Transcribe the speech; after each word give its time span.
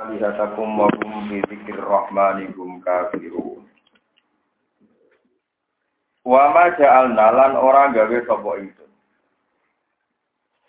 alihatakum 0.00 0.78
wa 0.78 0.88
hum 0.88 1.28
bi 1.28 1.42
dzikir 1.44 1.76
rahmani 1.76 2.48
hum 2.56 2.80
kafirun. 2.80 3.66
Wa 6.24 6.48
ma 6.54 6.70
ja'alna 6.78 7.26
lan 7.34 7.52
ora 7.58 7.92
gawe 7.92 8.18
sapa 8.24 8.50
ingsun. 8.62 8.90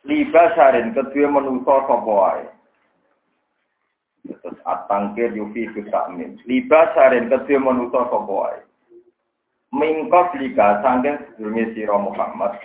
Libasarin 0.04 0.92
kedue 0.98 1.26
menungso 1.30 1.72
sapa 1.88 2.12
wae. 2.12 2.46
Terus 4.28 4.58
atangkir 4.68 5.32
yufi 5.38 5.70
min. 6.18 6.42
Libasarin 6.44 7.30
kedue 7.32 7.58
menungso 7.62 8.04
sapa 8.10 8.20
wae. 8.34 8.60
Mingkos 9.74 10.30
lika 10.38 10.84
sangking 10.84 11.18
sedurunge 11.34 11.74
sira 11.74 11.96
Muhammad. 11.98 12.60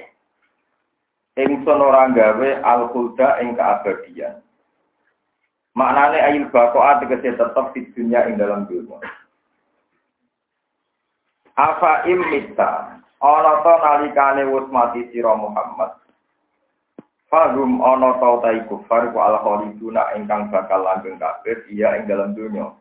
Ingsun 1.39 1.79
ora 1.81 2.11
gawe 2.11 2.51
al-khulda 2.67 3.39
ing 3.45 3.55
keabadian 3.55 4.43
Maknane 5.79 6.19
ayil 6.19 6.51
bakoa 6.51 6.99
tegese 6.99 7.39
tetap 7.39 7.71
di 7.71 7.87
dunia 7.95 8.27
ing 8.27 8.35
dalam 8.35 8.67
dunia. 8.67 8.99
Afa 11.55 12.03
imita 12.11 12.99
ana 13.23 13.63
to 13.63 13.75
nalikane 13.79 14.43
wis 14.51 14.67
mati 14.75 15.07
sira 15.15 15.39
Muhammad. 15.39 15.95
Fahum 17.31 17.79
ana 17.79 18.19
to 18.19 18.31
ta 18.43 18.51
iku 18.59 18.83
far 18.91 19.07
ku 19.15 19.23
al 19.23 19.39
khaliduna 19.39 20.19
ingkang 20.19 20.51
bakal 20.51 20.83
langgeng 20.83 21.15
kafir 21.23 21.63
iya 21.71 21.95
ing 22.03 22.11
dalam 22.11 22.35
dunia. 22.35 22.75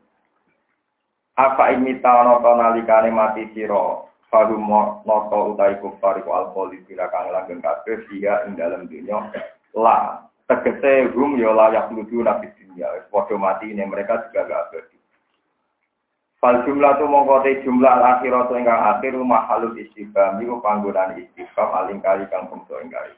Apa 1.38 1.78
imita 1.78 2.10
ana 2.10 2.42
to 2.42 2.52
nalikane 2.58 3.14
mati 3.14 3.46
sira 3.54 4.10
Fahum 4.28 4.68
noto 5.08 5.56
utai 5.56 5.80
kufar 5.80 6.20
ku 6.26 6.34
al 6.34 6.50
khaliduna 6.52 7.08
kang 7.14 7.30
langgeng 7.30 7.62
kafir 7.62 8.10
iya 8.10 8.42
ing 8.50 8.58
dalam 8.58 8.90
dunia. 8.90 9.30
La 9.78 10.26
tegese 10.48 11.12
hum 11.12 11.36
ya 11.36 11.52
layak 11.52 11.92
nudu 11.92 12.24
nabi 12.24 12.48
dunia. 12.56 12.88
Padha 13.12 13.36
mati 13.36 13.68
ini 13.68 13.84
mereka 13.84 14.28
juga 14.28 14.48
gak 14.48 14.64
abadi 14.72 14.98
Fal 16.38 16.62
jumlah 16.70 17.02
tu 17.02 17.10
mongkote 17.10 17.66
jumlah 17.66 17.98
akhirat 17.98 18.54
ingkang 18.54 18.78
akhir 18.78 19.18
rumah 19.18 19.50
halus 19.50 19.74
istiqam 19.74 20.38
iku 20.38 20.62
panggunaan 20.62 21.18
istiqam 21.18 21.74
aling 21.74 21.98
kali 21.98 22.30
kang 22.30 22.46
bangsa 22.46 22.78
ingkari 22.86 23.18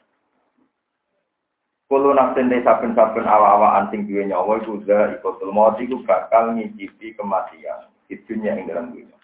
Kulo 1.84 2.16
nafsin 2.16 2.48
de 2.48 2.62
saben-saben 2.62 3.26
awa-awa 3.26 3.82
anting 3.82 4.06
duwe 4.06 4.24
nyawa 4.24 4.62
iku 4.62 4.78
za 4.88 5.10
ikotul 5.20 5.52
maut 5.52 5.76
iku 5.82 6.00
bakal 6.06 6.54
ngicipi 6.54 7.18
kematian. 7.18 7.90
Di 8.06 8.14
dunia 8.30 8.54
ing 8.54 8.70
dalam 8.70 8.94
dunia. 8.94 9.18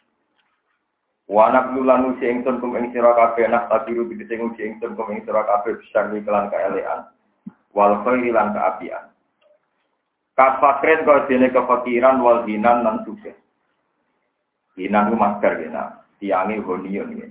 Wanak 1.31 1.73
lulan 1.79 2.11
usi 2.11 2.27
ingsun 2.27 2.59
kum 2.59 2.75
ing 2.75 2.91
sira 2.91 3.15
nak 3.15 3.71
tabiru 3.71 4.11
digese 4.11 4.34
usi 4.43 4.67
ingsun 4.67 4.99
kum 4.99 5.15
ing 5.15 5.23
sira 5.23 5.47
besar 5.62 6.11
kelan 6.11 6.51
kaelean 6.51 7.07
wal 7.77 8.01
khairi 8.01 8.33
lan 8.33 8.57
kaapian. 8.57 9.13
Kafakrin 10.33 11.05
kau 11.05 11.29
dene 11.29 11.53
kefakiran 11.53 12.25
wal 12.25 12.49
hinan 12.49 12.81
lan 12.81 13.05
sukses. 13.05 13.37
Hinan 14.77 15.13
ku 15.13 15.17
masker 15.17 15.61
gena, 15.61 16.05
tiangi 16.21 16.61
honion 16.65 17.13
ini. 17.13 17.29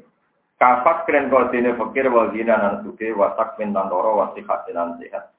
Kafakrin 0.62 1.34
kau 1.34 1.50
dene 1.50 1.74
fakir 1.74 2.14
wal 2.14 2.30
hinan 2.30 2.62
lan 2.62 2.76
sukses 2.86 3.18
wasak 3.18 3.58
min 3.58 3.74
lan 3.74 3.90
loro 3.90 4.22
wasihat 4.22 4.70
lan 4.70 5.02
sehat. 5.02 5.34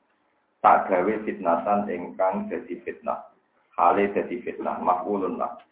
Tak 0.62 0.90
gawe 0.90 1.14
fitnatan 1.22 1.86
ingkang 1.86 2.50
jadi 2.50 2.74
fitnah. 2.82 3.30
Hale 3.78 4.10
jadi 4.10 4.40
fitnah, 4.42 4.82
makulun 4.82 5.38
lah. 5.38 5.62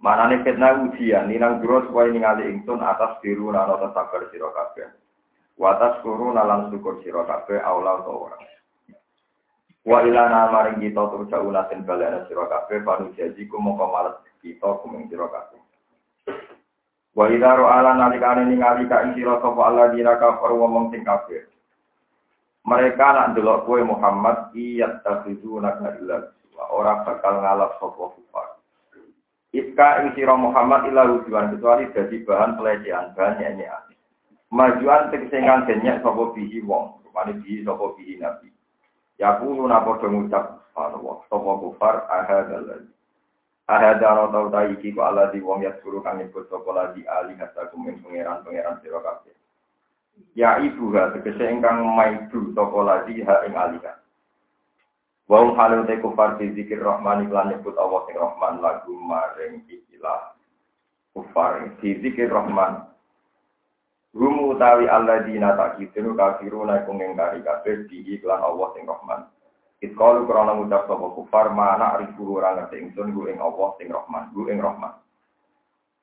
Manane 0.00 0.40
fitnah 0.42 0.80
ujian, 0.90 1.28
ninang 1.28 1.60
duro 1.60 1.84
supaya 1.86 2.08
ningali 2.08 2.48
ingsun 2.48 2.80
atas 2.80 3.20
biru 3.20 3.52
sabar 3.52 4.22
sira 4.32 4.48
kabeh. 4.48 4.88
Watas 5.60 6.00
kuru 6.00 6.32
nalan 6.32 6.72
syukur 6.72 7.04
sira 7.04 7.28
kabeh 7.28 7.60
aula 7.60 8.00
orang. 8.00 8.40
Wa 9.80 10.04
ilana 10.04 10.52
maring 10.52 10.84
kita 10.84 11.08
turja 11.08 11.40
unatin 11.40 11.88
balana 11.88 12.28
sira 12.28 12.44
kabeh 12.44 12.84
panu 12.84 13.16
jaji 13.16 13.48
ku 13.48 13.56
mongko 13.56 13.88
males 13.88 14.20
kita 14.44 14.76
kumeng 14.84 15.08
sira 15.08 15.24
kabeh. 15.24 15.60
Wa 17.16 17.24
idza 17.32 17.56
ra'ala 17.56 17.96
nalikane 17.96 18.44
ningali 18.44 18.84
ka 18.86 19.08
ing 19.08 19.16
sira 19.16 19.40
sapa 19.40 19.60
Allah 19.64 19.88
dina 19.96 20.20
kafir 20.20 20.52
wong 20.52 20.92
sing 20.92 21.00
kafir. 21.00 21.48
Mereka 22.60 23.06
nak 23.08 23.32
delok 23.32 23.64
kowe 23.64 23.80
Muhammad 23.80 24.52
iyat 24.52 25.00
tafiduna 25.00 25.80
illa 25.96 26.28
ora 26.68 27.00
bakal 27.02 27.40
ngalap 27.40 27.80
sapa 27.80 28.04
kufar. 28.20 28.60
Ika 29.56 30.04
ing 30.04 30.12
sira 30.12 30.36
Muhammad 30.36 30.92
ila 30.92 31.08
rujuan 31.08 31.56
kecuali 31.56 31.88
dadi 31.96 32.20
bahan 32.20 32.60
pelecehan 32.60 33.16
bahan 33.16 33.40
nyanyian. 33.40 33.82
Majuan 34.52 35.08
tegese 35.08 35.40
nganggenyek 35.40 36.04
sapa 36.04 36.36
bihi 36.36 36.60
wong, 36.68 37.00
rupane 37.00 37.32
bihi 37.40 37.64
sapa 37.64 37.96
bihi 37.96 38.20
nabi. 38.20 38.52
Ya 39.20 39.36
kulo 39.36 39.68
napa 39.68 40.00
ngucap 40.00 40.64
Allah, 40.72 41.16
sapa 41.28 41.50
kufar 41.60 42.08
ahadal 42.08 42.64
ladzi. 42.64 42.92
Ahada 43.68 44.16
ana 44.16 44.32
tau 44.32 44.48
ta 44.50 44.64
iki 44.66 44.96
ku 44.96 45.04
ala 45.04 45.28
di 45.30 45.38
wong 45.44 45.62
ya 45.62 45.76
suruh 45.84 46.00
kang 46.02 46.18
nyebut 46.18 46.48
sapa 46.50 46.66
lagi 46.72 47.06
ali 47.06 47.36
kata 47.38 47.70
kumin 47.70 48.00
pangeran-pangeran 48.02 48.80
sira 48.82 48.98
kabeh. 48.98 49.36
Ya 50.34 50.58
ibu 50.58 50.90
ha 50.96 51.14
tegese 51.14 51.46
ingkang 51.46 51.84
maidu 51.84 52.50
sapa 52.56 52.80
lagi 52.82 53.20
ha 53.22 53.46
ing 53.46 53.54
alika. 53.54 54.00
Wa 55.30 55.46
halu 55.54 55.86
te 55.86 56.02
kufar 56.02 56.40
di 56.42 56.50
zikir 56.58 56.82
rahman 56.82 57.30
iklan 57.30 57.54
nyebut 57.54 57.78
Allah 57.78 58.00
sing 58.10 58.18
rahman 58.18 58.58
lagu 58.58 58.90
maring 58.90 59.62
ikilah 59.70 60.34
kufar 61.14 61.70
di 61.78 61.94
zikir 62.02 62.26
rahman 62.26 62.89
Rumu 64.10 64.58
utawi 64.58 64.90
Allah 64.90 65.22
dina 65.22 65.54
tak 65.54 65.78
kitiru 65.78 66.18
kafiruna 66.18 66.82
iku 66.82 66.98
ngengkari 66.98 67.46
kabeh 67.46 67.86
di 67.86 68.02
iklan 68.18 68.42
Allah 68.42 68.74
sing 68.74 68.82
Rahman. 68.82 69.30
Itkalu 69.80 70.26
krana 70.26 70.58
ngucap 70.58 70.90
sapa 70.90 71.06
kufar 71.14 71.54
mana 71.54 71.94
arifu 71.94 72.26
ora 72.26 72.58
ngerti 72.58 72.90
ingsun 72.90 73.14
ku 73.14 73.30
ing 73.30 73.38
Allah 73.38 73.70
sing 73.78 73.86
Rahman, 73.86 74.34
ku 74.34 74.50
ing 74.50 74.58
Rahman. 74.58 74.98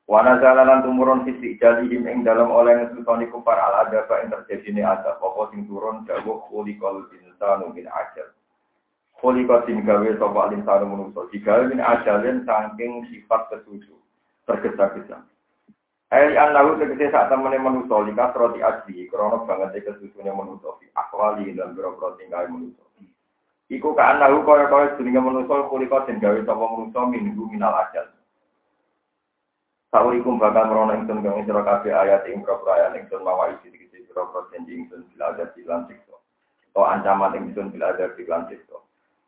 Wa 0.07 0.23
nazalalan 0.23 0.87
tumurun 0.87 1.27
fisik 1.27 1.59
jalihim 1.59 2.07
ing 2.07 2.23
dalam 2.23 2.47
oleh 2.47 2.79
ngesusoni 2.79 3.27
kufar 3.27 3.59
al 3.59 3.85
adaba 3.85 4.23
ing 4.23 4.31
terjadine 4.31 4.87
adab 4.87 5.19
apa 5.19 5.51
sing 5.51 5.67
turun 5.67 6.07
dawuh 6.07 6.47
khuliqal 6.47 7.11
insanu 7.11 7.75
min 7.75 7.91
ajal. 7.91 8.31
Khuliqal 9.19 9.67
sing 9.67 9.83
gawe 9.83 10.09
sapa 10.15 10.55
insanu 10.55 10.85
manusa 10.87 11.27
digawe 11.27 11.67
min 11.67 11.83
ajalin 11.83 12.47
saking 12.47 13.03
sifat 13.11 13.51
kesusu 13.51 13.99
tergesa-gesa. 14.47 15.27
Ai 16.07 16.39
annahu 16.39 16.79
tegese 16.79 17.11
sak 17.11 17.27
temene 17.27 17.59
manusa 17.59 17.99
lika 18.07 18.31
roti 18.31 18.63
asli 18.63 19.11
krana 19.11 19.43
banget 19.43 19.75
e 19.75 19.79
kesusune 19.83 20.31
manusa 20.31 20.79
fi 20.79 20.87
akwali 20.95 21.51
dan 21.51 21.75
boro-boro 21.75 22.15
tinggal 22.15 22.47
manusa. 22.47 22.79
Iku 23.67 23.91
ka 23.91 24.15
annahu 24.15 24.47
kaya-kaya 24.47 24.95
jenenge 24.95 25.19
manusa 25.19 25.67
kulika 25.67 26.07
den 26.07 26.23
gawe 26.23 26.39
sapa 26.47 26.63
manusa 26.63 27.11
minggu 27.11 27.51
minal 27.51 27.75
ajal. 27.75 28.07
Saurikum 29.91 30.39
bakal 30.39 30.71
merono 30.71 30.95
ingsun 30.95 31.23
ayat 31.27 32.23
ing 32.31 32.39
propro 32.39 32.71
ayat 32.71 32.95
ingsun 32.95 33.27
mawa 33.27 33.51
isi 33.59 33.67
dikisi 33.67 34.07
propro 34.07 34.47
janji 34.55 34.87
bila. 34.87 35.35
To 36.71 36.81
ancaman 36.87 37.35
ingsun 37.35 37.75
bila 37.75 37.91
ada 37.91 38.15
dilan 38.15 38.47
siksa. 38.47 38.79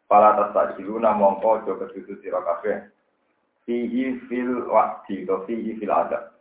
Pala 0.08 0.48
tas 0.56 0.80
diluna 0.80 1.12
mongko 1.12 1.60
aja 1.60 1.76
kesusu 1.76 2.24
sira. 2.24 2.40
Fihi 3.68 4.16
fil 4.32 4.64
fihi 5.44 5.72
fil 5.76 5.92
adab. 5.92 6.39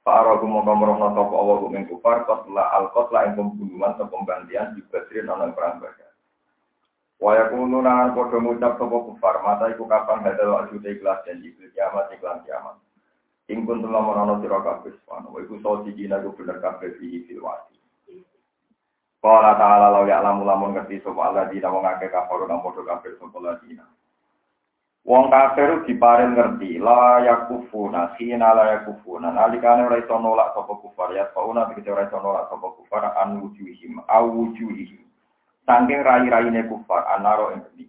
Para 0.00 0.32
gumo 0.40 0.64
pamrohna 0.64 1.12
sapa 1.12 1.34
Allah 1.36 1.56
gumen 1.60 1.84
kufar 1.84 2.24
qatla 2.24 2.72
al 2.72 2.88
qatla 2.96 3.28
ing 3.28 3.36
pembunuhan 3.36 3.92
atau 3.92 4.08
pembantian 4.08 4.72
di 4.72 4.80
Badrin 4.88 5.28
ana 5.28 5.52
perang 5.52 5.76
Badar. 5.76 6.16
Wa 7.20 7.36
yakunu 7.36 7.84
nan 7.84 8.16
padha 8.16 8.40
ngucap 8.40 8.80
sapa 8.80 8.96
kufar 8.96 9.44
mata 9.44 9.68
iku 9.68 9.84
kapan 9.84 10.24
hadal 10.24 10.56
wajud 10.56 10.80
ikhlas 10.80 11.20
dan 11.28 11.44
di 11.44 11.52
kiamat 11.52 12.08
iklan 12.16 12.40
kiamat. 12.48 12.80
Ing 13.52 13.68
kun 13.68 13.84
telah 13.84 14.00
merono 14.00 14.40
sira 14.40 14.64
kabeh 14.64 14.96
wa 15.04 15.36
iku 15.36 15.60
so 15.60 15.84
dijina 15.84 16.24
ku 16.24 16.32
bener 16.32 16.64
kabeh 16.64 16.96
fi 16.96 17.20
fil 17.28 17.44
wati. 17.44 17.76
Qala 19.20 19.52
ta'ala 19.60 19.92
law 19.92 20.08
ya'lamu 20.08 20.48
lamun 20.48 20.80
ngerti 20.80 21.04
sapa 21.04 21.28
Allah 21.28 21.52
dina 21.52 21.68
wong 21.68 21.84
akeh 21.84 22.08
kafir 22.08 22.48
nang. 22.48 23.99
Wong 25.00 25.32
kafir 25.32 25.88
diparing 25.88 26.36
ngerti 26.36 26.76
la 26.76 27.24
yakufuna 27.24 28.12
khina 28.20 28.52
la 28.52 28.76
yakufuna. 28.76 29.32
Nalikane 29.32 29.88
ora 29.88 29.96
iso 29.96 30.12
nolak 30.20 30.52
sapa 30.52 30.76
kufar 30.76 31.16
ya 31.16 31.32
fauna 31.32 31.64
dikete 31.72 31.88
ora 31.88 32.04
iso 32.04 32.20
nolak 32.20 32.52
sapa 32.52 32.68
kufar 32.76 33.16
an 33.16 33.40
wujuhim 33.40 33.96
au 34.04 34.28
wujuhim 34.28 35.00
saking 35.64 36.04
rai-raine 36.04 36.68
kufar 36.68 37.08
anaro 37.16 37.56
ing 37.56 37.64
geni 37.72 37.88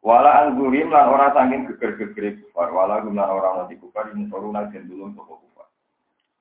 wala 0.00 0.48
an 0.48 0.56
lan 0.56 1.06
ora 1.12 1.28
saking 1.36 1.68
geger-gegere 1.68 2.40
kufar 2.40 2.72
wala 2.72 3.04
gum 3.04 3.20
lan 3.20 3.28
ora 3.28 3.68
di 3.68 3.76
kufar 3.76 4.08
in 4.16 4.24
soruna 4.32 4.64
den 4.72 4.88
dulung 4.88 5.12
sapa 5.12 5.36
kufar. 5.36 5.68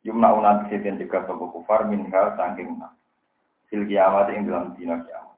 Yumna 0.07 0.31
una 0.31 0.63
dikete 0.63 0.95
cegah 0.95 1.27
sapa 1.27 1.43
kufar 1.51 1.91
min 1.91 2.07
hal 2.07 2.39
saking 2.39 2.79
sil 3.67 3.83
kiamat 3.83 4.31
ing 4.31 4.47
dalam 4.47 4.71
dina 4.79 5.03
kiamat. 5.03 5.37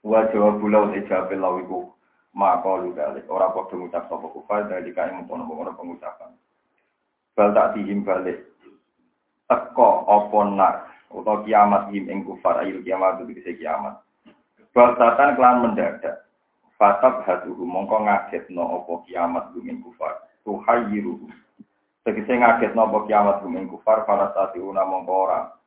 Wa 0.00 0.24
jawab 0.32 0.64
bulau 0.64 0.88
te 0.96 1.04
jabe 1.04 1.36
lawiku 1.36 1.99
maka 2.36 2.70
lu 2.78 2.94
balik 2.94 3.26
ora 3.26 3.50
padha 3.50 3.74
ngucap 3.74 4.06
sapa 4.06 4.26
kufar 4.30 4.70
dari 4.70 4.94
kae 4.94 5.10
ngono-ngono 5.10 5.74
pengucapan 5.74 6.30
bal 7.34 7.50
tak 7.50 7.74
dihim 7.74 8.06
balik 8.06 8.46
teko 9.50 10.06
apa 10.06 10.38
nak 10.54 10.74
utawa 11.10 11.42
kiamat 11.42 11.90
him 11.90 12.06
ing 12.06 12.22
kufar 12.22 12.62
ayo 12.62 12.78
kiamat 12.86 13.18
itu 13.18 13.34
bisa 13.34 13.50
kiamat 13.58 13.98
Basatan 14.70 15.34
kelan 15.34 15.66
mendadak 15.66 16.30
Fatab 16.80 17.28
haduhu 17.28 17.68
mongko 17.68 18.08
ngagetno 18.08 18.80
apa 18.80 19.04
kiamat 19.04 19.52
gumin 19.52 19.84
kufar. 19.84 20.16
Tuhayyiruhu. 20.48 21.28
Tegese 22.08 22.40
ngagetno 22.40 22.88
apa 22.88 23.04
kiamat 23.04 23.44
gumin 23.44 23.68
kufar 23.68 24.08
para 24.08 24.32
sati 24.32 24.64
una 24.64 24.88
mongko 24.88 25.12
ora. 25.12 25.59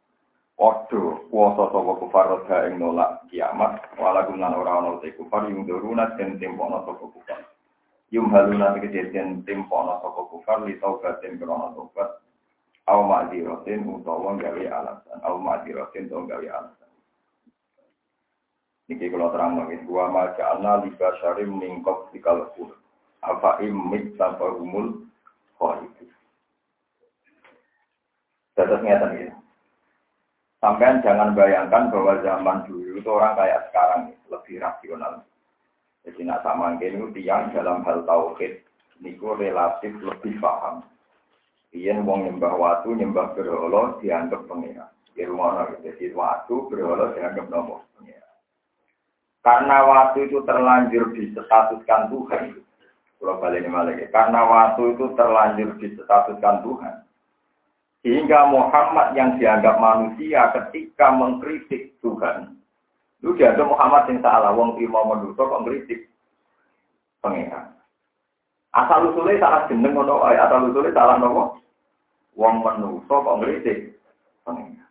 Odo 0.57 1.25
kuasa 1.33 1.73
sapa 1.73 1.91
kufar 1.97 2.25
roda 2.29 2.69
ing 2.69 2.77
nolak 2.77 3.25
kiamat 3.33 3.89
wala 3.97 4.21
gunan 4.29 4.53
ora 4.53 4.77
ana 4.79 5.01
te 5.01 5.09
kufar 5.17 5.49
yung 5.49 5.65
doruna 5.65 6.13
den 6.13 6.37
tempono 6.37 6.85
sapa 6.85 7.09
kufar. 7.09 7.41
Yung 8.13 8.29
haluna 8.29 8.77
tegese 8.77 9.09
den 9.09 9.41
tempono 9.49 9.97
sapa 9.97 10.21
kufar 10.29 10.61
li 10.61 10.77
taubatin 10.77 11.41
krono 11.41 11.73
tobat. 11.73 12.21
Aw 12.83 12.99
ma'diratin 12.99 13.87
utawa 13.87 14.35
gawe 14.35 14.63
alasan. 14.67 15.17
Aw 15.23 15.35
ma'diratin 15.39 16.11
utawa 16.11 16.27
gawe 16.35 16.47
alasan. 16.51 16.91
Niki 18.91 19.07
kalau 19.07 19.31
terang 19.31 19.55
lagi, 19.55 19.79
gua 19.87 20.11
maca 20.11 20.59
anna 20.59 20.83
liba 20.83 21.15
syarim 21.23 21.55
mingkok 21.55 22.11
di 22.11 22.19
kalpur. 22.19 22.75
Apa 23.23 23.63
imit 23.63 24.19
tanpa 24.19 24.51
umul 24.51 25.07
itu. 25.63 26.05
Terus 28.59 28.83
ngeten 28.83 29.11
ya. 29.15 29.31
Sampai 30.63 31.03
jangan 31.03 31.35
bayangkan 31.35 31.91
bahwa 31.91 32.23
zaman 32.23 32.63
dulu 32.63 32.95
itu 32.95 33.09
orang 33.11 33.35
kayak 33.35 33.67
sekarang 33.67 34.15
lebih 34.31 34.63
rasional. 34.63 35.19
Jadi 36.07 36.23
nak 36.23 36.39
sama 36.39 36.79
ini 36.79 37.03
tiang 37.11 37.51
dalam 37.51 37.83
hal 37.83 38.07
tauhid 38.07 38.63
niku 39.03 39.35
relatif 39.35 39.91
lebih 39.99 40.39
paham. 40.39 40.87
Iya 41.75 41.99
wong 41.99 42.31
nyembah 42.31 42.55
watu 42.55 42.95
nyembah 42.95 43.35
berhala 43.35 43.99
dianggap 43.99 44.47
pengira. 44.47 44.87
Di 45.11 45.27
rumah 45.27 45.67
jadi 45.83 46.15
watu 46.15 46.71
berhala 46.71 47.11
dianggap 47.11 47.51
nopo 47.51 47.83
pengira. 47.99 48.23
Karena 49.43 49.83
waktu 49.83 50.31
itu 50.31 50.47
terlanjur 50.47 51.11
disetatuskan 51.11 52.07
Tuhan. 52.07 52.63
Kalau 53.19 53.35
balik 53.43 53.67
lagi. 53.67 54.07
Karena 54.15 54.47
waktu 54.47 54.95
itu 54.95 55.11
terlanjur 55.19 55.75
disetatuskan 55.75 56.63
Tuhan. 56.63 57.02
Sehingga 58.03 58.51
Muhammad 58.51 59.15
yang 59.15 59.39
dianggap 59.39 59.79
manusia 59.79 60.51
ketika 60.51 61.15
mengkritik 61.15 61.95
Tuhan. 62.03 62.59
Itu 63.23 63.31
dianggap 63.39 63.63
Muhammad 63.63 64.11
yang 64.11 64.19
salah. 64.19 64.51
Wong 64.51 64.75
terima 64.75 65.07
mendutuk 65.07 65.47
kok 65.47 65.63
mengkritik 65.63 66.11
pengeran. 67.23 67.71
Asal 68.75 69.07
usulnya 69.07 69.39
salah 69.39 69.61
jeneng 69.71 69.95
ngono 69.95 70.27
asal 70.27 70.67
usulnya 70.67 70.91
salah 70.91 71.15
nopo. 71.15 71.63
Wong 72.35 72.59
menusuk 72.59 73.07
kok 73.07 73.37
ngritik 73.39 73.95
pengeran. 74.43 74.83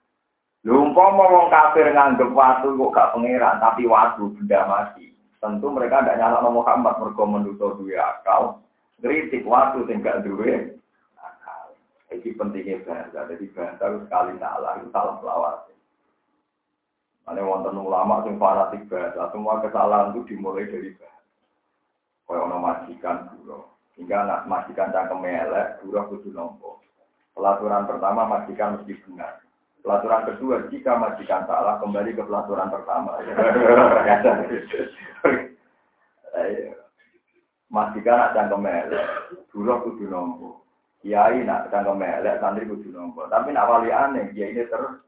Lumpama 0.65 1.29
wong 1.29 1.47
kafir 1.53 1.93
nganggep 1.93 2.33
watu 2.33 2.73
kok 2.81 2.93
gak 2.97 3.11
pangeran, 3.13 3.61
tapi 3.61 3.85
watu 3.85 4.33
benda 4.41 4.65
mati. 4.65 5.13
Tentu 5.43 5.69
mereka 5.69 6.01
tidak 6.01 6.23
nyala 6.23 6.49
Muhammad 6.49 6.97
mergo 6.97 7.29
menduta 7.29 7.77
duwe 7.77 7.99
akal. 7.99 8.63
Kritik 9.05 9.45
watu 9.45 9.85
sing 9.85 10.01
gak 10.01 10.25
duwe 10.25 10.81
Iki 12.21 12.37
pentingnya 12.37 12.85
bahasa. 12.85 13.25
Jadi 13.33 13.49
bahasa 13.57 13.85
itu 13.89 13.99
sekali 14.05 14.33
salah, 14.37 14.73
itu 14.77 14.89
salah 14.93 15.15
selawat. 15.21 15.73
Ada 17.23 17.39
wonten 17.47 17.79
ulama 17.79 18.27
sing 18.27 18.35
fanatik 18.35 18.91
bahasa, 18.91 19.31
semua 19.31 19.63
kesalahan 19.63 20.11
itu 20.11 20.35
dimulai 20.35 20.67
dari 20.67 20.91
bahasa. 20.99 21.23
Kaya 22.27 22.49
ono 22.49 22.57
majikan 22.59 23.29
dulu. 23.31 23.69
Hingga 24.01 24.25
anak 24.25 24.49
majikan 24.49 24.89
cangkem 24.89 25.21
elek, 25.21 25.85
dulu 25.85 26.17
kudu 26.17 26.33
nompo. 26.33 26.81
Pelaturan 27.37 27.85
pertama 27.85 28.25
majikan 28.25 28.81
mesti 28.81 28.97
benar. 29.05 29.45
Pelaturan 29.85 30.25
kedua, 30.25 30.65
jika 30.73 30.97
majikan 30.97 31.45
salah, 31.45 31.77
kembali 31.77 32.17
ke 32.17 32.25
pelaturan 32.25 32.73
pertama. 32.73 33.21
majikan 37.77 38.17
nak 38.17 38.33
cangkem 38.33 38.65
elek, 38.65 39.07
dulu 39.53 39.73
kudu 39.85 40.09
nompo. 40.09 40.62
Kiai 41.03 41.43
nak 41.43 41.67
cangkem 41.75 41.99
elek, 41.99 42.39
santri 42.39 42.65
kudu 42.65 42.95
nompo. 42.95 43.27
Tapi 43.27 43.51
nak 43.51 43.67
wali 43.67 43.91
aneh, 43.91 44.31
kiai 44.31 44.55
ini 44.55 44.71
ter 44.71 45.03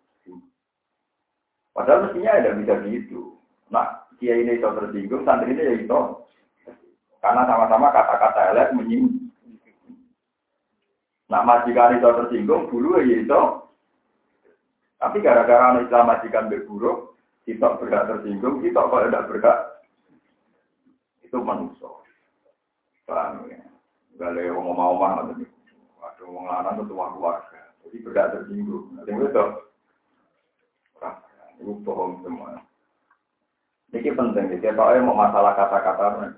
Padahal 1.75 2.07
mestinya 2.07 2.39
tidak 2.39 2.59
bisa 2.63 2.75
gitu. 2.87 3.35
Nah, 3.71 4.07
kiai 4.19 4.43
ini 4.43 4.59
itu 4.59 4.67
tersinggung, 4.67 5.23
santri 5.23 5.55
ini 5.55 5.63
ya 5.63 5.75
itu. 5.79 6.01
Karena 7.23 7.47
sama-sama 7.47 7.95
kata-kata 7.95 8.55
elek 8.55 8.75
menyinggung. 8.75 9.31
Nah, 11.31 11.41
majikan 11.47 11.99
itu 11.99 12.11
tersinggung, 12.11 12.71
dulu 12.71 12.99
ya 13.03 13.23
itu 13.23 13.43
tapi 15.05 15.21
gara-gara 15.21 15.69
anak 15.69 15.93
Islam 15.93 16.09
majikan 16.09 16.49
berburuk, 16.49 17.21
kita 17.45 17.77
berhak 17.77 18.09
tersinggung, 18.09 18.65
kita 18.65 18.81
kalau 18.89 19.05
tidak 19.05 19.29
berhak, 19.29 19.59
itu 21.21 21.37
manusia. 21.45 21.93
Paham 23.05 23.45
ya? 23.53 23.61
Gak 24.17 24.33
ada 24.33 24.41
yang 24.41 24.65
mau 24.65 24.97
Waduh, 26.05 26.29
mau 26.29 26.45
lanang 26.45 26.85
itu 26.85 26.93
tua 26.93 27.09
keluarga. 27.17 27.61
Jadi 27.81 27.97
berhak 28.05 28.29
tersinggung. 28.37 28.93
Nanti 28.93 29.09
itu, 29.17 29.45
itu 31.65 31.73
bohong 31.81 32.21
semua. 32.21 32.61
Ini 33.89 34.13
penting, 34.13 34.61
ya. 34.61 34.77
Saya 34.77 35.01
mau 35.01 35.17
masalah 35.17 35.57
kata-kata. 35.57 36.37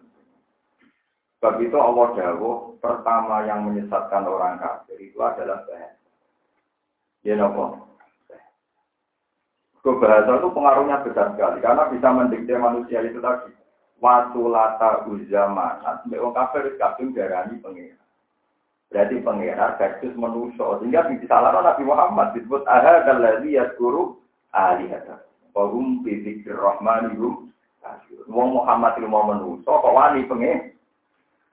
Sebab 1.36 1.54
itu 1.66 1.76
Allah 1.78 2.06
Dawo 2.14 2.78
pertama 2.78 3.42
yang 3.44 3.66
menyesatkan 3.66 4.24
orang 4.24 4.62
kafir 4.62 4.98
itu 5.02 5.18
adalah 5.18 5.66
bahasa. 5.66 5.98
Ya 7.26 7.34
nopo. 7.34 7.82
bahasa 9.86 10.42
itu 10.42 10.48
pengaruhnya 10.50 11.06
besar 11.06 11.30
sekali 11.34 11.62
karena 11.62 11.86
bisa 11.90 12.08
mendikte 12.10 12.54
manusia 12.58 13.02
itu 13.02 13.18
tadi. 13.18 13.50
Watu 14.02 14.50
lata 14.50 15.06
uzama, 15.08 15.80
sampai 15.80 16.20
orang 16.20 16.36
kafir 16.36 16.74
kadung 16.76 17.14
darani 17.16 17.62
pengira. 17.62 18.05
Berarti 18.90 19.18
pengira 19.22 19.74
versus 19.76 20.14
manusia. 20.14 20.66
Sehingga 20.78 21.10
bisa 21.10 21.26
salah 21.26 21.50
Nabi 21.58 21.82
Muhammad 21.82 22.38
disebut 22.38 22.62
aha 22.70 23.02
kalladhi 23.02 23.58
yadkuru 23.58 24.18
alihata. 24.54 25.26
Wahum 25.52 26.06
bidzikir 26.06 26.54
rahmanihum. 26.54 27.50
Wong 28.26 28.50
Muhammad 28.58 28.98
itu 28.98 29.06
mau 29.06 29.22
manusia, 29.30 29.70
kok 29.70 29.94
wani 29.94 30.26
pengira. 30.26 30.74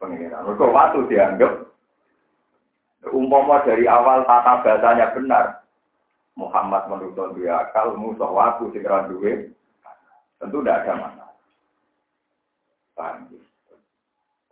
Pengira. 0.01 0.41
Mereka 0.41 0.65
waktu 0.65 1.06
dianggap 1.06 1.69
umpama 3.13 3.62
dari 3.68 3.85
awal 3.85 4.25
tata 4.25 4.63
bahasanya 4.65 5.13
benar, 5.13 5.45
Muhammad 6.33 6.89
menurut 6.89 7.38
dia 7.38 7.62
akal, 7.69 7.94
musuh 7.94 8.31
waktu 8.31 8.74
segera 8.74 9.06
duwe, 9.06 9.53
tentu 10.41 10.63
tidak 10.63 10.88
ada 10.88 10.94
masalah. 10.97 11.38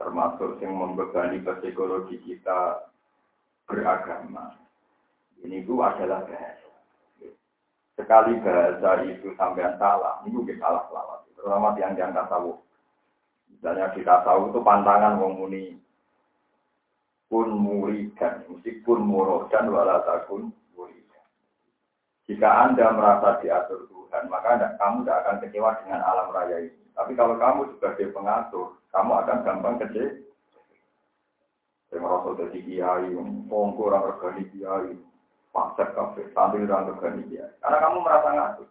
Termasuk 0.01 0.57
yang 0.65 0.74
membebani 0.74 1.38
psikologi 1.46 2.17
kita 2.25 2.89
beragama. 3.70 4.58
Ini 5.46 5.62
itu 5.62 5.77
adalah 5.77 6.25
bahasa. 6.25 6.70
Sekali 7.93 8.41
bahasa 8.41 9.05
itu 9.05 9.29
sampai 9.38 9.77
salah, 9.77 10.25
ini 10.25 10.34
mungkin 10.34 10.58
salah 10.58 10.81
selawat. 10.89 11.29
Terutama 11.38 11.77
yang 11.77 11.93
yang 11.93 12.12
tasawuf. 12.17 12.58
Misalnya 13.53 13.93
kita 13.93 14.25
tahu 14.25 14.50
itu 14.50 14.60
pantangan 14.65 15.22
wong 15.22 15.34
muni 15.38 15.77
kun 17.29 17.53
muridan, 17.53 18.41
mesti 18.50 18.81
kun 18.81 19.05
murodan 19.05 19.70
walatakun 19.70 20.50
jika 22.31 22.48
Anda 22.48 22.96
merasa 22.96 23.43
diatur 23.43 23.91
Tuhan, 23.91 24.31
maka 24.31 24.55
anda, 24.55 24.67
kamu 24.79 25.03
tidak 25.03 25.20
akan 25.20 25.36
kecewa 25.43 25.72
dengan 25.84 26.00
alam 26.00 26.31
raya 26.31 26.63
ini. 26.63 26.80
Tapi 26.95 27.12
kalau 27.15 27.36
kamu 27.39 27.75
sebagai 27.77 28.12
pengatur, 28.12 28.75
kamu 28.91 29.12
akan 29.24 29.38
gampang 29.48 29.75
kecewa. 29.79 30.19
Saya 31.91 32.00
merasa 32.00 32.39
jadi 32.39 32.60
kiai, 32.63 33.12
pongko 33.51 33.91
orang 33.91 34.15
organik 34.15 34.48
kiai, 34.55 34.95
pasar 35.51 35.91
kafe, 35.91 36.24
sambil 36.31 36.63
orang 36.63 36.95
organik 36.95 37.27
kiai. 37.27 37.51
Karena 37.60 37.77
kamu 37.83 37.98
merasa 38.00 38.29
ngatur. 38.31 38.67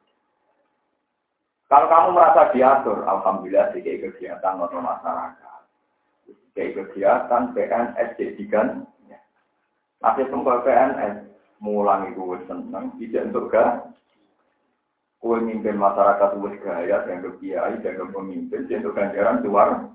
Kalau 1.70 1.86
kamu 1.86 2.08
merasa 2.16 2.40
diatur, 2.50 2.98
alhamdulillah 3.06 3.70
sih 3.70 3.84
kayak 3.84 4.10
kegiatan 4.10 4.58
atau 4.58 4.80
masyarakat. 4.82 5.60
Kayak 6.56 6.74
kegiatan 6.82 7.42
PNS 7.54 8.08
jadikan. 8.18 8.66
Masih 10.00 10.24
tunggu 10.32 10.64
PNS, 10.64 11.28
mulang 11.60 12.08
itu 12.10 12.40
seneng, 12.48 12.96
tidak 12.96 13.30
untuk. 13.30 13.52
Kue 15.20 15.36
mimpin 15.36 15.76
masyarakat 15.76 16.40
wis 16.40 16.56
gaya, 16.64 17.04
yang 17.04 17.20
kiai, 17.36 17.76
yang 17.84 18.08
pemimpin, 18.08 18.64
untuk 18.64 18.96
ganjaran 18.96 19.44
luar. 19.44 19.92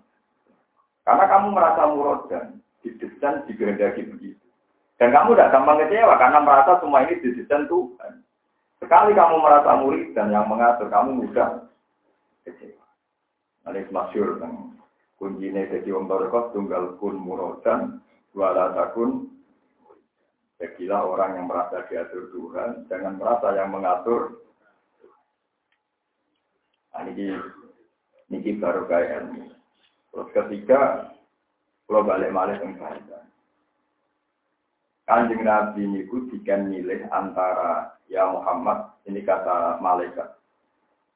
Karena 1.01 1.25
kamu 1.25 1.47
merasa 1.49 1.81
murodan, 1.89 2.61
didesain, 2.85 3.41
dikehendaki 3.49 4.05
begitu. 4.05 4.45
Dan 5.01 5.09
kamu 5.09 5.33
tidak 5.33 5.51
gampang 5.51 5.81
kecewa 5.81 6.13
karena 6.21 6.39
merasa 6.45 6.77
semua 6.77 7.03
ini 7.03 7.19
didesain 7.19 7.65
Tuhan. 7.65 8.13
Sekali 8.77 9.11
kamu 9.17 9.35
merasa 9.41 9.69
murid 9.81 10.13
dan 10.13 10.29
yang 10.29 10.45
mengatur, 10.45 10.87
kamu 10.93 11.25
mudah 11.25 11.65
kecewa. 12.45 12.85
Ini 13.65 13.89
masyur 13.89 14.37
kan. 14.37 14.77
Kuncinya 15.17 15.63
jadi 15.65 15.89
om 15.89 16.05
tunggal 16.05 17.01
kun 17.01 17.17
murodan, 17.17 18.03
wala 18.37 18.77
takun 18.77 19.35
Yakilah 20.55 21.03
orang 21.03 21.35
yang 21.35 21.45
merasa 21.51 21.83
diatur 21.91 22.31
Tuhan, 22.31 22.87
jangan 22.87 23.19
merasa 23.19 23.51
yang 23.59 23.75
mengatur. 23.75 24.39
Nah, 26.95 27.03
ini, 27.11 27.27
ini 28.31 28.55
baru 28.55 28.87
kayak 28.87 29.27
ini. 29.35 29.51
Terus 30.15 30.31
ketiga, 30.31 31.11
kalau 31.91 32.07
balik 32.07 32.31
yang 32.31 32.79
kaitan. 32.79 33.27
Kanjeng 35.03 35.43
Nabi 35.43 35.83
ini 35.85 36.07
dikan 36.07 36.71
milih 36.71 37.05
antara 37.11 37.99
ya 38.07 38.25
Muhammad, 38.31 38.95
ini 39.05 39.21
kata 39.21 39.77
malaikat. 39.83 40.39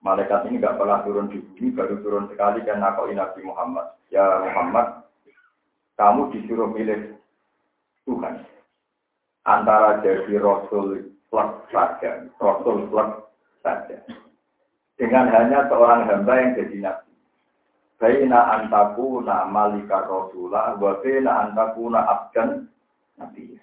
Malaikat 0.04 0.52
ini 0.52 0.60
nggak 0.60 0.78
pernah 0.78 1.00
turun 1.08 1.32
di 1.32 1.40
bumi, 1.42 1.74
baru 1.74 1.96
turun 2.04 2.28
sekali 2.28 2.62
kan 2.68 2.84
nakoi 2.84 3.16
Nabi 3.16 3.40
Muhammad. 3.42 3.96
Ya 4.12 4.46
Muhammad, 4.46 5.08
kamu 5.96 6.28
disuruh 6.36 6.70
milih 6.70 7.18
Tuhan. 8.04 8.44
Antara 9.48 10.04
jadi 10.04 10.38
Rasul 10.38 11.16
plus 11.32 11.52
saja, 11.72 12.28
Rasul 12.38 12.92
plus 12.92 13.10
saja. 13.66 13.98
Dengan 15.00 15.32
hanya 15.32 15.64
seorang 15.72 16.12
hamba 16.12 16.34
yang 16.36 16.52
jadi 16.60 16.78
Nabi. 16.84 17.10
Baina 18.00 18.40
antakuna 18.56 19.48
malika 19.48 20.04
rasulah, 20.08 20.76
wa 20.76 21.00
baina 21.00 21.48
antakuna 21.48 22.00
abdan 22.04 22.68
nabi. 23.20 23.60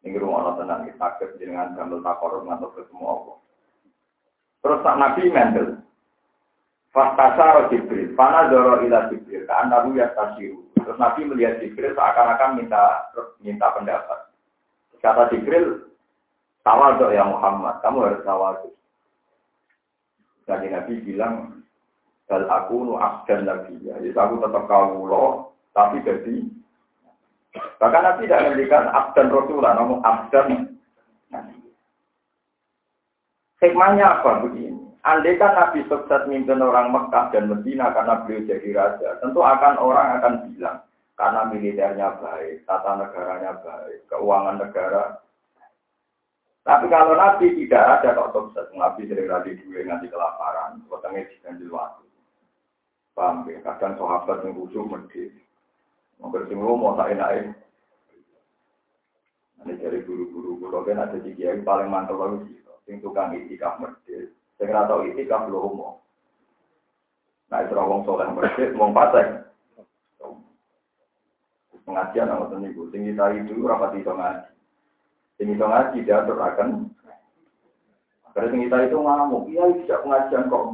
Ini 0.00 0.16
rumah 0.16 0.40
Allah 0.40 0.54
tenang, 0.64 0.80
kita 0.88 0.96
takut 0.96 1.36
dengan 1.36 1.76
gambar 1.76 2.00
takorum 2.00 2.48
atau 2.48 2.72
ketemu 2.72 3.04
Allah. 3.04 3.36
Terus 4.64 4.80
tak 4.80 4.96
Nabi 4.96 5.22
mendel. 5.28 5.68
Fastasaro 6.88 7.68
Jibril, 7.68 8.16
fana 8.16 8.48
doro 8.48 8.80
ila 8.80 9.12
Jibril, 9.12 9.44
kan 9.44 9.68
Nabi 9.68 10.00
ya 10.00 10.08
tasiru. 10.16 10.64
Terus 10.72 10.96
Nabi 10.96 11.28
melihat 11.28 11.60
Jibril 11.60 11.92
seakan-akan 11.92 12.56
minta 12.56 13.12
minta 13.44 13.68
pendapat. 13.76 14.32
Kata 15.04 15.28
Jibril, 15.28 15.92
tawaduk 16.64 17.12
ya 17.12 17.28
Muhammad, 17.28 17.84
kamu 17.84 18.08
harus 18.08 18.24
tawaduk. 18.24 18.72
Jadi 20.58 20.74
Nabi 20.74 20.92
bilang, 21.06 21.34
Bal 22.28 22.44
aku 22.44 22.84
nu 22.84 22.94
abdan 23.00 23.48
lagi 23.48 23.72
ya. 23.80 23.96
Jadi 24.02 24.12
aku 24.12 24.36
tetap 24.42 24.68
loh, 24.68 25.56
tapi 25.72 26.04
jadi 26.04 26.44
Bahkan 27.80 28.02
Nabi 28.04 28.28
tidak 28.28 28.44
memberikan 28.44 28.92
abdan 28.92 29.32
Rasulullah, 29.32 29.74
namun 29.78 30.04
abdan 30.04 30.76
Hikmahnya 33.58 34.22
apa 34.22 34.46
begini? 34.46 34.78
Andai 35.02 35.34
kan 35.34 35.54
Nabi 35.58 35.82
sukses 35.90 36.30
mimpin 36.30 36.62
orang 36.62 36.94
Mekah 36.94 37.34
dan 37.34 37.50
Medina 37.50 37.90
karena 37.90 38.22
beliau 38.22 38.46
jadi 38.46 38.70
raja, 38.70 39.18
tentu 39.18 39.42
akan 39.42 39.74
orang 39.82 40.20
akan 40.20 40.34
bilang 40.46 40.78
karena 41.18 41.50
militernya 41.50 42.08
baik, 42.22 42.62
tata 42.70 42.94
negaranya 42.94 43.58
baik, 43.58 44.06
keuangan 44.06 44.62
negara. 44.62 45.18
Tapi 46.68 46.84
kalau 46.92 47.16
Nabi 47.16 47.56
tidak 47.64 47.80
ada 47.80 48.12
kok 48.12 48.36
sukses, 48.36 48.68
Nabi 48.76 49.08
sering 49.08 49.24
radi 49.24 49.56
dua 49.64 49.88
nanti 49.88 50.04
kelaparan, 50.12 50.84
potongnya 50.84 51.24
diganjil 51.32 51.72
waktu. 51.72 52.04
Paham 53.16 53.48
ya? 53.48 53.56
Kadang 53.64 53.96
sahabat 53.96 54.44
yang 54.44 54.52
khusus 54.52 54.84
medit. 54.84 55.32
Mungkin 56.20 56.44
sing 56.44 56.60
mau 56.60 56.92
tak 56.92 57.16
enak 57.16 57.56
Ini 59.64 59.80
dari 59.80 60.04
guru-guru 60.04 60.60
guru 60.60 60.84
kan 60.84 61.08
ada 61.08 61.16
di 61.16 61.32
kiai 61.32 61.64
paling 61.64 61.88
mantap 61.88 62.20
bagus 62.20 62.44
gitu. 62.52 62.72
Sing 62.84 63.00
tukang 63.00 63.32
itikaf 63.32 63.80
medit. 63.80 64.36
Sing 64.60 64.68
ora 64.68 64.84
tau 64.84 65.08
itikaf 65.08 65.48
lho 65.48 65.58
homo. 65.64 66.04
Nah, 67.48 67.64
itu 67.64 67.72
wong 67.72 68.04
soleh 68.04 68.28
medit, 68.28 68.76
wong 68.76 68.92
pasang. 68.92 69.40
Pengajian 71.88 72.28
sama 72.28 72.52
temen 72.52 72.68
ibu. 72.76 72.92
Sing 72.92 73.08
kita 73.08 73.24
itu 73.40 73.56
rapat 73.64 73.96
itu 73.96 74.12
ngaji. 74.12 74.57
Sing 75.38 75.54
itu 75.54 75.62
ngaji 75.62 76.02
diatur 76.02 76.34
akan. 76.42 76.90
Sing 78.34 78.60
kita 78.66 78.76
itu 78.90 78.98
ngamuk. 78.98 79.46
Iya, 79.46 79.64
tidak 79.86 80.02
pengajian 80.02 80.50
kok. 80.50 80.64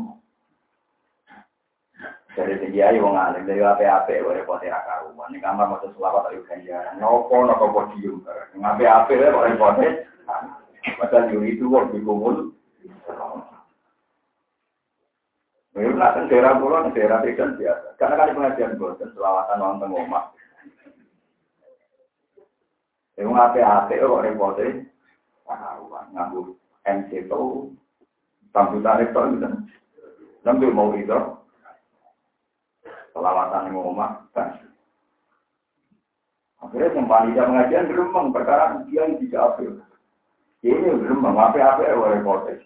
Dari 2.35 2.59
tinggi 2.59 2.83
ayu 2.83 3.07
wong 3.07 3.15
alim 3.15 3.47
dari 3.47 3.63
apa-apa 3.63 4.11
wae 4.11 4.43
repot 4.43 4.59
ya 4.59 4.83
karuan. 4.83 5.31
Ning 5.31 5.39
kamar 5.39 5.71
maca 5.71 5.87
selawat 5.95 6.35
ayo 6.35 6.43
ganjaran. 6.51 6.99
Nopo 6.99 7.47
nopo 7.47 7.71
podium. 7.71 8.27
Ngape-ape 8.59 9.15
wae 9.15 9.31
kok 9.31 9.47
repot. 9.47 9.77
Padahal 10.99 11.31
yuri 11.31 11.55
itu 11.55 11.71
wong 11.71 11.95
dikumul. 11.95 12.51
Nak 15.75 16.11
kan 16.15 16.27
daerah 16.27 16.59
pulau, 16.59 16.91
daerah 16.91 17.23
kan 17.23 17.55
biasa. 17.55 17.89
Karena 17.99 18.19
kan 18.19 18.35
pengajian 18.35 18.79
boten 18.79 19.11
selawatan 19.15 19.63
wonten 19.63 19.95
omah. 19.95 20.34
Ya 23.15 23.23
ngape-ape 23.23 23.95
kok 24.03 24.23
repot. 24.27 24.59
Karuan 25.47 26.07
nganggo 26.11 26.59
MC 26.83 27.27
itu. 27.27 27.71
Sambutan 28.51 29.03
itu. 29.07 29.23
Nanti 30.43 30.65
mau 30.71 30.91
itu. 30.95 31.21
Selawatan 33.15 33.71
yang 33.71 33.79
rumah, 33.79 34.27
kan. 34.35 34.59
Akhirnya 36.59 36.99
yang 36.99 37.07
panitia 37.07 37.47
pengajian 37.47 37.87
geremeng 37.87 38.35
perkara 38.35 38.83
yang 38.91 39.15
tidak 39.23 39.55
apil. 39.55 39.79
Ini 40.67 40.99
geremeng, 40.99 41.39
apa-apa 41.39 41.87
ya 41.87 41.95
repotes. 41.95 42.59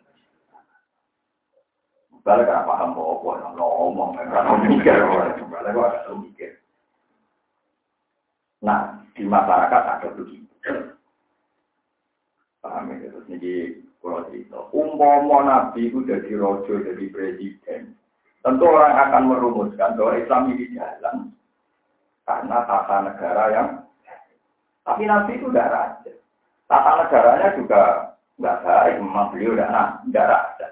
Balik 2.24 2.48
kan 2.48 2.64
paham 2.64 2.96
bahwa 2.96 3.40
yang 3.44 3.52
ngomong, 3.60 4.16
kan 4.16 4.48
mikir, 4.64 4.96
balik 5.52 5.72
kok 5.76 5.84
agak 5.84 6.16
mikir. 6.16 6.52
Nah, 8.64 9.04
di 9.18 9.26
masyarakat 9.26 9.82
ada 9.82 10.08
begitu. 10.14 10.46
Paham 12.62 12.90
ya, 12.94 13.10
terus 13.10 13.26
ini 13.26 13.82
kalau 13.98 14.22
cerita. 14.30 14.58
Umpama 14.70 15.42
Nabi 15.42 15.90
itu 15.90 16.06
jadi 16.06 16.30
rojo, 16.38 16.78
jadi 16.78 17.04
presiden. 17.10 17.98
Tentu 18.46 18.64
orang 18.64 18.94
akan 18.94 19.22
merumuskan 19.26 19.98
bahwa 19.98 20.14
Islam 20.14 20.54
ini 20.54 20.70
jalan 20.78 21.34
karena 22.22 22.58
tata 22.64 22.96
negara 23.02 23.44
yang 23.50 23.68
tapi 24.86 25.04
Nabi 25.04 25.36
itu 25.36 25.52
tidak 25.52 25.68
raja. 25.74 26.12
Tata 26.70 26.90
negaranya 27.02 27.48
juga 27.58 27.82
nggak 28.38 28.60
baik, 28.64 28.94
memang 29.02 29.28
beliau 29.34 29.58
tidak 29.58 30.26
raja. 30.32 30.68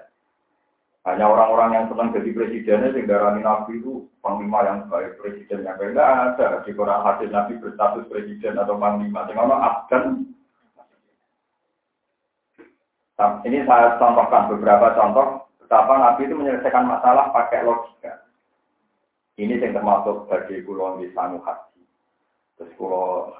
Hanya 1.07 1.23
orang-orang 1.23 1.71
yang 1.71 1.85
senang 1.87 2.11
jadi 2.11 2.35
presidennya 2.35 2.91
sehingga 2.91 3.39
Nabi 3.39 3.79
itu 3.79 4.11
panglima 4.19 4.59
yang 4.67 4.91
baik 4.91 5.15
presiden 5.23 5.63
yang 5.63 5.79
baik 5.79 5.95
tidak 5.95 6.35
ada 6.35 6.47
di 6.67 6.71
Quran 6.75 6.99
hadis 6.99 7.31
Nabi 7.31 7.53
berstatus 7.63 8.11
presiden 8.11 8.59
atau 8.59 8.75
panglima. 8.75 9.23
Sehingga 9.23 9.47
abdan 9.47 10.03
nah, 13.15 13.39
ini 13.47 13.63
saya 13.63 13.95
contohkan 13.95 14.51
beberapa 14.51 14.91
contoh 14.99 15.47
Betapa 15.67 15.99
Nabi 15.99 16.23
itu 16.23 16.31
menyelesaikan 16.31 16.87
masalah 16.87 17.27
pakai 17.35 17.67
logika. 17.67 18.23
Ini 19.35 19.59
yang 19.59 19.75
termasuk 19.75 20.31
bagi 20.31 20.63
pulau 20.63 20.95
di 20.95 21.11
sanu 21.11 21.43
hati. 21.43 21.83
Terus 22.55 22.71
pulau 22.79 23.35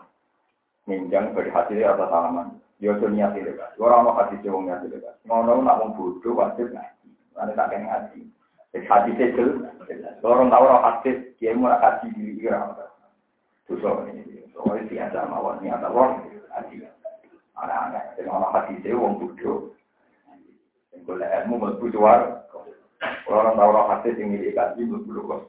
minjang 0.92 1.32
bagi 1.32 1.48
hati 1.56 1.80
atau 1.88 2.04
salaman. 2.12 2.60
Yo 2.84 3.00
niat 3.00 3.32
lekas. 3.32 3.80
Orang 3.80 4.12
mau 4.12 4.20
hati 4.20 4.44
cewong 4.44 4.68
niat 4.68 4.84
lekas. 4.92 5.16
Ngono 5.24 5.64
nak 5.64 5.80
mau 5.80 6.20
wajib 6.20 6.68
ngaji. 6.68 6.97
Ada 7.38 7.54
tak 7.54 7.68
kena 7.74 7.86
ngaji. 7.86 8.22
Jadi 8.74 8.86
hati 8.90 9.12
itu. 9.16 9.46
Orang 10.26 10.50
tahu 10.50 10.64
orang 10.66 10.84
hati 10.84 11.10
dia 11.38 11.54
mau 11.54 11.72
hati 11.72 12.10
diri 12.18 12.42
kira. 12.42 12.74
Terus 13.70 13.86
ini. 14.12 14.44
Soalnya 14.52 14.90
biasa 14.90 15.30
mawon 15.30 15.62
niat 15.62 15.86
Allah. 15.86 16.22
Hati. 16.52 16.82
Anak-anak. 17.58 18.04
Jadi 18.18 18.28
orang 18.28 18.54
hati 18.54 18.74
cewong 18.82 19.22
bodoh. 19.22 19.72
Boleh 21.06 21.30
ilmu 21.46 21.78
suar. 21.94 22.48
Orang 23.28 23.60
tahu 23.60 23.70
roh 23.76 23.86
hadis 23.92 24.18
yang 24.18 24.34
milik 24.34 24.58
kaji 24.58 24.82
mlebu 24.88 25.22
kok. 25.30 25.42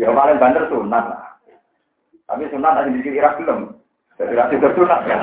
Ya 0.00 0.08
paling 0.14 0.40
banter 0.40 0.64
sunat 0.70 1.04
lah. 1.04 1.22
Tapi 2.30 2.48
sunat 2.48 2.72
ada 2.78 2.88
di 2.88 3.02
kira 3.04 3.36
belum. 3.36 3.76
Jadi 4.16 4.32
rasi 4.34 4.56
tersunat 4.62 5.00
ya. 5.04 5.18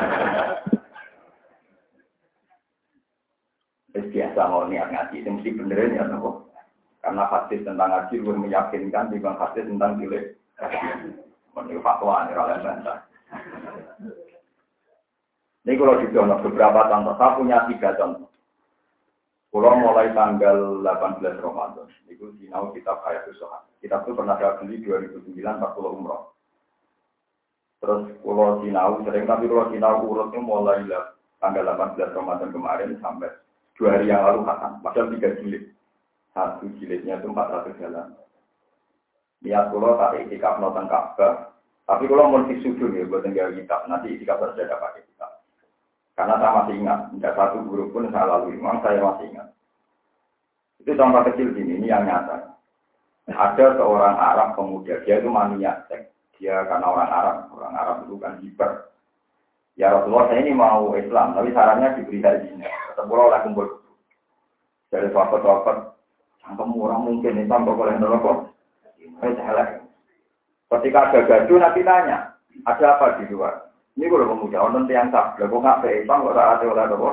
Terus 3.96 4.12
biasa 4.12 4.52
mau 4.52 4.68
niat 4.68 4.92
ngaji, 4.92 5.24
itu 5.24 5.30
mesti 5.32 5.56
benerin 5.56 5.96
ya 5.96 6.04
nopo. 6.04 6.52
Karena 7.00 7.32
hadis 7.32 7.64
tentang 7.64 7.96
ngaji 7.96 8.20
lebih 8.20 8.44
meyakinkan 8.44 9.08
dibanding 9.08 9.40
hadis 9.40 9.64
tentang 9.64 9.96
pilih. 9.96 10.36
Menurut 11.56 11.80
fatwa 11.80 12.28
ini 12.28 12.36
oleh 12.36 12.60
bantah. 12.60 13.00
Ini 15.64 15.80
kalau 15.80 15.96
di 16.04 16.12
beberapa 16.12 16.92
contoh, 16.92 17.16
saya 17.16 17.40
punya 17.40 17.58
tiga 17.72 17.96
contoh. 17.96 18.28
Pulau 19.48 19.80
mulai 19.80 20.12
tanggal 20.12 20.84
18 20.84 21.40
Ramadan, 21.40 21.88
itu 22.12 22.36
sinau 22.36 22.76
kitab 22.76 23.00
Hayatus 23.08 23.40
Sohan. 23.40 23.64
Kitab 23.80 24.04
itu 24.04 24.12
pernah 24.12 24.36
saya 24.36 24.60
beli 24.60 24.84
2009 24.84 25.40
40 25.40 25.96
umroh. 25.96 26.36
Terus 27.80 28.12
pulau 28.20 28.60
sinau, 28.60 29.00
sering 29.08 29.24
tapi 29.24 29.48
pulau 29.48 29.72
sinau 29.72 30.04
urutnya 30.04 30.44
mulai 30.44 30.84
tanggal 31.40 31.64
18 31.64 32.12
Ramadan 32.12 32.52
kemarin 32.52 33.00
sampai 33.00 33.32
dua 33.76 34.00
hari 34.00 34.12
yang 34.12 34.24
lalu 34.24 34.48
khatam. 34.48 34.80
Padahal 34.80 35.12
tiga 35.16 35.30
jilid. 35.40 35.64
Satu 36.36 36.68
jilidnya 36.80 37.20
itu 37.20 37.32
400 37.32 37.80
jalan. 37.80 38.12
Niat 39.40 39.72
pulau 39.72 39.96
tak 39.96 40.20
itikaf 40.20 40.60
nonton 40.60 40.92
Ka'bah. 40.92 41.56
Tapi 41.86 42.10
kalau 42.10 42.34
mau 42.34 42.44
disudul 42.50 42.98
ya 42.98 43.06
buat 43.06 43.22
tinggal 43.24 43.54
kitab, 43.54 43.86
nanti 43.86 44.18
itikaf 44.18 44.42
harus 44.42 44.58
ada 44.58 44.76
pakai 44.82 45.06
kitab. 45.06 45.32
Karena 46.18 46.36
saya 46.42 46.52
masih 46.60 46.76
ingat, 46.82 47.00
tidak 47.14 47.36
satu 47.38 47.58
guru 47.68 47.94
pun 47.94 48.10
saya 48.10 48.26
lalui, 48.26 48.58
memang 48.58 48.82
saya 48.82 49.00
masih 49.00 49.30
ingat. 49.32 49.48
Itu 50.82 50.92
contoh 50.98 51.22
kecil 51.30 51.54
gini, 51.54 51.78
ini 51.78 51.88
yang 51.94 52.08
nyata. 52.10 52.58
Ada 53.30 53.78
seorang 53.78 54.16
Arab 54.18 54.58
pemuda, 54.58 55.02
dia 55.06 55.22
itu 55.22 55.30
maniak. 55.30 55.86
Dia 56.42 56.66
karena 56.66 56.88
orang 56.90 57.10
Arab, 57.10 57.38
orang 57.54 57.74
Arab 57.78 57.98
itu 58.08 58.16
kan 58.18 58.34
hiper. 58.42 58.72
Ya 59.76 59.92
Rasulullah 59.92 60.32
saya 60.32 60.40
ini 60.40 60.56
mau 60.56 60.96
Islam, 60.96 61.36
tapi 61.36 61.52
sarannya 61.52 62.00
diberi 62.00 62.24
hajinya. 62.24 62.72
Kata 62.96 63.04
oleh 63.12 63.40
kumpul. 63.44 63.68
Dari 64.88 65.12
sahabat-sahabat, 65.12 65.78
cangkem 66.40 66.72
orang 66.80 67.04
mungkin 67.04 67.44
Islam 67.44 67.68
kok 67.68 67.76
boleh 67.76 67.96
kok. 68.00 68.38
Saya 69.20 69.84
Ketika 70.66 71.00
ada 71.12 71.20
gaduh, 71.28 71.60
nanti 71.60 71.84
tanya, 71.84 72.40
ada 72.64 72.86
apa 72.96 73.20
di 73.20 73.28
luar? 73.30 73.70
Ini 73.96 74.12
kalau 74.12 74.28
pemuda, 74.28 74.60
orang 74.60 74.88
yang 74.92 75.08
sah, 75.12 75.36
lah 75.36 75.48
kok 75.48 75.62
nggak 75.62 75.80
be 75.84 75.90
Islam, 76.04 76.24
kok 76.24 76.36
ada 76.36 76.66
oleh 76.68 76.84
apa? 76.84 77.10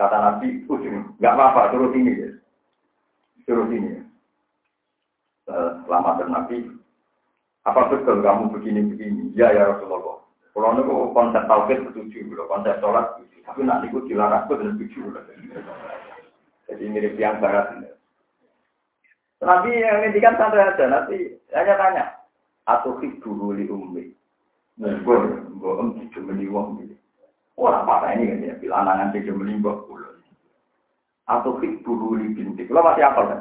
Kata 0.00 0.16
Nabi, 0.16 0.48
ujung, 0.64 1.12
nggak 1.20 1.34
apa-apa, 1.36 1.72
turut 1.76 1.92
ini 1.92 2.12
ya. 2.16 2.28
Turut 3.44 3.68
ini 3.68 4.00
ya. 4.00 4.02
Selamat 5.84 6.24
Nabi, 6.24 6.68
apa 7.68 7.80
betul 7.92 8.24
kamu 8.24 8.48
begini-begini? 8.56 9.36
Ya, 9.36 9.52
ya 9.52 9.76
Rasulullah. 9.76 10.19
Kalau 10.50 10.74
itu 10.74 10.94
konsep 11.14 11.42
tauhid 11.46 11.78
setuju, 11.86 12.18
konsep 12.50 12.74
sholat 12.82 13.06
setuju. 13.14 13.38
Tapi 13.46 13.60
nanti 13.62 13.86
itu 13.86 13.98
dilarang 14.10 14.46
itu 14.46 14.54
dan 14.58 14.70
setuju. 14.74 15.00
Jadi 16.70 16.84
mirip 16.90 17.14
yang 17.18 17.38
barat. 17.38 17.78
Nabi 19.40 19.70
yang 19.72 20.04
ini 20.04 20.18
kan 20.20 20.36
santai 20.36 20.68
aja, 20.68 20.84
nanti 20.84 21.38
hanya 21.54 21.74
tanya. 21.80 22.04
Atau 22.68 23.00
hibu 23.00 23.56
li 23.56 23.64
ummi. 23.66 24.12
Gue, 24.80 25.16
gue 25.60 25.72
om 25.76 25.96
dijemeni 25.96 26.48
wong 26.48 26.80
gitu. 26.80 26.96
Oh, 27.56 27.68
apa 27.68 28.16
ini 28.16 28.28
kan 28.28 28.46
ya? 28.46 28.54
Bila 28.60 28.84
anak 28.84 29.16
dijemeni 29.16 29.60
gue 29.60 29.74
pulau. 29.88 30.12
Atau 31.24 31.56
hibu 31.58 32.14
li 32.20 32.36
bintik. 32.36 32.68
Lo 32.68 32.84
masih 32.84 33.06
apa 33.06 33.20
kan? 33.26 33.40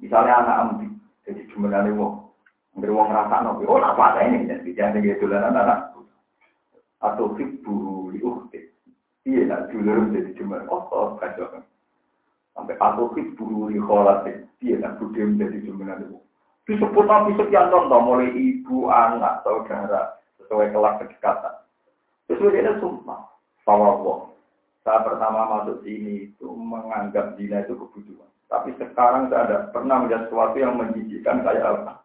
Misalnya 0.00 0.40
anak 0.40 0.58
ambi, 0.64 0.86
jadi 1.26 1.44
jumenane 1.52 1.92
wong. 1.92 2.30
Ngeri 2.78 2.94
wong 2.94 3.10
rasa 3.10 3.42
nopo. 3.42 3.66
Oh, 3.66 3.82
apa 3.82 4.22
ini? 4.22 4.46
Dan 4.46 4.62
bicara 4.62 4.96
gitu 5.02 5.26
anak 5.28 5.89
Atau 7.00 7.32
hibu 7.36 8.08
li 8.12 8.20
ukti. 8.20 8.60
Iya, 9.24 9.48
nak 9.48 9.72
dulur 9.72 10.12
jadi 10.12 10.32
jumenane. 10.36 10.68
Oh, 10.68 10.84
oh, 10.92 11.16
kacau. 11.16 11.64
Sampai 12.56 12.76
aku 12.76 13.16
hibu 13.16 13.72
li 13.72 13.80
kholat. 13.80 14.28
Iya, 14.60 14.80
nak 14.80 15.00
budhe 15.00 15.24
menjadi 15.24 15.64
wong. 15.72 16.20
Disebut 16.68 17.02
Nabi 17.08 17.34
sekian 17.34 17.72
contoh, 17.72 17.98
mulai 17.98 18.30
ibu, 18.30 18.86
anak, 18.86 19.42
saudara, 19.42 20.20
sesuai 20.38 20.70
kelas 20.70 21.02
kedekatan. 21.02 21.54
Sesuai 22.30 22.54
dia 22.54 22.78
sumpah. 22.78 23.26
Allah. 23.66 24.30
Saya 24.82 25.06
pertama 25.06 25.46
masuk 25.46 25.86
sini 25.86 26.30
itu 26.30 26.48
menganggap 26.50 27.38
zina 27.38 27.62
itu 27.62 27.76
kebutuhan. 27.78 28.26
Tapi 28.50 28.74
sekarang 28.80 29.30
saya 29.30 29.46
tidak 29.46 29.62
pernah 29.70 30.02
melihat 30.02 30.26
sesuatu 30.26 30.56
yang 30.58 30.74
menjijikkan 30.74 31.46
kayak 31.46 31.62
apa. 31.62 32.02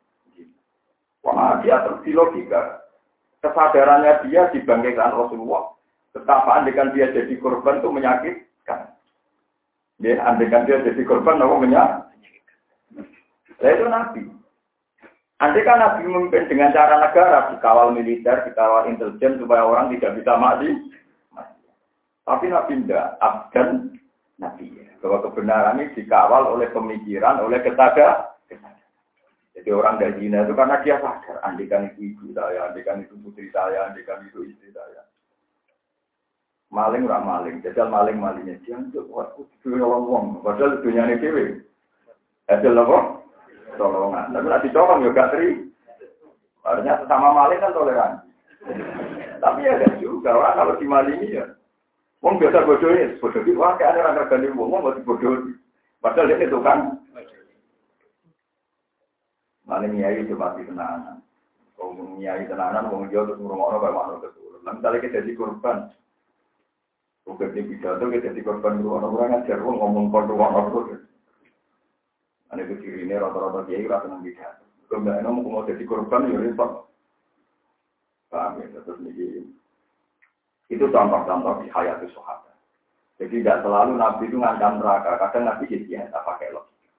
Wah, 1.26 1.58
dia 1.66 1.82
terus 1.82 2.06
logika. 2.14 2.85
Kesadarannya 3.46 4.26
dia 4.26 4.50
dibangkitkan 4.50 5.14
Rasulullah. 5.14 5.78
Betapa 6.18 6.58
andekan 6.58 6.90
dia 6.98 7.14
jadi 7.14 7.38
korban 7.38 7.78
itu 7.78 7.90
menyakitkan. 7.94 8.90
Ya, 10.02 10.18
andekan 10.26 10.66
dia 10.66 10.82
jadi 10.82 11.02
korban, 11.06 11.38
apa 11.38 11.56
menyakitkan. 11.62 12.58
Itu 13.62 13.86
Nabi. 13.86 14.22
Andai 15.36 15.68
kan 15.68 15.84
Nabi 15.84 16.08
memimpin 16.08 16.48
dengan 16.48 16.72
cara 16.72 16.96
negara, 16.98 17.52
dikawal 17.52 17.92
militer, 17.92 18.48
dikawal 18.48 18.88
intelijen, 18.88 19.36
supaya 19.36 19.68
orang 19.68 19.92
tidak 19.94 20.16
bisa 20.18 20.34
mati. 20.40 20.72
Tapi 22.24 22.46
Nabi 22.50 22.82
tidak, 22.82 23.20
abdan 23.20 23.70
Nabi. 24.40 24.72
Bahwa 25.04 25.22
kebenaran 25.30 25.78
ini 25.84 25.94
dikawal 25.94 26.50
oleh 26.50 26.72
pemikiran, 26.72 27.44
oleh 27.44 27.62
kesadaran. 27.62 28.34
Jadi 29.56 29.70
orang 29.72 29.96
dari 29.98 30.20
Cina 30.20 30.44
itu 30.44 30.52
karena 30.52 30.84
dia 30.84 31.00
sadar, 31.00 31.40
andikan 31.48 31.88
itu 31.88 32.12
ibu 32.12 32.36
saya, 32.36 32.68
andikan 32.68 33.00
itu 33.00 33.16
putri 33.24 33.48
saya, 33.56 33.88
andikan 33.88 34.20
itu 34.28 34.52
istri 34.52 34.68
saya. 34.76 35.08
Maling 36.76 37.08
orang 37.08 37.24
maling, 37.24 37.56
jajal 37.64 37.88
maling 37.88 38.20
malingnya 38.20 38.60
dia 38.68 38.76
untuk 38.76 39.08
waktu 39.08 39.48
itu 39.48 39.80
ngomong, 39.80 40.44
padahal 40.44 40.84
dunia 40.84 41.08
ini 41.08 41.24
dewi. 41.24 41.46
Jajal 42.52 42.84
apa? 42.84 43.00
Tolongan. 43.80 44.36
Tapi 44.36 44.48
nanti 44.52 44.68
colong 44.76 45.08
juga 45.08 45.32
tri. 45.32 45.72
Harusnya 46.68 47.00
sesama 47.00 47.32
maling 47.32 47.60
kan 47.64 47.72
toleransi. 47.72 48.28
Tapi 49.40 49.60
ya 49.64 49.80
kan 49.80 49.94
juga, 50.04 50.36
orang 50.36 50.56
kalau 50.60 50.74
dimalingi 50.82 51.38
ya 51.40 51.46
Wong 52.26 52.42
biasa 52.42 52.66
bodoh 52.66 52.90
ini, 52.90 53.22
bodoh 53.22 53.38
ini, 53.46 53.54
wah 53.54 53.78
kayak 53.78 54.02
ada 54.02 54.18
orang 54.18 54.26
ganti 54.26 54.50
wong, 54.50 54.74
wong 54.74 54.82
masih 54.82 55.06
bodoh. 55.06 55.46
Padahal 56.02 56.34
dia 56.34 56.42
itu 56.42 56.58
kan. 56.66 56.98
Mana 59.66 59.90
nyai 59.90 60.22
itu 60.22 60.38
pasti 60.38 60.62
tenanan. 60.66 61.20
Kalau 61.74 62.16
nyai 62.22 62.46
tenanan, 62.46 62.90
wong 62.94 63.10
jauh 63.10 63.26
terus 63.26 63.42
ngurung 63.42 63.62
orang 63.66 63.82
kayak 63.82 63.96
mana 63.98 64.14
keturun. 64.22 64.62
Misalnya 64.62 64.98
kita 65.02 65.16
jadi 65.22 65.34
korban, 65.34 65.78
Bukan 67.26 67.58
di 67.58 67.62
pidato 67.66 68.06
kita 68.06 68.30
jadi 68.30 68.42
korban 68.46 68.80
ngurung 68.80 69.18
orang 69.18 69.42
ngajar, 69.42 69.58
wong 69.66 69.82
ngomong 69.82 70.06
korban 70.14 70.38
orang. 70.38 71.02
Ane 72.54 72.62
itu 72.70 72.76
ciri 72.86 73.10
ini 73.10 73.18
rata-rata 73.18 73.66
kiai 73.66 73.90
rasa 73.90 74.06
nang 74.06 74.22
pidato. 74.22 74.64
Kemudian 74.86 75.26
mau 75.26 75.66
jadi 75.66 75.84
korban, 75.90 76.30
ya 76.30 76.38
repot. 76.38 76.86
Paham 78.30 78.62
ya, 78.62 78.82
terus 78.86 79.02
nih 79.02 79.42
itu 80.70 80.86
contoh-contoh 80.90 81.62
di 81.62 81.70
hayat 81.70 82.02
sahabat. 82.10 82.58
Jadi 83.22 83.42
tidak 83.42 83.62
selalu 83.62 84.02
Nabi 84.02 84.24
itu 84.28 84.38
ngancam 84.42 84.82
neraka. 84.82 85.22
Kadang 85.22 85.46
Nabi 85.46 85.70
jadi 85.70 85.86
biasa 85.86 86.18
pakai 86.26 86.50
logika. 86.52 86.90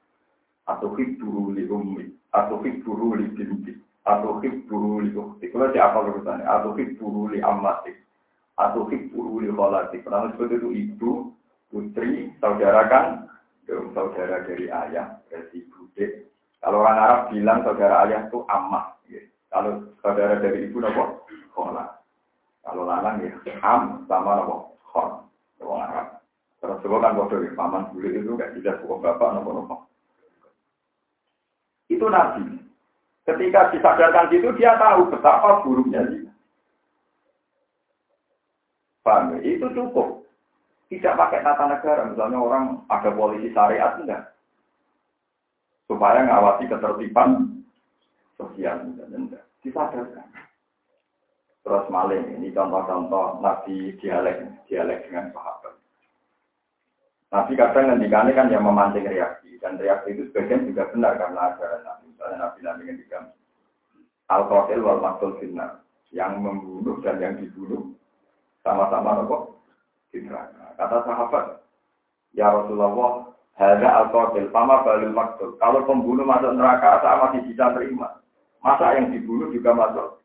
Atau 0.66 0.94
buru 0.94 1.54
li 1.54 1.66
ummi, 1.66 2.06
atau 2.36 2.60
buru 2.60 3.16
li 3.16 3.32
binti, 3.32 3.72
atau 4.04 4.36
buru 4.68 5.00
li 5.00 5.10
ukti. 5.16 5.48
Kalau 5.48 5.72
siapa 5.72 6.04
urusannya? 6.04 6.44
Atau 6.44 6.76
buru 6.76 7.32
li 7.32 7.40
amati, 7.40 7.96
atau 8.60 8.84
buru 8.84 9.40
li 9.40 9.48
kholati. 9.48 10.04
Pertama 10.04 10.28
seperti 10.36 10.60
itu 10.60 10.68
ibu, 10.68 11.10
putri, 11.72 12.28
saudara 12.44 12.84
kan, 12.92 13.24
saudara 13.96 14.44
dari 14.44 14.68
ayah, 14.68 15.16
dari 15.32 15.64
bude. 15.72 16.28
Kalau 16.60 16.84
orang 16.84 16.98
Arab 17.00 17.20
bilang 17.32 17.64
saudara 17.64 18.04
ayah 18.04 18.28
itu 18.28 18.44
ammah. 18.52 19.00
Ya. 19.08 19.24
Kalau 19.48 19.88
saudara 20.04 20.36
dari 20.36 20.68
ibu, 20.68 20.84
apa? 20.84 21.24
Kholat. 21.56 21.88
Kalau 22.66 22.84
lanang 22.84 23.22
ya 23.22 23.32
am 23.64 24.04
sama 24.10 24.42
nopo 24.42 24.76
khon. 24.92 25.24
Wong 25.62 25.80
Arab. 25.80 26.20
Terus 26.60 26.82
kan 26.82 27.14
bodoh 27.16 27.38
ya, 27.40 27.54
paman 27.54 27.88
bule 27.94 28.10
itu 28.10 28.34
gak 28.34 28.52
bisa 28.58 28.76
buka 28.82 29.14
bapak 29.14 29.38
nopo 29.38 29.50
nopo. 29.54 29.76
Itu 31.86 32.06
nabi. 32.10 32.58
Ketika 33.26 33.74
disadarkan 33.74 34.30
itu 34.30 34.54
dia 34.54 34.78
tahu 34.78 35.10
betapa 35.10 35.66
buruknya 35.66 36.06
dia. 36.06 36.30
Paham 39.02 39.38
ya? 39.38 39.38
Itu 39.42 39.66
cukup. 39.74 40.26
Tidak 40.90 41.18
pakai 41.18 41.42
tata 41.42 41.66
negara. 41.66 42.06
Misalnya 42.06 42.38
orang 42.38 42.64
ada 42.86 43.10
polisi 43.10 43.50
syariat 43.50 43.98
enggak. 43.98 44.34
Supaya 45.90 46.26
ngawasi 46.26 46.70
ketertiban 46.70 47.62
sosial. 48.38 48.82
Enggak. 49.10 49.42
Disadarkan. 49.62 50.26
Terus 51.66 51.90
maling, 51.90 52.38
ini 52.38 52.54
contoh-contoh 52.54 53.42
Nabi 53.42 53.98
dialek, 53.98 54.38
dialek 54.70 55.10
dengan 55.10 55.34
sahabat. 55.34 55.65
Nabi 57.34 57.52
kadang 57.58 57.90
ngendikane 57.90 58.30
kan 58.32 58.52
yang 58.52 58.62
memancing 58.62 59.02
reaksi, 59.02 59.58
dan 59.58 59.78
reaksi 59.82 60.14
itu 60.14 60.22
sebagian 60.30 60.70
juga 60.70 60.86
benar 60.94 61.18
karena 61.18 61.40
ajaran 61.52 61.82
Nabi. 61.82 62.04
Misalnya 62.14 62.36
Nabi 62.38 62.58
Nabi 62.62 62.80
ngendikan, 62.86 63.24
Al-Qatil 64.30 64.80
wal 64.82 65.02
Maktul 65.02 65.32
Finnar, 65.42 65.82
yang 66.14 66.38
membunuh 66.38 67.02
dan 67.02 67.18
yang 67.18 67.34
dibunuh 67.38 67.94
sama-sama 68.62 69.22
nopo 69.22 69.58
di 70.14 70.22
neraka. 70.22 70.74
Kata 70.78 71.02
sahabat, 71.02 71.44
Ya 72.34 72.50
Rasulullah, 72.54 73.34
ada 73.58 73.88
Al-Qatil, 74.06 74.54
sama 74.54 74.86
balil 74.86 75.10
Maktul. 75.10 75.58
Kalau 75.58 75.82
pembunuh 75.82 76.22
masuk 76.22 76.54
neraka, 76.54 77.02
saya 77.02 77.26
masih 77.26 77.42
bisa 77.50 77.74
terima. 77.74 78.22
Masa 78.62 78.98
yang 78.98 79.10
dibunuh 79.14 79.50
juga 79.54 79.74
masuk 79.74 80.16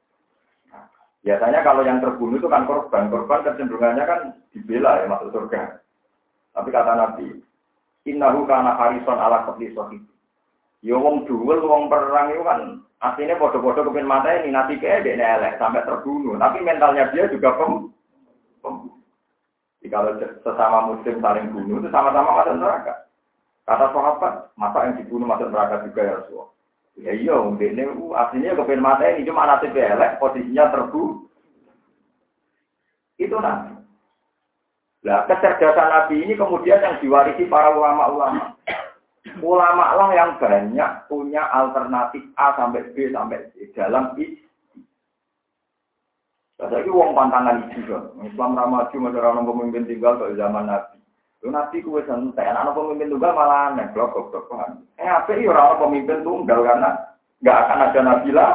Biasanya 1.22 1.62
kalau 1.62 1.86
yang 1.86 2.02
terbunuh 2.02 2.42
itu 2.42 2.50
kan 2.50 2.66
korban. 2.66 3.14
Korban 3.14 3.46
kecenderungannya 3.46 4.04
kan 4.10 4.20
dibela 4.50 4.98
ya 4.98 5.06
masuk 5.06 5.30
surga. 5.30 5.78
Tapi 6.52 6.70
kata 6.72 6.94
Nabi, 6.96 7.40
Innahu 8.10 8.44
kana 8.50 8.76
harison 8.76 9.18
ala 9.22 9.48
kepli 9.48 9.72
sohib. 9.78 10.04
Ya 10.82 10.98
wong 10.98 11.30
duel, 11.30 11.62
wong 11.62 11.94
perang 11.94 12.34
itu 12.34 12.42
kan 12.42 12.82
aslinya 13.06 13.38
bodoh-bodoh 13.38 13.86
kepin 13.86 14.10
mata 14.10 14.34
ini 14.42 14.50
nanti 14.50 14.82
kayak 14.82 15.06
dia 15.06 15.22
elek 15.38 15.62
sampai 15.62 15.86
terbunuh. 15.86 16.36
Tapi 16.42 16.66
mentalnya 16.66 17.14
dia 17.14 17.30
juga 17.30 17.54
pem. 17.54 17.94
Jadi 19.82 19.88
kalau 19.90 20.14
sesama 20.46 20.94
muslim 20.94 21.22
saling 21.22 21.50
bunuh 21.54 21.82
itu 21.82 21.90
sama-sama 21.90 22.38
masuk 22.42 22.58
neraka. 22.58 23.10
Kata 23.66 23.94
sahabat, 23.94 24.34
masa 24.58 24.90
yang 24.90 24.98
dibunuh 25.02 25.26
masuk 25.26 25.50
neraka 25.50 25.86
juga 25.86 26.02
ya 26.06 26.14
Rasulullah. 26.22 26.50
Ya 27.02 27.12
iya, 27.18 27.34
ini 27.40 27.84
aslinya 28.14 28.58
kepen 28.62 28.82
mata 28.84 29.10
ini 29.10 29.26
cuma 29.26 29.50
nanti 29.50 29.74
belek, 29.74 30.22
posisinya 30.22 30.70
terbu. 30.70 31.26
Itu 33.18 33.38
nanti. 33.42 33.71
Nah, 35.02 35.26
kecerdasan 35.26 35.90
Nabi 35.90 36.22
ini 36.22 36.34
kemudian 36.38 36.78
yang 36.78 37.02
diwarisi 37.02 37.50
para 37.50 37.74
ulama-ulama. 37.74 38.54
Ulama 39.42 39.86
lah 39.98 40.10
yang 40.14 40.38
banyak 40.38 41.10
punya 41.10 41.46
alternatif 41.50 42.22
A 42.38 42.54
sampai 42.58 42.86
B 42.94 43.10
sampai 43.10 43.50
C 43.54 43.70
dalam 43.74 44.14
isi. 44.18 44.46
Saya 46.62 46.86
ini 46.86 46.94
uang 46.94 47.18
pantangan 47.18 47.66
isi 47.70 47.82
kan. 47.90 48.14
Islam 48.22 48.54
ramaju 48.54 48.94
masyarakat 48.94 49.42
pemimpin 49.42 49.90
tinggal 49.90 50.22
ke 50.22 50.38
zaman 50.38 50.70
Nabi. 50.70 51.02
Lu 51.42 51.50
Nabi 51.50 51.82
kue 51.82 52.06
santai, 52.06 52.54
anak 52.54 52.78
pemimpin 52.78 53.10
tunggal 53.10 53.34
malah 53.34 53.74
aneh, 53.74 53.90
blok 53.98 54.14
blok 54.14 54.54
Eh 55.02 55.10
apa 55.10 55.34
ini 55.34 55.50
orang 55.50 55.82
pemimpin 55.82 56.22
tunggal 56.22 56.62
karena 56.62 56.90
nggak 57.42 57.60
akan 57.66 57.86
ada 57.90 58.00
Nabi 58.06 58.30
lah. 58.30 58.52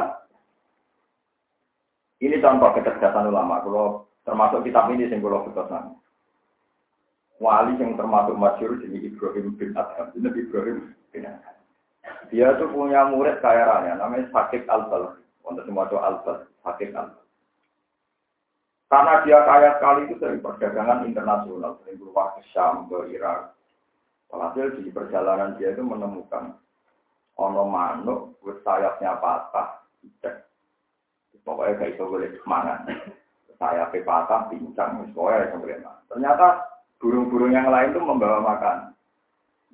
Ini 2.23 2.39
contoh 2.39 2.71
kecerdasan 2.79 3.27
ulama. 3.27 3.59
Kalau 3.59 4.07
termasuk 4.23 4.63
kitab 4.63 4.87
ini 4.87 5.11
yang 5.11 5.19
kalau 5.19 5.43
kecerdasan. 5.43 5.99
Wali 7.37 7.77
yang 7.77 7.93
termasuk 7.93 8.33
masyur 8.33 8.81
jadi 8.81 8.97
Ibrahim 9.13 9.53
bin 9.61 9.77
Adham. 9.77 10.09
Ini 10.17 10.29
Ibrahim 10.33 10.97
bin 11.13 11.29
Adham. 11.29 11.57
Dia 12.33 12.57
tuh 12.57 12.73
punya 12.73 13.05
murid 13.07 13.37
kaya 13.45 13.63
raya, 13.63 13.93
namanya 13.93 14.25
Sakik 14.33 14.65
Al-Bal. 14.65 15.21
Untuk 15.45 15.63
semua 15.69 15.85
itu 15.85 16.01
Al-Bal, 16.01 16.49
Sakik 16.65 16.91
Al-Bal. 16.97 17.23
Karena 18.87 19.13
dia 19.27 19.39
kaya 19.43 19.69
sekali 19.77 20.01
itu 20.07 20.15
dari 20.17 20.39
perdagangan 20.39 21.03
internasional, 21.05 21.75
sering 21.83 21.99
keluar 21.99 22.39
ke 22.39 22.41
Syam, 22.55 22.87
ke 22.87 23.11
Irak. 23.11 23.51
Walhasil 24.31 24.79
di 24.79 24.91
perjalanan 24.91 25.55
dia 25.59 25.71
itu 25.75 25.83
menemukan 25.83 26.55
ono 27.37 27.63
manuk, 27.67 28.39
sayapnya 28.63 29.19
patah, 29.19 29.83
cek. 30.23 30.35
Pokoknya 31.43 31.79
kayak 31.79 31.95
itu 31.95 32.03
boleh 32.03 32.31
semangat. 32.43 32.79
Sayapnya 33.59 34.03
patah, 34.03 34.51
pincang, 34.51 35.03
pokoknya 35.15 35.51
itu 35.51 35.57
Ternyata 36.11 36.47
burung-burung 36.97 37.53
yang 37.53 37.69
lain 37.69 37.93
itu 37.93 38.01
membawa 38.01 38.41
makan. 38.41 38.77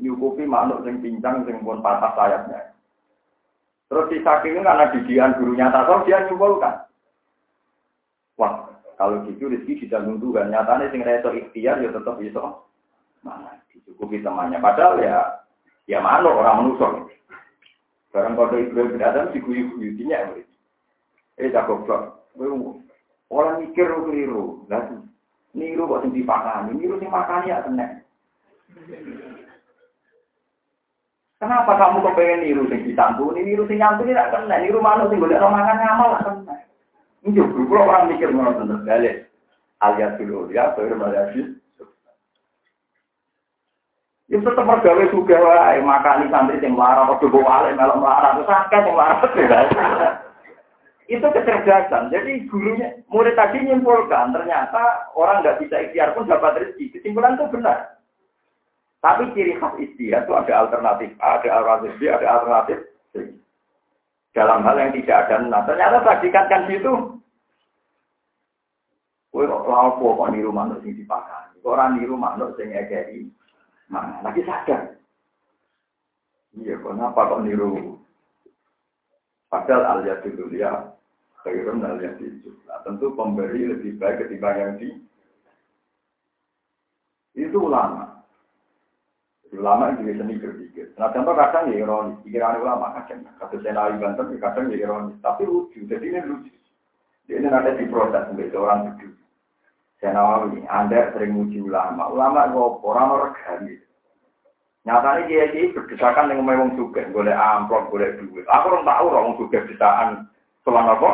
Nyukupi 0.02 0.44
manuk 0.44 0.84
yang 0.84 1.00
pincang, 1.00 1.46
yang 1.46 1.62
pun 1.62 1.80
patah 1.80 2.12
sayapnya. 2.18 2.74
Terus 3.94 4.10
si 4.10 4.18
saking 4.26 4.66
karena 4.66 4.90
didian 4.90 5.38
gurunya 5.38 5.70
tak 5.70 5.86
dia 6.10 6.26
nyumpulkan. 6.26 6.90
Wah, 8.42 8.74
kalau 8.98 9.22
gitu 9.30 9.46
rezeki 9.46 9.86
bisa 9.86 10.02
Tuhan. 10.02 10.50
Nyatanya 10.50 10.90
sing 10.90 11.06
reso 11.06 11.30
ikhtiar 11.30 11.78
ya 11.78 11.94
tetap 11.94 12.18
bisa 12.18 12.58
mana 13.22 13.62
dicukupi 13.70 14.26
temannya. 14.26 14.58
Padahal 14.58 14.98
ya 14.98 15.46
ya 15.86 16.02
mana 16.02 16.26
orang 16.26 16.66
menusuk. 16.66 17.14
Barang 18.10 18.38
kode 18.38 18.70
Ibrahim 18.70 18.98
bin 18.98 19.06
Adam 19.06 19.30
diguyu-guyu 19.34 19.94
ya. 20.10 20.26
Eh 21.38 21.50
tak 21.54 21.66
goblok. 21.70 22.26
Orang 23.34 23.62
mikir 23.62 23.90
keliru. 23.90 24.66
Lah 24.70 24.86
niru 25.54 25.86
kok 25.86 26.02
sing 26.02 26.12
dipakani, 26.12 26.74
niru 26.74 26.98
sing 26.98 27.10
makani 27.14 27.54
ya 27.54 27.62
tenan. 27.62 28.02
Kenapa 31.38 31.72
kamu 31.78 32.02
kepengen 32.02 32.40
niru 32.42 32.64
sing 32.68 32.82
ditantuni, 32.84 33.46
niru 33.46 33.64
sing 33.70 33.78
nyantuni 33.78 34.12
tidak 34.12 34.34
kena, 34.34 34.56
niru 34.60 34.82
manuk 34.82 35.14
sing 35.14 35.22
golek 35.22 35.40
makan 35.40 35.78
ngamal 35.78 36.10
tak 36.18 36.24
kena. 36.26 36.56
Ini 37.24 37.40
juga 37.40 37.88
orang 37.88 38.12
mikir 38.12 38.30
ngono 38.36 38.52
tentu 38.60 38.76
dalil. 38.84 39.24
Alias 39.80 40.16
dulu 40.20 40.52
ya, 40.52 40.76
baru 40.76 40.96
malayasi. 40.96 41.56
Ya 44.32 44.40
tetap 44.40 44.66
mergawe 44.66 45.04
juga 45.14 45.36
wae 45.38 45.80
makani 45.84 46.32
santri 46.32 46.58
sing 46.64 46.74
kok 46.74 47.22
bawa 47.22 47.44
wale 47.44 47.70
melok 47.78 48.02
marah 48.02 48.32
terus 48.40 48.50
akeh 48.50 48.80
sing 48.82 48.96
marah 48.96 49.20
Itu 51.14 51.30
kecerdasan. 51.30 52.10
Jadi 52.10 52.50
gurunya 52.50 52.98
murid 53.14 53.38
tadi 53.38 53.62
nyimpulkan 53.62 54.34
ternyata 54.34 55.14
orang 55.14 55.46
nggak 55.46 55.62
bisa 55.62 55.78
ikhtiar 55.86 56.18
pun 56.18 56.26
dapat 56.26 56.58
rezeki. 56.66 56.98
Kesimpulan 56.98 57.38
itu 57.38 57.46
benar. 57.54 58.02
Tapi 58.98 59.30
ciri 59.38 59.54
khas 59.62 59.78
ikhtiar 59.78 60.26
itu 60.26 60.34
ada 60.34 60.66
alternatif 60.66 61.14
ada 61.22 61.46
alternatif 61.54 61.92
B, 62.02 62.10
ada 62.10 62.26
alternatif 62.26 62.78
C. 63.14 63.30
Dalam 64.34 64.66
hal 64.66 64.82
yang 64.82 64.98
tidak 64.98 65.30
ada 65.30 65.36
nah, 65.46 65.62
ternyata 65.70 66.02
kan 66.02 66.66
situ 66.66 67.14
kok 69.34 69.70
lapo 69.70 70.08
kok 70.18 70.32
niru 70.34 70.50
manuk 70.50 70.82
sing 70.82 70.98
dipakani. 70.98 71.62
Kok 71.62 71.74
ora 71.78 71.94
niru 71.94 72.18
manuk 72.18 72.58
sing 72.58 72.74
ngekeki. 72.74 73.30
Nah, 73.94 74.22
lagi 74.26 74.42
sadar. 74.46 74.98
Iya, 76.58 76.78
kenapa 76.82 77.30
kok 77.30 77.42
niru? 77.46 78.02
Padahal 79.50 80.02
alias 80.02 80.26
dulu 80.26 80.58
ya, 80.58 80.90
khairun 81.44 81.84
alias 81.84 82.18
itu. 82.20 82.52
Nah, 82.66 82.80
tentu 82.88 83.12
pemberi 83.14 83.68
lebih 83.68 84.00
baik 84.00 84.26
ketimbang 84.26 84.58
yang 84.58 84.74
di. 84.80 84.90
Itu 87.36 87.68
ulama. 87.68 88.24
Ulama 89.54 89.94
itu 89.94 90.18
seni 90.18 90.42
berpikir. 90.42 90.98
Nah, 90.98 91.14
contoh 91.14 91.38
kadang 91.38 91.70
ya 91.70 91.86
ironis. 91.86 92.18
Pikiran 92.26 92.64
ulama 92.64 92.98
kadang. 92.98 93.28
Kata 93.38 93.56
Senawi 93.62 94.02
Banten, 94.02 94.34
ya 94.34 94.40
kadang 94.42 94.74
ya 94.74 94.78
ironis. 94.82 95.20
Tapi 95.22 95.46
lucu. 95.46 95.86
Jadi 95.86 96.10
ini 96.10 96.22
lucu. 96.26 96.54
Ini 97.30 97.48
ada 97.48 97.78
diproses 97.78 98.28
sebagai 98.34 98.58
orang 98.58 98.98
berdua. 98.98 99.16
Senawawi, 100.04 100.68
Anda 100.68 101.16
sering 101.16 101.32
muji 101.32 101.64
ulama. 101.64 102.12
Ulama 102.12 102.52
kok 102.52 102.84
orang 102.84 103.32
regani. 103.32 103.80
Nyatanya 104.84 105.32
dia 105.32 105.44
ini 105.56 105.72
berdesakan 105.72 106.28
dengan 106.28 106.44
memang 106.44 106.76
juga, 106.76 107.08
boleh 107.16 107.32
amplop, 107.32 107.88
boleh 107.88 108.20
duit. 108.20 108.44
Aku 108.52 108.68
orang 108.68 108.84
tahu 108.84 109.06
orang 109.16 109.40
juga 109.40 109.64
desaan 109.64 110.28
selama 110.68 111.00
apa? 111.00 111.12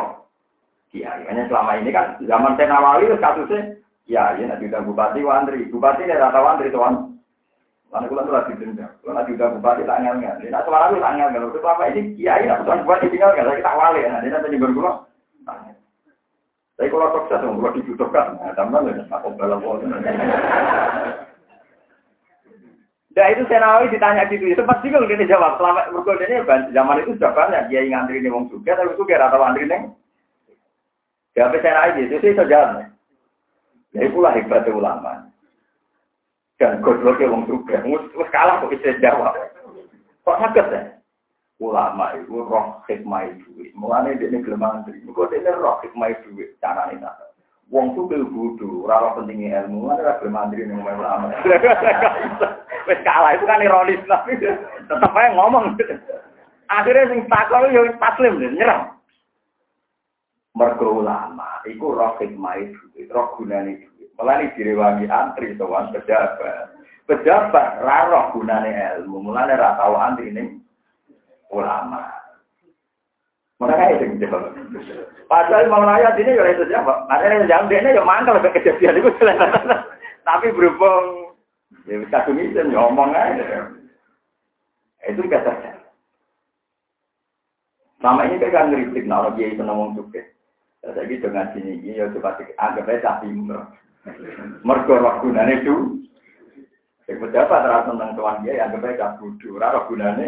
Kiai. 0.90 1.22
Hanya 1.30 1.46
selama 1.46 1.78
ini 1.78 1.94
kan 1.94 2.18
zaman 2.26 2.58
Senawawi 2.58 3.14
kasusnya, 3.22 3.78
ya, 4.10 4.34
ya 4.38 4.46
nanti 4.50 4.66
udah 4.66 4.82
bupati 4.82 5.22
wandri. 5.22 5.70
Bupati 5.70 6.06
ini 6.06 6.18
rata 6.18 6.42
wandri 6.42 6.74
tuan. 6.74 7.14
Lalu 7.90 8.06
kalau 8.10 8.22
itu 8.26 8.34
lagi 8.34 8.54
dendam. 8.58 8.92
Kalau 9.02 9.14
nanti 9.18 9.34
udah 9.34 9.50
bupati 9.58 9.82
tak 9.86 10.00
ngel 10.02 10.16
ngel. 10.18 10.36
Nah, 10.50 10.62
selama 10.66 10.90
itu 10.90 10.98
tak 11.02 11.14
ngel 11.14 11.30
ngel. 11.30 11.46
Selama 11.54 11.84
ini 11.94 12.02
kiai, 12.18 12.46
aku 12.50 12.64
tuan 12.66 12.82
bupati 12.86 13.06
tinggal 13.14 13.34
nggak. 13.34 13.58
Kita 13.62 13.74
wali. 13.78 14.00
Nanti 14.06 14.28
nanti 14.34 14.58
bergulung. 14.58 14.98
Tapi 16.80 16.96
kalau 16.96 17.12
sukses, 17.12 17.44
kalau 17.44 17.76
dibutuhkan, 17.76 18.40
nah, 18.40 18.56
tambah 18.56 18.80
ya, 18.88 19.04
aku 19.12 19.36
balap 19.36 19.60
Nah 23.20 23.28
itu 23.36 23.44
Senawi 23.52 23.92
ditanya 23.92 24.24
gitu, 24.32 24.48
itu 24.48 24.64
pasti 24.64 24.88
kalau 24.88 25.04
dia 25.04 25.28
jawab, 25.28 25.60
selama 25.60 25.92
berkode 25.92 26.24
ini 26.24 26.40
zaman 26.72 27.04
itu 27.04 27.20
sudah 27.20 27.36
banyak, 27.36 27.68
dia 27.68 27.84
yang 27.84 28.08
ngantri 28.08 28.24
ini 28.24 28.32
wong 28.32 28.48
juga, 28.48 28.80
tapi 28.80 28.96
itu 28.96 29.04
kira 29.04 29.28
atau 29.28 29.44
antri 29.44 29.68
neng. 29.68 29.92
Jawab 31.38 31.58
Senawi 31.62 32.10
itu, 32.10 32.16
itu 32.22 32.44
jawab. 32.50 32.90
Ya 33.94 34.06
itulah 34.06 34.34
hebatnya 34.34 34.74
ulama. 34.74 35.14
Dan 36.60 36.84
godloknya 36.84 37.32
wong 37.32 37.48
juga, 37.48 37.80
terus 37.82 38.30
kalah 38.34 38.60
kok 38.60 38.70
bisa 38.74 38.98
jawab. 39.00 39.34
Kok 40.28 40.40
sakit 40.44 40.68
ya? 40.76 41.00
ulama 41.60 42.16
itu 42.16 42.40
roh 42.40 42.80
hikmah 42.88 43.28
itu. 43.28 43.68
Mulane 43.76 44.16
dia 44.16 44.32
gelem 44.32 44.64
antri. 44.64 45.04
Mergo 45.04 45.28
dia 45.28 45.52
roh 45.52 45.84
hikmah 45.84 46.16
itu 46.16 46.32
carane 46.64 46.96
ta. 47.04 47.12
Wong 47.70 47.94
tuh 47.94 48.10
kudu 48.10 48.26
bodoh, 48.34 48.90
ora 48.90 49.14
pentingnya 49.14 49.62
ilmu, 49.70 49.94
ora 49.94 50.18
gelem 50.24 50.40
antri 50.40 50.66
ning 50.66 50.82
ulama. 50.82 51.30
Wes 52.88 53.00
kalah 53.06 53.38
itu 53.38 53.46
kan 53.46 53.62
ironis 53.62 54.02
tapi 54.10 54.40
tetep 54.42 55.14
aja 55.14 55.30
ngomong. 55.38 55.78
Akhirnya 56.76 57.12
sing 57.12 57.28
takon 57.30 57.76
yo 57.76 57.86
taslim 58.02 58.42
nyerah. 58.42 58.90
Mergo 60.60 61.00
ulama 61.00 61.64
iku 61.64 61.96
roh 61.96 62.20
hikmah 62.20 62.60
itu, 62.60 63.08
roh 63.16 63.32
gunane 63.40 63.80
itu. 63.80 64.12
Mulane 64.20 64.52
direwangi 64.60 65.08
antri 65.08 65.56
sowan 65.56 65.96
pejabat. 65.96 66.76
Pejabat 67.08 67.80
ra 67.80 68.12
roh 68.12 68.36
gunane 68.36 68.68
ilmu, 69.00 69.24
mulane 69.24 69.56
ra 69.56 69.80
tau 69.80 69.96
antri 69.96 70.36
ning 70.36 70.60
ulama. 71.48 72.12
Mereka 73.64 74.04
itu 74.04 74.20
jawab. 74.20 74.52
Padahal 75.32 75.68
mau 75.72 75.84
nanya 75.84 76.12
ini 76.20 76.36
ya 76.36 76.44
itu 76.52 76.68
jawab. 76.68 77.08
Ada 77.08 77.28
yang 77.28 77.48
jawab 77.48 77.68
dia 77.72 77.96
ya 77.96 78.04
mangkal 78.04 78.40
ke 78.44 78.52
kejadian 78.60 79.00
itu. 79.00 79.12
Tapi 80.28 80.48
berhubung 80.52 81.36
ya 81.88 82.00
misen 82.04 82.72
ya 82.72 82.80
ngomong 82.84 83.16
aja. 83.16 83.72
Itu 85.08 85.24
kata 85.28 85.80
Selama 88.00 88.32
ini 88.32 88.40
kan 88.40 88.72
ngeritik, 88.72 89.04
nah 89.12 89.28
dia 89.36 89.52
itu 89.52 89.60
ngomong 89.60 90.00
juga. 90.80 90.96
Jadi 90.96 91.14
dengan 91.20 91.48
sini 91.52 91.92
ya 91.92 92.08
coba 92.16 92.40
anggap 92.58 92.88
aja 92.88 93.20
tapi 93.20 93.28
mergo 94.64 94.94
roh 94.96 95.16
gunane 95.22 95.64
itu. 95.64 95.76
Sing 97.04 97.18
pejabat 97.18 97.66
ora 97.66 97.90
seneng 97.90 98.14
tuan 98.16 98.42
dia 98.46 98.64
anggap 98.64 98.86
aja 98.86 99.18
bodoh, 99.20 99.58
ora 99.60 99.80
gunane 99.90 100.28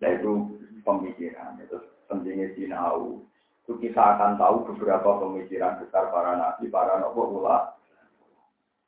yaitu 0.00 0.32
pemikiran. 0.86 1.58
Itu 1.60 1.78
pentingnya 2.06 2.54
sinau. 2.54 3.26
Itu 3.66 3.76
kita 3.78 4.02
akan 4.16 4.38
tahu 4.38 4.74
beberapa 4.74 5.20
pemikiran 5.22 5.78
besar 5.82 6.10
para 6.10 6.34
nabi, 6.34 6.66
para 6.72 6.98
nabi 6.98 7.20
ulama, 7.22 7.76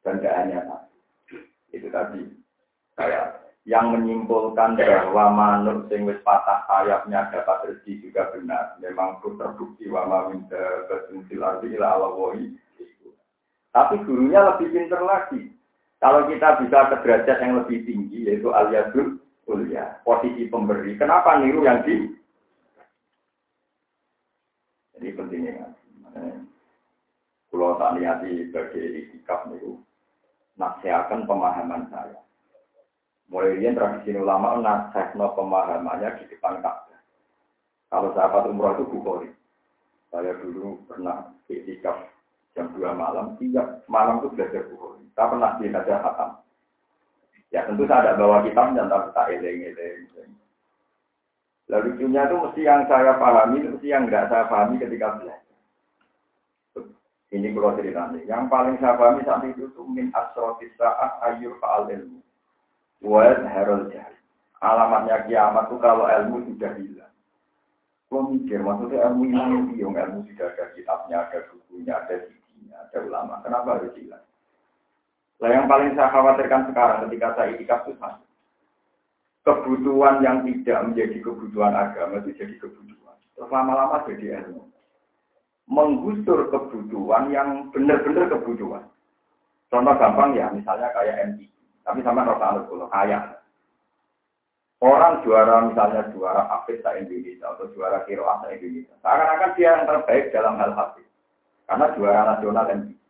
dan 0.02 0.18
tidak 0.18 0.82
Itu 1.70 1.86
tadi 1.88 2.22
kayak 2.98 3.41
yang 3.62 3.94
menyimpulkan 3.94 4.74
bahwa 4.74 5.30
manuk 5.30 5.86
sing 5.86 6.02
wis 6.02 6.18
patah 6.26 6.66
sayapnya 6.66 7.30
dapat 7.30 7.70
rezeki 7.70 8.10
juga 8.10 8.26
benar. 8.34 8.74
Memang 8.82 9.22
terbukti 9.22 9.86
wa 9.86 10.02
ma 10.02 10.18
min 10.34 10.42
dabatin 10.50 11.22
fil 11.30 11.46
ardi 11.46 11.70
ila 11.78 12.02
Tapi 13.72 13.94
gurunya 14.02 14.42
lebih 14.42 14.68
pintar 14.74 15.00
lagi. 15.06 15.48
Kalau 16.02 16.26
kita 16.26 16.58
bisa 16.58 16.90
ke 16.90 16.96
derajat 17.06 17.38
yang 17.38 17.62
lebih 17.62 17.86
tinggi, 17.86 18.26
yaitu 18.26 18.50
aliyadul 18.50 19.22
kuliah, 19.46 20.02
posisi 20.02 20.50
pemberi. 20.50 20.98
Kenapa 20.98 21.38
niru 21.38 21.62
yang 21.62 21.86
di? 21.86 22.10
Jadi 24.98 25.08
pentingnya. 25.14 25.70
Kalau 27.52 27.78
tak 27.78 27.94
lihat 28.02 28.26
sebagai 28.26 29.14
sikap 29.14 29.46
niru, 29.46 29.78
nasihatkan 30.58 31.22
pemahaman 31.30 31.86
saya. 31.94 32.18
Mulai 33.32 33.56
ini 33.56 33.72
tradisi 33.72 34.12
ulama 34.12 34.60
nasihatkan 34.60 35.16
pemahamannya 35.16 36.20
di 36.20 36.36
depan 36.36 36.60
Ka'bah. 36.60 37.00
Kalau 37.88 38.12
sahabat 38.12 38.44
umroh 38.52 38.76
itu 38.76 38.84
bukhori. 38.92 39.32
Saya 40.12 40.36
dulu 40.36 40.84
pernah 40.84 41.32
sikap 41.48 42.12
jam 42.52 42.68
2 42.76 42.92
malam, 42.92 43.40
tiap 43.40 43.88
malam 43.88 44.20
itu 44.20 44.36
belajar 44.36 44.68
bukhori. 44.68 45.08
Saya 45.16 45.32
pernah 45.32 45.50
belajar 45.56 45.98
hatam. 46.04 46.30
Ya 47.48 47.64
tentu 47.64 47.88
saya 47.88 48.12
ada 48.12 48.20
bawa 48.20 48.44
kitabnya, 48.44 48.84
tapi 48.88 49.08
tak 49.16 49.28
eleng-eleng. 49.32 50.32
Lalu 51.72 51.96
lucunya 51.96 52.28
itu 52.28 52.36
mesti 52.36 52.60
yang 52.68 52.84
saya 52.84 53.16
pahami, 53.16 53.64
mesti 53.64 53.88
yang 53.88 54.04
nggak 54.08 54.28
saya 54.28 54.44
pahami 54.48 54.76
ketika 54.76 55.16
belajar. 55.16 55.40
Ini 57.32 57.48
kalau 57.56 57.76
ceritanya. 57.80 58.20
Yang 58.28 58.44
paling 58.52 58.76
saya 58.76 58.96
pahami 59.00 59.24
saat 59.24 59.44
itu 59.48 59.72
tuh 59.72 59.88
min 59.88 60.12
asrotis 60.12 60.68
saat 60.76 61.16
ayur 61.24 61.56
fa'al 61.60 61.88
ilmu. 61.88 62.20
Wal 63.02 63.42
herol 63.50 63.90
jahil. 63.90 64.16
Alamatnya 64.62 65.26
kiamat 65.26 65.66
tuh 65.68 65.82
kalau 65.82 66.06
ilmu 66.06 66.46
sudah 66.54 66.70
hilang. 66.78 67.10
Kalau 68.06 68.30
mikir, 68.30 68.62
maksudnya 68.62 69.10
ilmu 69.10 69.22
hilang 69.26 69.50
itu 69.66 69.82
yang 69.82 69.98
ilmu 69.98 70.22
sudah 70.30 70.46
ada 70.54 70.64
kitabnya, 70.78 71.16
ada 71.26 71.38
bukunya, 71.50 71.92
ada 71.98 72.16
sidinya, 72.30 72.76
ada 72.86 72.98
ulama. 73.02 73.34
Kenapa 73.42 73.68
harus 73.82 73.90
hilang? 73.98 74.22
Nah 75.42 75.48
yang 75.50 75.66
paling 75.66 75.98
saya 75.98 76.14
khawatirkan 76.14 76.70
sekarang 76.70 77.10
ketika 77.10 77.34
saya 77.34 77.58
itikaf 77.58 77.82
itu 77.90 77.98
kebutuhan 79.42 80.22
yang 80.22 80.46
tidak 80.46 80.78
menjadi 80.86 81.18
kebutuhan 81.18 81.74
agama 81.74 82.22
itu 82.22 82.30
jadi 82.38 82.54
kebutuhan. 82.62 83.16
Terus 83.34 83.50
lama-lama 83.50 84.06
jadi 84.06 84.38
ilmu. 84.42 84.70
Menggusur 85.66 86.46
kebutuhan 86.50 87.34
yang 87.34 87.70
benar-benar 87.74 88.30
kebutuhan. 88.30 88.86
Contoh 89.66 89.94
gampang 89.98 90.36
ya, 90.36 90.46
misalnya 90.52 90.94
kayak 90.94 91.32
MTQ. 91.32 91.51
Tapi 91.82 92.00
sama 92.06 92.26
Rosa 92.26 92.62
kalau 92.66 92.88
kaya. 92.88 93.18
Orang 94.82 95.22
juara 95.22 95.62
misalnya 95.62 96.10
juara 96.10 96.42
Hafiz 96.50 96.82
di 96.82 96.90
Indonesia 97.06 97.54
atau 97.54 97.70
juara 97.70 98.02
Kiroah 98.02 98.42
di 98.50 98.58
Indonesia. 98.58 98.98
Seakan-akan 98.98 99.50
dia 99.54 99.78
yang 99.78 99.86
terbaik 99.86 100.34
dalam 100.34 100.58
hal 100.58 100.74
Hafiz. 100.74 101.06
Karena 101.70 101.94
juara 101.94 102.20
nasional 102.34 102.66
MTQ. 102.66 103.02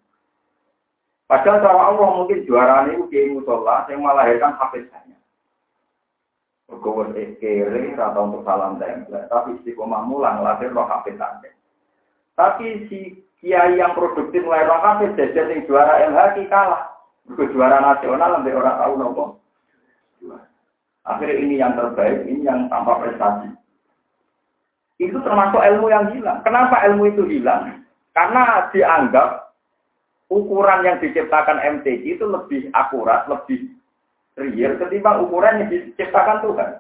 Padahal 1.32 1.64
cara 1.64 1.82
Allah 1.88 2.08
mungkin 2.12 2.44
juara 2.44 2.84
ini 2.92 3.08
kiai 3.08 3.32
musola 3.32 3.88
yang 3.88 4.04
melahirkan 4.04 4.52
hafiz 4.60 4.84
hanya. 4.92 5.16
Berkuat 6.68 7.16
kere 7.40 7.96
atau 7.96 8.28
untuk 8.28 8.44
salam 8.44 8.76
tempel, 8.76 9.16
tapi 9.32 9.56
istiqomah 9.56 10.04
mulang 10.04 10.44
lahir 10.44 10.68
roh 10.76 10.84
hafiz 10.84 11.16
hanya. 11.16 11.48
Tapi 12.36 12.84
si 12.92 13.24
kiai 13.40 13.80
yang 13.80 13.96
produktif 13.96 14.44
mulai 14.44 14.68
roh 14.68 14.76
hafiz 14.84 15.16
jadi 15.16 15.64
juara 15.64 16.04
MHK 16.12 16.52
kalah. 16.52 16.91
Berkuat 17.26 17.54
juara 17.54 17.78
nasional 17.78 18.40
sampai 18.40 18.56
orang 18.58 18.76
tahu 18.78 18.92
nopo. 18.98 19.24
Akhirnya 21.02 21.34
ini 21.38 21.54
yang 21.58 21.74
terbaik, 21.74 22.26
ini 22.26 22.46
yang 22.46 22.70
tanpa 22.70 23.02
prestasi. 23.02 23.50
Itu 25.02 25.18
termasuk 25.22 25.58
ilmu 25.58 25.90
yang 25.90 26.14
hilang. 26.14 26.42
Kenapa 26.46 26.82
ilmu 26.86 27.10
itu 27.10 27.26
hilang? 27.26 27.82
Karena 28.14 28.70
dianggap 28.70 29.50
ukuran 30.30 30.86
yang 30.86 30.96
diciptakan 31.02 31.58
MTQ 31.58 32.02
itu 32.18 32.24
lebih 32.28 32.70
akurat, 32.70 33.26
lebih 33.26 33.66
real 34.38 34.78
ketimbang 34.78 35.26
ukuran 35.26 35.66
yang 35.66 35.68
diciptakan 35.68 36.38
Tuhan. 36.46 36.70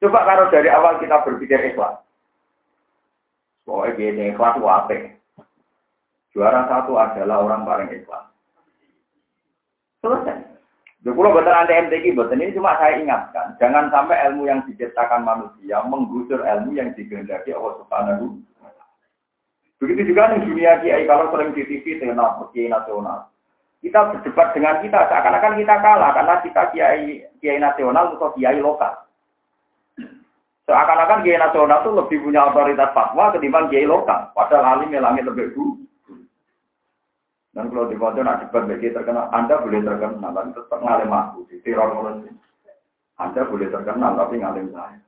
Coba 0.00 0.18
kalau 0.24 0.46
dari 0.48 0.68
awal 0.72 0.96
kita 1.00 1.24
berpikir 1.24 1.72
ikhlas. 1.72 2.00
Pokoknya 3.64 3.96
gini, 3.98 4.22
ikhlas 4.32 4.60
apa? 4.60 4.96
Juara 6.32 6.68
satu 6.68 7.00
adalah 7.00 7.42
orang 7.42 7.64
paling 7.64 7.90
ikhlas. 7.96 8.35
Selesai. 10.06 10.38
Kalau 11.06 11.34
betul 11.34 11.54
anda 11.54 11.74
MTQ, 11.86 12.14
betul 12.14 12.38
ini 12.38 12.54
cuma 12.54 12.78
saya 12.78 12.98
ingatkan. 12.98 13.58
Jangan 13.58 13.90
sampai 13.90 14.22
ilmu 14.30 14.46
yang 14.46 14.62
diciptakan 14.70 15.26
manusia 15.26 15.82
menggusur 15.86 16.42
ilmu 16.46 16.74
yang 16.78 16.94
digendaki 16.94 17.50
Allah 17.54 17.74
Subhanahu 17.82 18.38
Begitu 19.76 20.14
juga 20.14 20.32
di 20.32 20.46
dunia 20.46 20.80
kiai 20.80 21.04
kalau 21.04 21.28
sering 21.30 21.52
di 21.52 21.62
TV 21.66 22.00
dengan 22.00 22.42
kiai 22.50 22.72
nasional. 22.72 23.28
Kita 23.84 24.08
berdebat 24.08 24.56
dengan 24.56 24.80
kita 24.80 25.04
seakan-akan 25.04 25.60
kita 25.60 25.74
kalah 25.84 26.10
karena 26.16 26.34
kita 26.42 26.62
kiai 26.72 27.28
kiai 27.44 27.60
nasional 27.60 28.16
atau 28.16 28.32
kiai 28.34 28.58
lokal. 28.58 29.04
Seakan-akan 30.64 31.22
kiai 31.22 31.38
nasional 31.38 31.84
itu 31.84 31.90
lebih 31.92 32.18
punya 32.24 32.50
otoritas 32.50 32.90
fatwa 32.96 33.30
ketimbang 33.36 33.68
kiai 33.68 33.86
lokal. 33.86 34.32
Padahal 34.32 34.80
alim 34.80 34.96
langit 34.96 35.28
lebih 35.28 35.52
dulu. 35.54 35.85
Dan 37.56 37.72
kalau 37.72 37.88
di 37.88 37.96
foto 37.96 38.20
nak 38.20 38.44
debat 38.44 38.68
bagi 38.68 38.92
terkenal, 38.92 39.32
Anda 39.32 39.56
boleh 39.64 39.80
terkenal, 39.80 40.28
tapi 40.28 40.52
tetap 40.52 40.76
ngalim 40.84 41.08
aku 41.08 41.48
di 41.48 41.56
teror 41.64 41.88
Anda 43.16 43.42
boleh 43.48 43.72
terkenal, 43.72 44.12
tapi 44.12 44.44
ngalim 44.44 44.68
saya. 44.76 45.00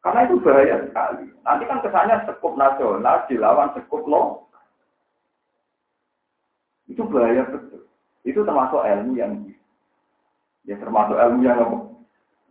Karena 0.00 0.22
itu 0.24 0.38
bahaya 0.40 0.86
sekali. 0.86 1.28
Nanti 1.42 1.64
kan 1.66 1.82
kesannya 1.82 2.24
sekup 2.30 2.54
nasional 2.54 3.26
dilawan 3.26 3.74
sekup 3.74 4.06
lo. 4.06 4.46
Itu 6.86 7.04
bahaya 7.10 7.42
betul. 7.50 7.84
Itu 8.22 8.46
termasuk 8.46 8.86
ilmu 8.86 9.18
yang 9.18 9.44
ya 10.62 10.78
termasuk 10.78 11.18
ilmu 11.18 11.42
yang? 11.42 11.90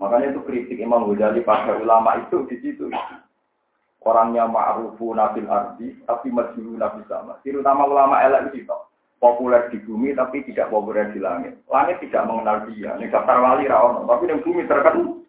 Makanya 0.04 0.36
itu 0.36 0.44
kritik 0.44 0.84
Imam 0.84 1.08
Ghazali 1.08 1.48
pada 1.48 1.80
ulama 1.80 2.20
itu 2.28 2.44
di 2.52 2.60
situ. 2.60 2.92
Orangnya 4.06 4.46
ma'rufu 4.46 5.18
nabil 5.18 5.50
ardi, 5.50 5.98
tapi 6.06 6.30
majhulu 6.30 6.78
nabi 6.78 7.02
sama. 7.10 7.42
Terutama 7.42 7.90
ulama 7.90 8.22
elek 8.22 8.54
itu 8.54 8.70
populer 9.18 9.66
di 9.74 9.82
bumi 9.82 10.14
tapi 10.14 10.46
tidak 10.46 10.70
populer 10.70 11.10
di 11.10 11.18
langit. 11.18 11.58
Langit 11.66 11.98
tidak 12.06 12.30
mengenal 12.30 12.70
dia. 12.70 12.94
Ini 13.02 13.10
daftar 13.10 13.42
wali 13.42 13.66
rawon, 13.66 14.06
tapi 14.06 14.30
di 14.30 14.38
bumi 14.46 14.70
terkenal. 14.70 15.26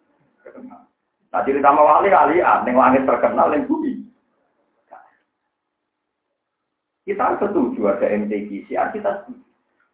Nah 1.33 1.41
cerita 1.41 1.73
wali 1.73 2.13
kalian, 2.13 2.69
yang 2.69 2.77
langit 2.77 3.03
terkenal, 3.09 3.49
yang 3.49 3.65
bumi. 3.65 4.05
Kita 7.07 7.39
setuju 7.39 7.87
ada 7.87 8.03
MTQ, 8.03 8.67
siar 8.67 8.91
kita 8.91 9.23
setuju. 9.23 9.47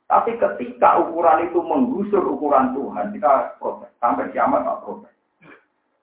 Tapi 0.10 0.34
ketika 0.36 0.98
ukuran 0.98 1.46
itu 1.46 1.62
menggusur 1.62 2.26
ukuran 2.26 2.74
Tuhan, 2.74 3.13
kita 3.13 3.56
protes. 3.62 3.93
Sampai 4.02 4.34
kiamat 4.34 4.65
tak 4.65 4.82
protes. 4.82 5.13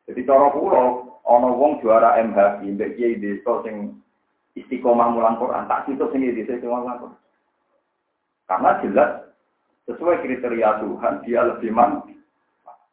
Jadi 0.07 0.23
cara 0.23 0.55
pulau, 0.55 1.10
ono 1.31 1.55
wong 1.55 1.79
juara 1.79 2.19
MHI, 2.19 2.75
mbak 2.75 2.99
Kiai 2.99 3.23
Desa 3.23 3.63
sing 3.63 4.03
istiqomah 4.59 5.15
mulang 5.15 5.39
Quran, 5.39 5.71
tak 5.71 5.87
situ 5.87 6.03
sini 6.11 6.35
di 6.35 6.43
istiqomah 6.43 6.83
mulang 6.83 6.99
Quran. 7.07 7.21
Karena 8.51 8.71
jelas 8.83 9.11
sesuai 9.87 10.27
kriteria 10.27 10.83
Tuhan, 10.83 11.15
dia 11.23 11.47
lebih 11.47 11.71
mantap. 11.71 12.11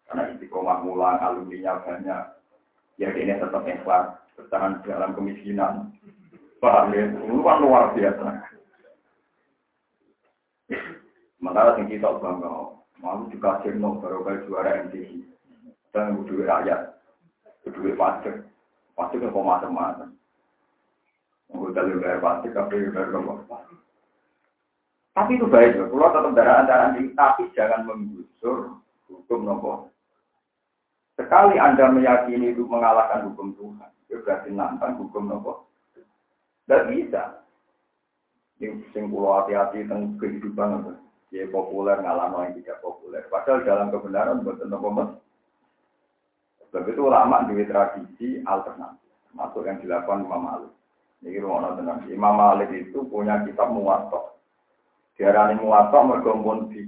Karena 0.05 0.29
istiqomah 0.37 0.85
mulang, 0.85 1.17
alumninya 1.17 1.81
banyak. 1.81 2.23
Ya 3.01 3.09
ini 3.13 3.33
tetap 3.33 3.65
ikhlas, 3.65 4.21
bertahan 4.37 4.85
dalam 4.85 5.17
kemiskinan. 5.17 5.93
Paham 6.61 6.93
ya? 6.93 7.09
Kan 7.13 7.57
luar 7.61 7.93
biasa. 7.93 8.27
Sementara 11.37 11.77
yang 11.77 11.85
kita 11.89 12.09
bangga, 12.17 12.73
mau 12.97 13.21
juga 13.29 13.61
jenong 13.61 14.01
baru 14.01 14.25
juara 14.49 14.89
MTV. 14.89 15.21
Dan 15.93 16.25
duit 16.25 16.49
rakyat, 16.49 16.96
duit 17.65 17.97
pajak. 17.97 18.45
Pajak 18.93 19.17
itu 19.21 19.29
macam-macam. 19.33 20.13
Mau 21.53 21.71
dari 21.71 21.95
bayar 21.97 22.19
pajak, 22.19 22.51
tapi 22.53 22.91
bayar 22.91 23.15
apa? 23.17 23.57
Tapi 25.17 25.33
itu 25.33 25.49
baik, 25.49 25.81
kalau 25.89 26.13
tetap 26.13 26.31
darah-darah 26.37 26.93
tapi 26.93 27.49
jangan 27.57 27.89
menggusur 27.89 28.77
hukum 29.09 29.49
nopo 29.49 29.89
Sekali 31.17 31.57
Anda 31.57 31.89
meyakini 31.89 32.53
itu 32.53 32.69
mengalahkan 32.69 33.25
hukum 33.33 33.57
Tuhan, 33.57 33.89
ya 34.13 34.21
berarti 34.21 34.53
nantang 34.53 35.01
hukum 35.01 35.25
nopo. 35.25 35.65
Tidak 36.69 36.85
bisa. 36.93 37.41
Ini 38.61 38.85
sing 38.93 39.09
pulau 39.09 39.41
hati-hati 39.41 39.89
tentang 39.89 40.21
kehidupan 40.21 40.85
apa. 40.85 40.93
Ya 41.33 41.49
populer 41.49 41.97
ngalah 41.97 42.29
yang 42.45 42.53
tidak 42.61 42.77
populer. 42.85 43.25
Padahal 43.33 43.65
dalam 43.65 43.89
kebenaran 43.89 44.45
bukan 44.45 44.69
nopo 44.69 44.87
mas. 44.93 45.09
Sebab 46.69 46.83
itu 46.91 47.01
ulama 47.07 47.47
di 47.47 47.63
tradisi 47.63 48.43
alternatif. 48.43 49.11
Masuk 49.31 49.63
yang 49.63 49.79
dilakukan 49.79 50.27
Imam 50.27 50.43
Malik. 50.43 50.73
Ini 51.23 51.41
rumah 51.41 51.73
tenang. 51.73 52.05
Imam 52.11 52.35
Malik 52.35 52.69
itu 52.75 53.07
punya 53.07 53.41
kitab 53.47 53.71
muwatok. 53.71 54.37
Diarani 55.17 55.57
muwatok 55.57 56.05
mergompon 56.05 56.69
di 56.69 56.85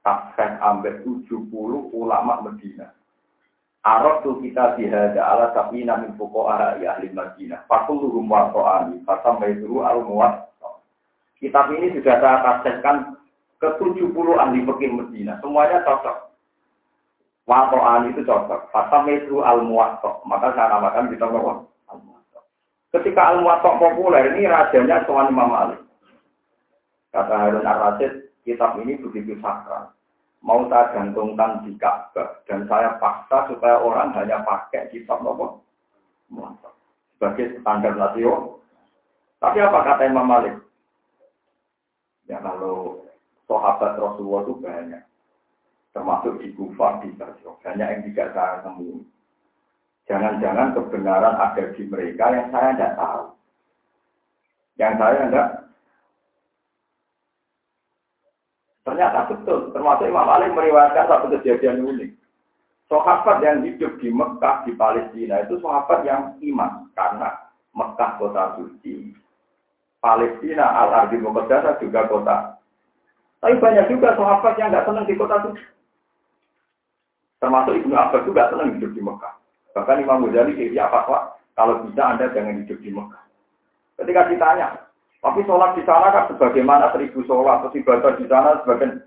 tafsir 0.00 0.56
ambek 0.62 1.04
70 1.04 1.50
ulama 1.92 2.40
Medina. 2.46 2.94
Arab 3.84 4.20
tuh 4.26 4.40
kita 4.42 4.76
bihada 4.76 5.20
ala 5.22 5.54
tapi 5.54 5.86
namin 5.86 6.12
pokok 6.18 6.48
arah 6.50 6.76
ya 6.80 6.96
ahli 6.96 7.12
Madinah. 7.12 7.64
Fakul 7.68 8.04
luhum 8.04 8.28
warto'ani. 8.28 9.00
Fasam 9.04 9.40
baituru 9.40 9.84
al 9.84 10.02
muat. 10.04 10.48
Kitab 11.38 11.70
ini 11.70 11.94
sudah 11.94 12.18
saya 12.18 12.38
tafsirkan 12.42 13.14
ke 13.62 13.68
70 13.78 14.10
ahli 14.38 14.58
fikih 14.66 14.90
Medina, 14.90 15.38
semuanya 15.38 15.82
cocok. 15.86 16.27
Wato'an 17.48 18.12
itu 18.12 18.20
cocok. 18.28 18.68
Fatamidu 18.68 19.40
al-muwatok. 19.40 20.20
Maka 20.28 20.52
saya 20.52 20.76
namakan 20.76 21.08
kita 21.08 21.24
bahwa 21.24 21.64
al-muwatok. 21.88 22.44
Ketika 22.92 23.32
al-muwatok 23.32 23.80
populer, 23.80 24.36
ini 24.36 24.44
rajanya 24.44 25.08
Tuan 25.08 25.32
Imam 25.32 25.48
Malik. 25.48 25.80
Kata 27.08 27.32
Harun 27.32 27.64
Ar-Rasyid, 27.64 28.44
kitab 28.44 28.76
ini 28.84 29.00
begitu 29.00 29.40
sakral. 29.40 29.96
Mau 30.44 30.68
saya 30.68 30.92
gantungkan 30.92 31.64
di 31.64 31.72
Ka'bah. 31.80 32.44
Dan 32.44 32.68
saya 32.68 33.00
paksa 33.00 33.48
supaya 33.48 33.80
orang 33.80 34.12
hanya 34.12 34.44
pakai 34.44 34.92
kitab 34.92 35.24
apa? 35.24 35.56
Muwatok. 36.28 36.76
Sebagai 37.16 37.64
standar 37.64 37.96
nasional. 37.96 38.60
Tapi 39.40 39.56
apa 39.64 39.78
kata 39.88 40.04
Imam 40.04 40.28
Malik? 40.28 40.60
Ya 42.28 42.44
kalau 42.44 43.08
sahabat 43.48 43.96
Rasulullah 43.96 44.44
itu 44.44 44.54
banyak 44.60 45.07
termasuk 45.92 46.40
di 46.40 46.52
Kufah, 46.54 47.00
di 47.02 47.12
Basra. 47.16 47.52
Banyak 47.64 47.88
yang 47.88 48.02
tidak 48.12 48.28
saya 48.36 48.62
temui. 48.64 49.02
Jangan-jangan 50.08 50.72
kebenaran 50.72 51.36
ada 51.36 51.64
di 51.76 51.82
mereka 51.84 52.32
yang 52.32 52.48
saya 52.48 52.72
tidak 52.72 52.96
tahu. 52.96 53.24
Yang 54.80 54.94
saya 54.96 55.22
tidak 55.28 55.48
Ternyata 58.88 59.28
betul, 59.28 59.68
termasuk 59.76 60.08
Imam 60.08 60.32
Ali 60.32 60.48
meriwayatkan 60.48 61.12
satu 61.12 61.28
kejadian 61.28 61.84
unik. 61.84 62.08
Sahabat 62.88 63.44
yang 63.44 63.60
hidup 63.60 64.00
di 64.00 64.08
Mekah, 64.08 64.64
di 64.64 64.72
Palestina, 64.72 65.44
itu 65.44 65.60
sahabat 65.60 66.08
yang 66.08 66.40
iman. 66.40 66.88
Karena 66.96 67.36
Mekah 67.76 68.16
kota 68.16 68.56
suci, 68.56 69.12
Palestina, 70.00 70.64
Al-Ardi 70.72 71.20
Muqaddasah 71.20 71.76
juga 71.84 72.08
kota. 72.08 72.56
Tapi 73.44 73.60
banyak 73.60 73.92
juga 73.92 74.16
sahabat 74.16 74.56
yang 74.56 74.72
nggak 74.72 74.88
senang 74.88 75.04
di 75.04 75.20
kota 75.20 75.36
suci. 75.44 75.62
Termasuk 77.38 77.74
Ibnu 77.78 77.94
Abbas 77.94 78.26
juga 78.26 78.50
senang 78.50 78.74
hidup 78.74 78.90
di 78.94 79.02
Mekah. 79.02 79.34
Bahkan 79.78 80.02
Imam 80.02 80.26
Ghazali 80.26 80.74
apa 80.74 81.38
kalau 81.54 81.86
bisa 81.86 82.02
Anda 82.02 82.34
jangan 82.34 82.66
hidup 82.66 82.78
di 82.82 82.90
Mekah. 82.90 83.22
Ketika 83.98 84.30
ditanya, 84.30 84.66
tapi 85.18 85.42
sholat 85.46 85.74
di 85.74 85.82
sana 85.82 86.14
kan 86.14 86.30
sebagaimana 86.30 86.94
seribu 86.94 87.26
sholat 87.26 87.66
atau 87.66 87.74
ibadah 87.74 88.14
di 88.14 88.26
sana 88.30 88.62
sebagian 88.62 89.02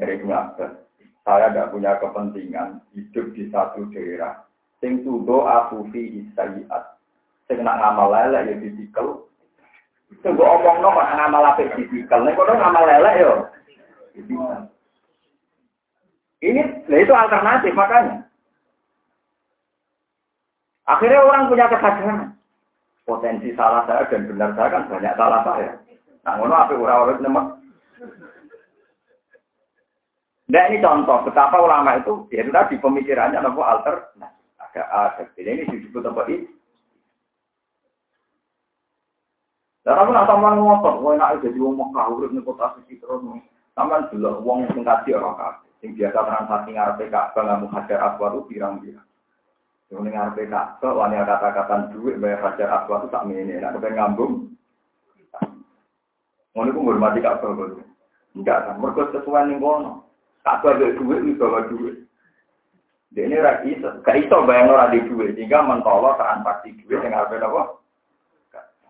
dari 0.00 0.16
Ibnu 0.16 0.32
Abbas. 0.32 0.72
Saya 1.20 1.52
tidak 1.52 1.76
punya 1.76 2.00
kepentingan 2.00 2.80
hidup 2.96 3.26
di 3.36 3.52
satu 3.52 3.84
daerah. 3.92 4.40
Sing 4.80 5.04
tudo 5.04 5.44
afufi 5.44 6.24
isayiat. 6.24 6.96
Sing 7.44 7.60
nak 7.60 7.76
ngamal 7.76 8.08
lele 8.08 8.48
ya 8.48 8.54
ditikel. 8.56 9.28
Sing 10.24 10.32
omong 10.40 10.80
no 10.80 10.88
ngamal 10.96 11.52
apik 11.52 11.76
ditikel. 11.76 12.24
Nek 12.24 12.36
kono 12.40 12.56
ngamal 12.56 12.88
lele 12.88 13.10
yo. 13.20 13.32
Ditikel. 14.16 14.69
Ini, 16.40 16.88
nah 16.88 16.98
itu 16.98 17.12
alternatif 17.12 17.72
makanya. 17.76 18.24
Akhirnya 20.88 21.20
orang 21.20 21.52
punya 21.52 21.68
kesadaran. 21.68 22.32
Potensi 23.04 23.52
salah 23.52 23.84
saya 23.84 24.08
dan 24.08 24.24
benar 24.24 24.56
saya 24.56 24.72
kan 24.72 24.88
banyak 24.88 25.14
salah 25.18 25.40
saya. 25.44 25.70
Nah, 26.24 26.32
ngono 26.36 26.54
apa 26.56 26.72
orang-orang 26.76 27.20
nemek. 27.20 27.46
Nah 30.50 30.66
ini 30.66 30.82
contoh 30.82 31.22
betapa 31.22 31.62
ulama 31.62 32.02
itu 32.02 32.26
ya 32.34 32.42
itu 32.42 32.50
tadi 32.50 32.74
pemikirannya 32.82 33.38
nopo 33.38 33.62
alter. 33.62 34.10
Nah, 34.18 34.34
ada 34.58 34.82
ada 34.90 35.22
ini 35.38 35.62
disebut 35.70 36.02
apa 36.02 36.26
ini? 36.26 36.50
Dan 39.86 39.96
aku 39.96 40.10
nak 40.12 40.28
sampean 40.28 40.60
ngotot, 40.60 40.94
kowe 41.00 41.14
nak 41.16 41.40
jadi 41.40 41.56
wong 41.56 41.78
Mekah 41.78 42.06
urip 42.12 42.30
ning 42.34 42.44
kota 42.44 42.74
suci 42.76 42.98
terus. 42.98 43.22
Sampean 43.78 44.10
delok 44.10 44.42
wong 44.42 44.66
sing 44.74 44.82
kaji 44.82 45.14
ora. 45.14 45.62
Sing 45.80 45.96
biasa 45.96 46.20
transaksi 46.20 46.76
ngarepe 46.76 47.08
Ka'bah 47.08 47.42
ngamu 47.44 47.66
hajar 47.72 47.98
aswad 48.04 48.36
itu 48.36 48.40
pirang-pirang. 48.52 49.08
Yang 49.88 50.00
ning 50.04 50.12
ngarepe 50.12 50.42
Ka'bah 50.52 50.92
wani 50.92 51.16
kata-kata 51.24 51.74
duit 51.96 52.20
bayar 52.20 52.40
hajar 52.44 52.68
aswad 52.68 53.08
itu 53.08 53.08
tak 53.08 53.24
mene. 53.24 53.56
Nek 53.56 53.80
kepen 53.80 53.96
ngambung. 53.96 54.32
Ngono 56.52 56.68
ku 56.76 56.80
ngurmati 56.84 57.24
Ka'bah. 57.24 57.52
Enggak 58.36 58.58
kan, 58.62 58.76
mergo 58.78 59.08
sesuai 59.08 59.48
ning 59.48 59.58
kono. 59.58 60.04
Ka'bah 60.44 60.76
duit 60.76 61.00
duit 61.00 61.20
iki 61.24 61.40
bawa 61.40 61.64
duit. 61.66 61.96
Dia 63.10 63.26
ini 63.26 63.42
ra 63.42 63.58
iso, 63.66 63.90
gak 64.06 64.22
iso 64.22 64.46
bayang 64.46 64.70
ora 64.70 64.86
di 64.86 65.02
duit, 65.02 65.34
sehingga 65.34 65.66
mentolo 65.66 66.14
transaksi 66.14 66.78
duit 66.86 67.02
yang 67.02 67.10
ngarepe 67.10 67.42
apa? 67.42 67.80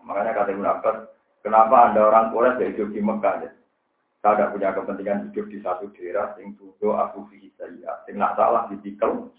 Makanya 0.05 0.37
kata 0.37 0.53
Ibn 0.53 0.65
Abbas, 0.65 0.97
kenapa 1.41 1.89
ada 1.89 2.01
orang 2.09 2.29
Quraisy 2.29 2.73
hidup 2.73 2.89
di 2.93 3.01
Mekah? 3.01 3.49
Saya 4.21 4.37
tidak 4.37 4.51
punya 4.53 4.69
kepentingan 4.77 5.19
hidup 5.29 5.45
di 5.49 5.57
satu 5.65 5.89
daerah 5.97 6.37
yang 6.37 6.53
tudo 6.53 6.93
aku 6.93 7.25
saya, 7.57 8.05
yang 8.05 8.15
nak 8.21 8.37
salah 8.37 8.69
ditikel. 8.69 9.33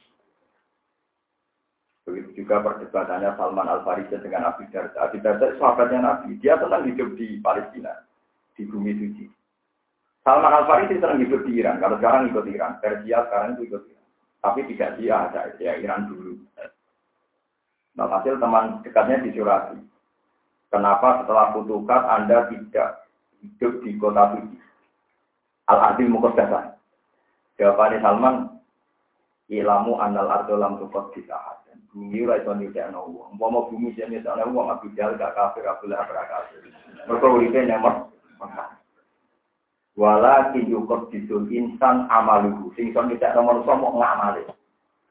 Begitu 2.02 2.42
juga 2.42 2.58
perdebatannya 2.66 3.30
Salman 3.38 3.70
Al 3.70 3.86
Farisi 3.86 4.18
dengan 4.18 4.50
Abi 4.50 4.66
Darda. 4.74 5.06
Abi 5.06 5.22
Darda 5.22 5.54
sahabatnya 5.54 6.02
Nabi, 6.02 6.34
dia 6.42 6.58
tenang 6.58 6.82
hidup 6.90 7.14
di 7.14 7.38
Palestina, 7.38 7.94
di 8.58 8.66
bumi 8.66 8.90
suci. 8.98 9.30
Salman 10.26 10.50
Al 10.50 10.66
Farisi 10.66 10.98
senang 10.98 11.22
hidup 11.22 11.46
di 11.46 11.62
Iran. 11.62 11.78
Kalau 11.78 12.02
sekarang 12.02 12.34
ikut 12.34 12.46
Iran, 12.50 12.82
Persia 12.82 13.22
sekarang 13.30 13.54
itu 13.54 13.70
ikut 13.70 13.82
Iran. 13.86 14.06
Tapi 14.42 14.60
tidak 14.74 14.90
dia 14.98 15.14
ada, 15.14 15.40
ya 15.62 15.78
Iran 15.78 16.10
dulu. 16.10 16.42
Nah, 17.92 18.08
hasil 18.08 18.40
teman 18.40 18.82
dekatnya 18.82 19.22
disurati. 19.22 19.78
Kenapa 20.72 21.22
setelah 21.22 21.52
putukat 21.54 22.02
Anda 22.08 22.48
tidak 22.50 23.06
hidup 23.44 23.84
di 23.84 23.90
kota 24.00 24.34
suci? 24.34 24.61
Al-Adil 25.70 26.10
Muqaddasah. 26.10 26.74
Jawabannya 27.60 28.02
Salman, 28.02 28.36
ilamu 29.52 30.00
anal 30.00 30.32
ardo 30.32 30.56
lam 30.56 30.80
tukot 30.80 31.12
dan 31.12 31.78
bumi 31.92 32.24
ora 32.24 32.40
iso 32.40 32.56
nyidakno 32.56 33.04
wong. 33.04 33.36
Umpama 33.36 33.68
bumi 33.68 33.92
sing 33.92 34.08
nyidakno 34.08 34.48
wong 34.50 34.72
Abu 34.72 34.88
Jahal 34.96 35.20
gak 35.20 35.36
kafir, 35.36 35.68
Abu 35.68 35.86
Lahab 35.86 36.08
ora 36.10 36.24
kafir. 36.26 36.64
Mergo 37.06 37.36
uripe. 37.36 37.60
Walakin 39.92 40.72
yukot 40.72 41.12
disul 41.12 41.44
insan 41.52 42.08
amaluhu. 42.08 42.72
Sing 42.74 42.90
iso 42.90 43.04
nyidakno 43.04 43.44
manusa 43.44 43.76
mau 43.76 43.94
ngamale. 44.00 44.42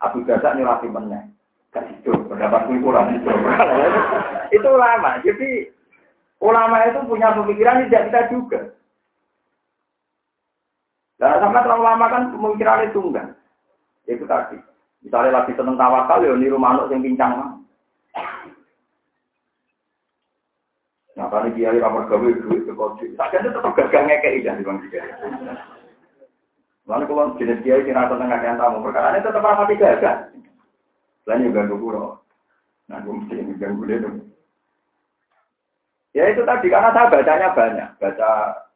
Abu 0.02 0.26
Jahal 0.26 0.58
nyurati 0.58 0.90
meneh. 0.90 1.24
Gak 1.72 1.88
itu, 1.88 2.12
pendapatku 2.28 2.84
kurang 2.84 3.16
itu. 3.16 3.32
itu 4.60 4.68
ulama. 4.68 5.24
Jadi 5.24 5.72
ulama 6.44 6.84
itu 6.84 7.00
punya 7.08 7.32
pemikiran 7.32 7.88
tidak 7.88 8.12
kita 8.12 8.22
juga. 8.28 8.60
Nah, 11.22 11.38
sama 11.38 11.62
terlalu 11.62 11.86
lama 11.86 12.06
kan 12.10 12.24
pemikiran 12.34 12.90
itu 12.90 12.98
enggak. 12.98 13.38
Itu 14.10 14.26
tadi. 14.26 14.58
Misalnya 15.06 15.46
lagi 15.46 15.54
seneng 15.54 15.78
tawakal, 15.78 16.26
ya 16.26 16.34
niru 16.34 16.58
manuk 16.58 16.90
yang 16.90 17.06
pincang 17.06 17.38
mah. 17.38 17.52
Nah, 21.14 21.30
kalau 21.30 21.54
dia 21.54 21.70
ramah 21.78 22.10
gawe 22.10 22.26
duit 22.26 22.66
ke 22.66 22.74
kodi, 22.74 23.14
sakitnya 23.14 23.54
tetap 23.54 23.78
gagal 23.78 24.02
ngekei 24.10 24.42
dan 24.42 24.66
bang 24.66 24.78
Lalu 26.90 27.04
kalau 27.06 27.38
jenis 27.38 27.62
dia 27.62 27.78
ini 27.78 27.94
rasa 27.94 28.18
tengah 28.18 28.42
yang 28.42 28.58
tamu, 28.58 28.82
perkara 28.82 29.14
ini 29.14 29.22
tetap 29.22 29.46
ramah 29.46 29.70
tiga 29.70 30.02
gagal. 30.02 30.18
Selain 31.22 31.46
juga 31.46 31.70
ganggu 31.70 31.78
pura. 31.78 32.18
Nah, 32.90 32.98
gue 33.06 33.14
mesti 33.14 33.62
ganggu 33.62 33.86
dia 33.86 34.02
dong. 34.02 34.26
Ya 36.18 36.34
itu 36.34 36.42
tadi, 36.42 36.68
karena 36.74 36.90
saya 36.90 37.14
bacanya 37.14 37.54
banyak. 37.54 37.90
Baca 38.02 38.30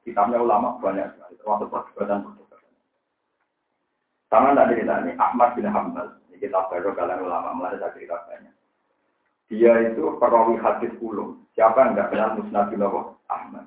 kitabnya 0.06 0.38
ulama 0.38 0.78
banyak 0.78 1.10
sekali, 1.18 1.34
termasuk 1.42 1.68
perdebatan 1.74 2.22
perdebatan. 2.22 2.74
Sama 4.30 4.54
tadi 4.54 4.74
ini 4.86 5.12
Ahmad 5.18 5.58
bin 5.58 5.66
Hambal, 5.66 6.22
ini 6.30 6.38
kita 6.38 6.70
baru 6.70 6.94
kalian 6.94 7.26
ulama, 7.26 7.58
mulai 7.58 7.82
saya 7.82 7.90
cerita 7.98 8.22
banyak. 8.30 8.54
Dia 9.50 9.94
itu 9.94 10.18
perawi 10.18 10.58
hadis 10.62 10.94
ulum. 11.02 11.42
Siapa 11.54 11.78
yang 11.78 11.94
tidak 11.94 12.10
kenal 12.14 12.30
Musnad 12.38 12.70
bin 12.74 12.82
Ahmad? 13.30 13.66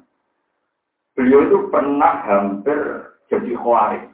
Beliau 1.14 1.46
itu 1.46 1.58
pernah 1.70 2.22
hampir 2.26 2.78
jadi 3.30 3.54
khawarij. 3.58 4.06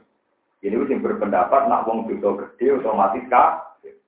Ini 0.65 0.81
yang 0.81 1.05
berpendapat 1.05 1.69
nak 1.69 1.85
wong 1.85 2.09
dosa 2.09 2.41
gede 2.57 2.81
otomatis 2.81 3.21
kafir. 3.29 4.01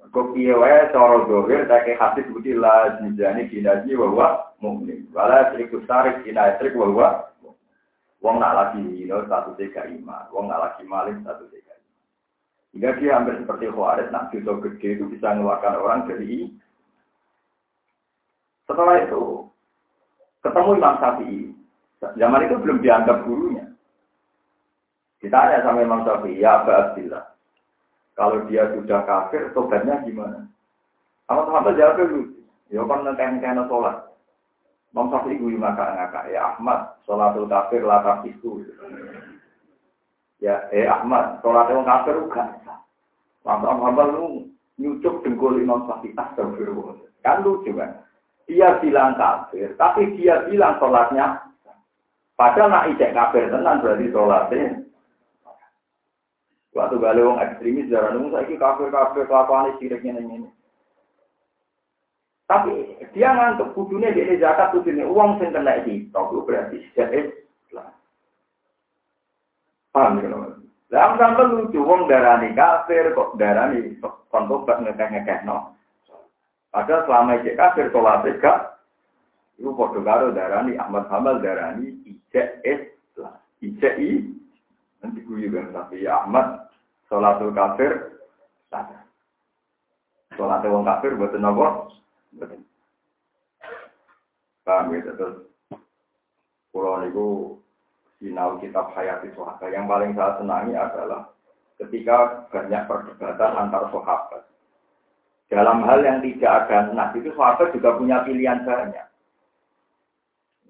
Kok 0.00 0.32
piye 0.32 0.56
wae 0.56 0.88
dohir 0.92 1.68
tak 1.68 1.84
hadis 1.92 2.24
budi 2.32 2.56
la 2.56 2.96
jizani 3.04 3.52
kinaji 3.52 3.92
wa 4.00 4.06
huwa 4.08 4.28
mukmin. 4.64 5.04
Wala 5.12 5.52
triku 5.52 5.84
tarik 5.84 6.24
trik 6.24 6.72
wa 6.72 6.88
huwa 6.88 7.08
Wong 8.20 8.36
nak 8.36 8.52
lagi 8.52 8.84
hino 8.84 9.24
satu 9.24 9.56
tiga 9.56 9.88
iman, 9.88 10.28
wong 10.28 10.52
nak 10.52 10.60
lagi 10.60 10.84
maling 10.84 11.24
satu 11.24 11.48
tiga 11.48 11.72
iman. 11.72 11.96
Hingga 12.76 12.90
dia 13.00 13.16
hampir 13.16 13.34
seperti 13.40 13.72
Khawarij, 13.72 14.12
nak 14.12 14.28
dosa 14.28 14.52
gede 14.60 14.88
itu 15.00 15.04
bisa 15.08 15.32
mengeluarkan 15.32 15.80
orang 15.80 16.04
dari 16.04 16.52
Setelah 18.68 19.02
itu, 19.02 19.50
ketemu 20.46 20.70
Imam 20.78 20.94
Syafi'i. 21.02 21.40
Zaman 22.14 22.46
itu 22.46 22.54
belum 22.62 22.78
dianggap 22.78 23.26
gurunya. 23.26 23.66
Ditanya 25.18 25.66
sama 25.66 25.82
Imam 25.82 26.06
Syafi'i, 26.06 26.38
ya 26.38 26.62
Abba 26.62 26.94
Abdillah, 26.94 27.24
kalau 28.14 28.44
dia 28.52 28.68
sudah 28.76 29.00
kafir, 29.08 29.48
tobatnya 29.56 30.04
gimana? 30.04 30.44
Sama 31.24 31.48
sahabat 31.48 31.78
jawabnya 31.78 32.04
lucu. 32.04 32.42
Ya 32.68 32.84
kan 32.84 33.00
nenteng-nenteng 33.02 33.66
sholat. 33.66 34.09
Imam 34.90 35.06
Syafi'i 35.06 35.38
gue 35.38 35.54
maka 35.54 35.86
ngakak 35.94 36.34
ya 36.34 36.54
Ahmad, 36.54 36.98
sholatul 37.06 37.46
kafir 37.46 37.86
latar 37.86 38.26
itu. 38.26 38.66
Ya, 40.42 40.66
eh 40.74 40.90
Ahmad, 40.90 41.38
sholat 41.46 41.70
yang 41.70 41.86
kafir 41.86 42.18
juga. 42.18 42.58
Lama 43.46 43.70
hambal 43.86 44.08
lu 44.10 44.26
nyucuk 44.82 45.22
dengkul 45.22 45.62
Imam 45.62 45.86
Syafi'i 45.86 46.16
astagfirullah. 46.18 47.06
Kan 47.22 47.46
lucu 47.46 47.70
kan? 47.70 48.02
Dia 48.50 48.82
bilang 48.82 49.14
kafir, 49.14 49.78
tapi 49.78 50.10
dia 50.18 50.42
bilang 50.50 50.74
sholatnya. 50.82 51.38
Padahal 52.34 52.72
nak 52.72 52.88
ijek 52.90 53.14
kafir 53.14 53.46
tenan 53.46 53.78
berarti 53.78 54.10
sholatnya. 54.10 54.90
Waktu 56.70 57.02
balik 57.02 57.26
wong 57.26 57.38
ekstremis 57.42 57.90
darah 57.90 58.14
nunggu 58.14 58.30
saya 58.30 58.54
kafir 58.54 58.88
kafir 58.94 59.22
kelakuan 59.26 59.74
siriknya 59.78 60.22
ini. 60.22 60.46
Tapi 62.50 62.98
dia 63.14 63.30
ngantuk 63.30 63.78
kudunya 63.78 64.10
dia 64.10 64.34
zakat 64.42 64.74
kudunya 64.74 65.06
uang 65.06 65.38
sing 65.38 65.54
kena 65.54 65.86
di 65.86 66.02
itu 66.02 66.38
berarti 66.42 66.82
sejak 66.90 67.14
Islam. 67.14 67.94
Paham 69.94 70.18
ya 70.18 70.26
loh. 70.34 70.58
Lah 70.90 71.14
sampai 71.14 71.46
lucu 71.46 71.78
uang 71.78 72.10
darani 72.10 72.50
kafir 72.58 73.14
kok 73.14 73.38
darani 73.38 73.94
kontobat 74.34 74.82
ngekeh-ngekeh 74.82 75.46
no. 75.46 75.78
Padahal 76.74 77.06
selama 77.06 77.38
ijek 77.38 77.54
kafir 77.54 77.86
sholat 77.94 78.26
gak 78.42 78.82
itu 79.54 79.70
podo 79.70 80.02
karo 80.02 80.34
darani 80.34 80.74
Ahmad 80.74 81.06
Hamal 81.06 81.38
darani 81.38 82.02
ijek 82.02 82.66
Islam. 82.66 83.38
Ijek 83.62 83.94
i 84.02 84.26
nanti 85.06 85.22
gue 85.22 85.46
juga 85.46 85.70
tapi 85.70 86.02
ya 86.02 86.26
Ahmad 86.26 86.66
sholatul 87.06 87.54
kafir 87.54 88.18
sadar. 88.74 89.06
Wong 90.34 90.82
kafir 90.82 91.14
buat 91.14 91.38
nopo 91.38 91.99
Paham 94.60 94.94
ya, 94.94 95.02
terus 95.02 95.50
Pulau 96.70 97.02
niku 97.02 97.58
sinau 98.22 98.60
kitab 98.62 98.94
Hayati 98.94 99.34
Sohaba. 99.34 99.66
Yang 99.66 99.84
paling 99.90 100.10
saya 100.14 100.38
senangi 100.38 100.74
adalah 100.78 101.34
ketika 101.82 102.46
banyak 102.54 102.86
perdebatan 102.86 103.50
antar 103.58 103.90
sahabat. 103.90 104.42
Dalam 105.50 105.82
hal 105.82 106.06
yang 106.06 106.22
tidak 106.22 106.70
ada 106.70 106.94
nas 106.94 107.10
itu 107.18 107.34
sahabat 107.34 107.74
juga 107.74 107.98
punya 107.98 108.22
pilihan 108.22 108.62
banyak. 108.62 109.06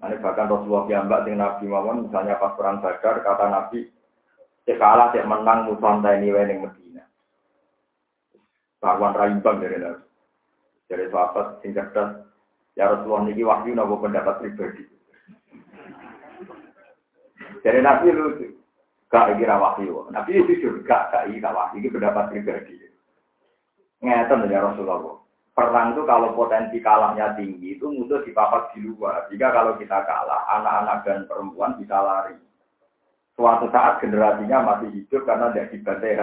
Nanti 0.01 0.17
bahkan 0.17 0.49
Rasulullah 0.49 1.05
Mbak 1.05 1.21
dengan 1.29 1.41
Nabi 1.45 1.65
Muhammad 1.69 2.09
misalnya 2.09 2.41
pas 2.41 2.57
perang 2.57 2.81
Badar 2.81 3.21
kata 3.21 3.45
Nabi 3.53 3.79
cek 4.65 4.81
kalah 4.81 5.13
cek 5.13 5.29
menang 5.29 5.69
musuh 5.69 6.01
ini 6.01 6.33
yang 6.33 6.65
Medina. 6.65 7.05
Kawan 8.81 9.13
raimbang 9.13 9.61
dari 9.61 9.77
Nabi. 9.77 10.10
Dari 10.91 11.07
sahabat 11.07 11.63
sing 11.63 11.71
cerdas, 11.71 12.19
ya 12.75 12.91
Rasulullah 12.91 13.31
niki 13.31 13.47
wahyu 13.47 13.71
nopo 13.71 14.03
pendapat 14.03 14.43
pribadi. 14.43 14.83
Dari 17.63 17.79
Nabi 17.79 18.11
lu 18.11 18.35
gak 19.07 19.39
kira 19.39 19.55
wahyu. 19.55 20.11
Nabi 20.11 20.43
itu 20.43 20.59
juga 20.59 21.07
gak 21.07 21.31
kira 21.31 21.55
wahyu 21.55 21.79
ini 21.79 21.87
pendapat 21.87 22.35
pribadi. 22.35 22.75
Ngeten 24.03 24.51
ya 24.51 24.67
Rasulullah. 24.67 25.23
Perang 25.51 25.95
itu 25.95 26.03
kalau 26.07 26.35
potensi 26.35 26.79
kalahnya 26.79 27.35
tinggi 27.39 27.75
itu 27.79 27.87
musuh 27.87 28.23
dipapak 28.27 28.71
di 28.75 28.87
luar. 28.87 29.27
Jika 29.27 29.51
kalau 29.51 29.75
kita 29.75 29.99
kalah, 30.07 30.47
anak-anak 30.59 30.97
dan 31.03 31.19
perempuan 31.27 31.75
bisa 31.75 31.99
lari. 31.99 32.35
Suatu 33.35 33.67
saat 33.71 33.99
generasinya 33.99 34.63
masih 34.63 34.91
hidup 34.95 35.27
karena 35.27 35.51
tidak 35.51 35.69
dibantai 35.75 36.19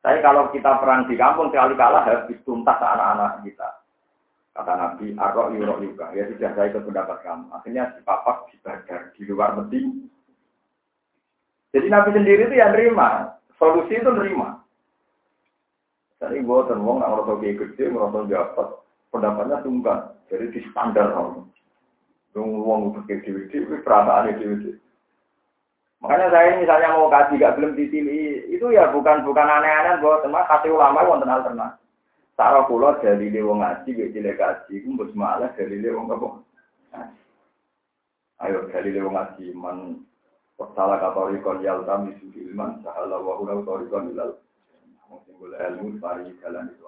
tapi 0.00 0.18
kalau 0.24 0.48
kita 0.48 0.80
perang 0.80 1.04
di 1.04 1.14
kampung 1.20 1.52
sekali 1.52 1.76
kalah 1.76 2.08
habis 2.08 2.40
tuntas 2.48 2.80
anak-anak 2.80 3.44
kita. 3.44 3.68
Kata 4.56 4.72
Nabi, 4.72 5.12
Arok 5.14 5.52
yurok 5.54 5.78
juga. 5.84 6.08
Ya 6.16 6.24
sudah 6.26 6.50
saya 6.56 6.72
ikut 6.72 6.88
pendapat 6.88 7.20
kamu. 7.20 7.52
Akhirnya 7.52 7.92
di 7.94 8.00
papak, 8.02 8.48
di 8.50 8.56
badar, 8.64 9.12
di 9.14 9.22
luar 9.28 9.60
mesin. 9.60 10.08
Jadi 11.70 11.86
Nabi 11.86 12.10
sendiri 12.16 12.48
itu 12.48 12.56
yang 12.56 12.72
nerima. 12.74 13.38
Solusi 13.60 13.94
itu 13.94 14.10
nerima. 14.10 14.64
Jadi 16.18 16.42
gue 16.42 16.58
terwong 16.68 16.96
nggak 16.98 17.10
ngerasa 17.12 17.32
kayak 17.40 17.56
gede, 17.62 17.84
ngerasa 17.92 18.18
dapat. 18.26 18.68
Pendapatnya 19.12 19.56
tunggal. 19.62 19.98
Jadi 20.32 20.44
di 20.50 20.60
standar 20.72 21.12
kamu. 21.12 21.44
Tunggu 22.30 22.58
uang 22.62 22.80
untuk 22.94 23.04
dewi-dewi, 23.10 23.82
perasaan 23.82 24.32
dewi-dewi. 24.38 24.80
Makanya 26.00 26.32
saya 26.32 26.56
misalnya 26.56 26.96
mau 26.96 27.12
kaji 27.12 27.36
gak 27.36 27.60
belum 27.60 27.76
ditili 27.76 28.48
itu 28.48 28.72
ya 28.72 28.88
bukan 28.88 29.20
bukan 29.20 29.44
aneh-aneh 29.44 30.00
bahwa 30.00 30.16
teman 30.24 30.48
kasih 30.48 30.72
ulama 30.72 31.04
wonten 31.04 31.28
alternatif. 31.28 31.76
Sarah 32.40 32.64
pulau 32.64 32.96
dari 33.04 33.28
lewong 33.28 33.60
ngaji, 33.60 33.88
gak 33.92 34.12
jelek 34.16 34.40
kaji, 34.40 34.80
itu 34.80 34.96
bos 34.96 35.12
malah 35.12 35.52
dari 35.60 35.76
lewong 35.76 36.08
apa? 36.08 36.28
Ayo 38.40 38.64
dari 38.72 38.96
lewong 38.96 39.12
ngaji, 39.12 39.52
man 39.52 40.00
salah 40.72 40.96
kata 41.04 41.36
rikon 41.36 41.60
yal 41.60 41.84
kami 41.84 42.16
suci 42.16 42.48
iman, 42.48 42.80
sahala 42.80 43.20
wa 43.20 43.36
ulau 43.36 43.60
torikon 43.60 44.16
ilal. 44.16 44.40
Simbol 45.28 45.52
ilmu, 45.52 46.00
sari 46.00 46.32
jalan 46.40 46.72
itu. 46.72 46.84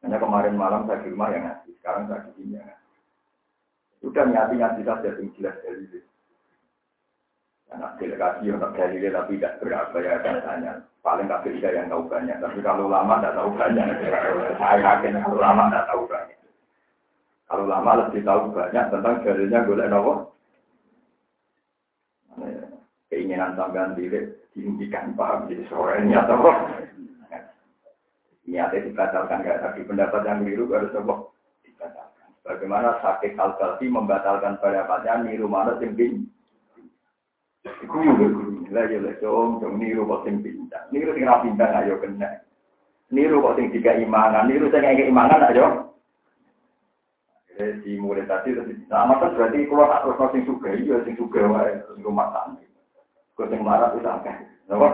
Hanya 0.00 0.16
kemarin 0.16 0.56
malam 0.56 0.88
saya 0.88 1.04
di 1.04 1.12
rumah 1.12 1.28
yang 1.34 1.44
ngaji, 1.44 1.76
sekarang 1.82 2.08
saya 2.08 2.24
di 2.24 2.32
sini 2.40 2.56
ya. 2.56 2.64
Sudah 4.00 4.24
nyati-nyati 4.24 4.80
saja 4.80 5.12
yang 5.12 5.28
jelas 5.36 5.60
dari. 5.60 5.84
Anak 7.74 7.98
delegasi 7.98 8.46
untuk 8.54 8.70
dalilnya 8.78 9.10
tapi 9.10 9.42
tidak 9.42 9.58
berapa 9.58 9.96
ya 9.98 10.22
katanya. 10.22 10.72
Paling 11.02 11.26
tak 11.26 11.42
bisa 11.50 11.66
yang 11.74 11.90
tahu 11.90 12.06
banyak. 12.06 12.38
Tapi 12.38 12.58
kalau 12.62 12.86
lama 12.86 13.18
tidak 13.18 13.34
tahu 13.34 13.50
banyak. 13.58 13.86
Saya 14.54 14.76
yakin 14.78 15.18
kalau 15.18 15.38
lama 15.42 15.62
tidak 15.66 15.86
tahu 15.90 16.02
banyak. 16.06 16.38
Kalau 17.46 17.64
lama 17.66 17.90
lebih 18.06 18.22
tahu 18.22 18.42
banyak 18.54 18.84
tentang 18.90 19.14
dalilnya 19.22 19.58
boleh 19.66 19.86
nopo. 19.90 20.12
Keinginan 23.10 23.58
sampean 23.58 23.98
diri 23.98 24.30
diimpikan 24.54 25.14
paham 25.14 25.46
jadi 25.46 25.62
sorenya 25.70 26.26
atau 26.26 26.48
niatnya 28.46 28.86
dibatalkan 28.88 29.42
gak 29.42 29.58
tapi 29.62 29.82
pendapat 29.82 30.22
yang 30.22 30.42
keliru 30.42 30.70
harus 30.70 30.94
nopo 30.94 31.34
dibatalkan. 31.66 32.30
Bagaimana 32.46 33.02
sakit 33.02 33.34
al 33.38 33.58
membatalkan 33.82 34.58
pendapatnya 34.62 35.22
niru 35.22 35.50
mana 35.50 35.78
tinggi 35.82 36.35
Iku 37.66 37.96
yo 37.98 38.14
guru, 38.14 38.62
lah 38.70 38.86
yo 38.86 39.02
lek 39.02 39.18
dong, 39.18 39.58
dong 39.58 39.82
niru 39.82 40.06
kok 40.06 40.22
sing 40.22 40.38
pintar. 40.38 40.86
Niru 40.94 41.10
sing 41.18 41.26
ra 41.26 41.42
pintar 41.42 41.74
ayo 41.82 41.98
kena. 41.98 42.46
Niru 43.10 43.42
kok 43.42 43.58
sing 43.58 43.74
tiga 43.74 43.98
imanan, 43.98 44.46
niru 44.46 44.70
sing 44.70 44.86
ngeke 44.86 45.10
imanan 45.10 45.50
ayo. 45.50 45.66
Eh 47.56 47.80
di 47.82 47.96
murid 47.98 48.28
tadi 48.28 48.52
sama 48.86 49.16
kan 49.16 49.32
berarti 49.32 49.64
kalau 49.66 49.88
tak 49.88 50.02
terus 50.04 50.30
sing 50.30 50.42
suka, 50.46 50.68
iya 50.76 50.96
sing 51.02 51.14
suka 51.18 51.40
wae 51.42 51.74
rumah 52.04 52.30
tangga. 52.30 52.62
Kok 53.34 53.48
sing 53.50 53.60
marah 53.66 53.90
itu 53.90 54.00
sampai, 54.04 54.36
napa? 54.70 54.88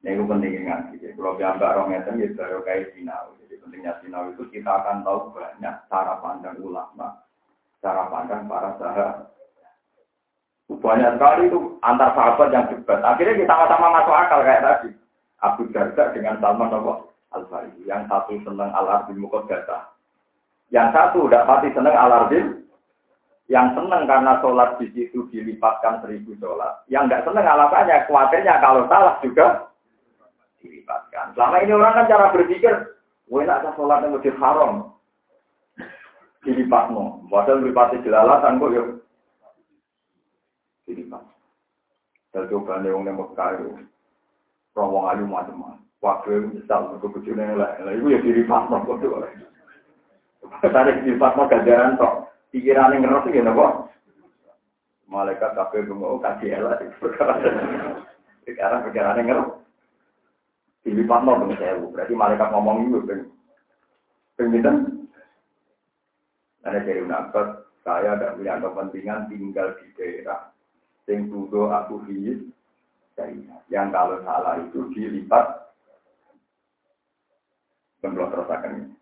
Ini 0.00 0.16
penting 0.16 0.64
ingat, 0.64 0.96
kalau 0.96 1.36
gambar 1.36 1.76
orang 1.76 1.92
ngeten 1.92 2.24
ya 2.24 2.32
baru 2.32 2.64
kayak 2.64 2.96
sinau. 2.96 3.36
Jadi 3.44 3.60
pentingnya 3.60 4.00
sinau 4.00 4.32
itu 4.32 4.48
kita 4.48 4.80
akan 4.80 5.04
tahu 5.04 5.28
banyak 5.36 5.76
cara 5.92 6.16
pandang 6.24 6.56
ulama, 6.64 7.20
cara 7.84 8.08
pandang 8.08 8.48
para 8.48 8.80
sahabat 8.80 9.28
banyak 10.78 11.18
sekali 11.18 11.50
itu 11.50 11.58
antar 11.82 12.14
sahabat 12.14 12.54
yang 12.54 12.70
debat. 12.70 13.02
Akhirnya 13.02 13.42
kita 13.42 13.50
sama-sama 13.50 13.86
masuk 13.98 14.14
akal 14.14 14.40
kayak 14.46 14.62
tadi. 14.62 14.90
Abu 15.42 15.66
Darda 15.74 16.14
dengan 16.14 16.38
Salman 16.38 16.70
al 16.70 17.44
farisi 17.50 17.82
Yang 17.88 18.06
satu 18.06 18.38
senang 18.46 18.70
al-Arbin 18.70 19.18
Mukodata. 19.18 19.90
Yang 20.70 20.88
satu 20.94 21.26
udah 21.26 21.42
pasti 21.42 21.74
senang 21.74 21.96
al-Arbin. 21.98 22.62
Yang 23.50 23.82
senang 23.82 24.06
karena 24.06 24.38
sholat 24.38 24.78
di 24.78 24.86
situ 24.94 25.26
dilipatkan 25.34 26.06
seribu 26.06 26.38
sholat. 26.38 26.86
Yang 26.86 27.10
nggak 27.10 27.24
senang 27.26 27.46
alasannya, 27.50 28.06
khawatirnya 28.06 28.54
kalau 28.62 28.86
salah 28.86 29.18
juga 29.26 29.74
dilipatkan. 30.62 31.34
Selama 31.34 31.56
ini 31.66 31.72
orang 31.74 31.94
kan 31.98 32.06
cara 32.06 32.26
berpikir, 32.30 32.74
gue 33.26 33.42
nak 33.42 33.66
sholat 33.74 34.06
yang 34.06 34.14
lebih 34.14 34.38
haram. 34.38 34.94
Dilipatno. 36.46 37.26
Padahal 37.26 37.58
melipati 37.58 37.98
jelalatan 38.06 38.62
kok 38.62 38.70
ya 38.70 38.82
dilipat. 40.90 41.22
Dan 42.34 42.50
coba 42.50 42.82
nih 42.82 42.94
orang 42.94 43.18
Mekah 43.18 43.48
itu, 43.58 43.70
rawang 44.74 45.06
ayu 45.14 45.24
macam-macam. 45.26 45.82
Waktu 46.00 46.28
itu 46.32 46.46
misal, 46.56 46.96
untuk 46.96 47.12
kecilnya 47.20 47.60
lah, 47.60 47.70
itu 47.92 48.08
ya 48.08 48.18
dilipat 48.24 48.72
no 48.72 48.80
kode. 48.88 49.06
Tadi 50.64 50.90
dilipat 51.04 51.32
no 51.36 51.44
gajaran 51.46 52.00
tok. 52.00 52.32
Pikiran 52.50 52.96
yang 52.96 53.06
ngerti 53.06 53.36
ya 53.36 53.44
nopo. 53.44 53.86
Malaikat 55.06 55.54
kafe 55.54 55.84
bunga 55.84 56.18
kasih 56.24 56.56
elak. 56.56 56.82
Sekarang 58.48 58.80
pikiran 58.88 59.18
yang 59.20 59.26
ngerti. 59.28 59.52
Dilipat 60.88 61.20
no 61.20 61.32
dengan 61.36 61.60
saya, 61.60 61.76
berarti 61.76 62.14
malaikat 62.16 62.48
ngomong 62.48 62.76
itu 62.88 62.98
ben. 63.04 63.20
Pengitan. 64.40 65.04
Ada 66.64 66.80
dari 66.80 67.04
saya 67.80 68.16
tidak 68.16 68.36
punya 68.36 68.60
kepentingan 68.60 69.20
tinggal 69.32 69.72
di 69.80 69.86
daerah 69.96 70.49
sing 71.10 71.26
budo 71.26 71.74
aku 71.74 72.06
fiis 72.06 72.38
yang 73.66 73.90
kalau 73.90 74.22
salah 74.22 74.62
itu 74.62 74.86
dilipat 74.94 75.74
belum 78.00 78.30
terusakan 78.30 78.70
ini. 78.78 78.94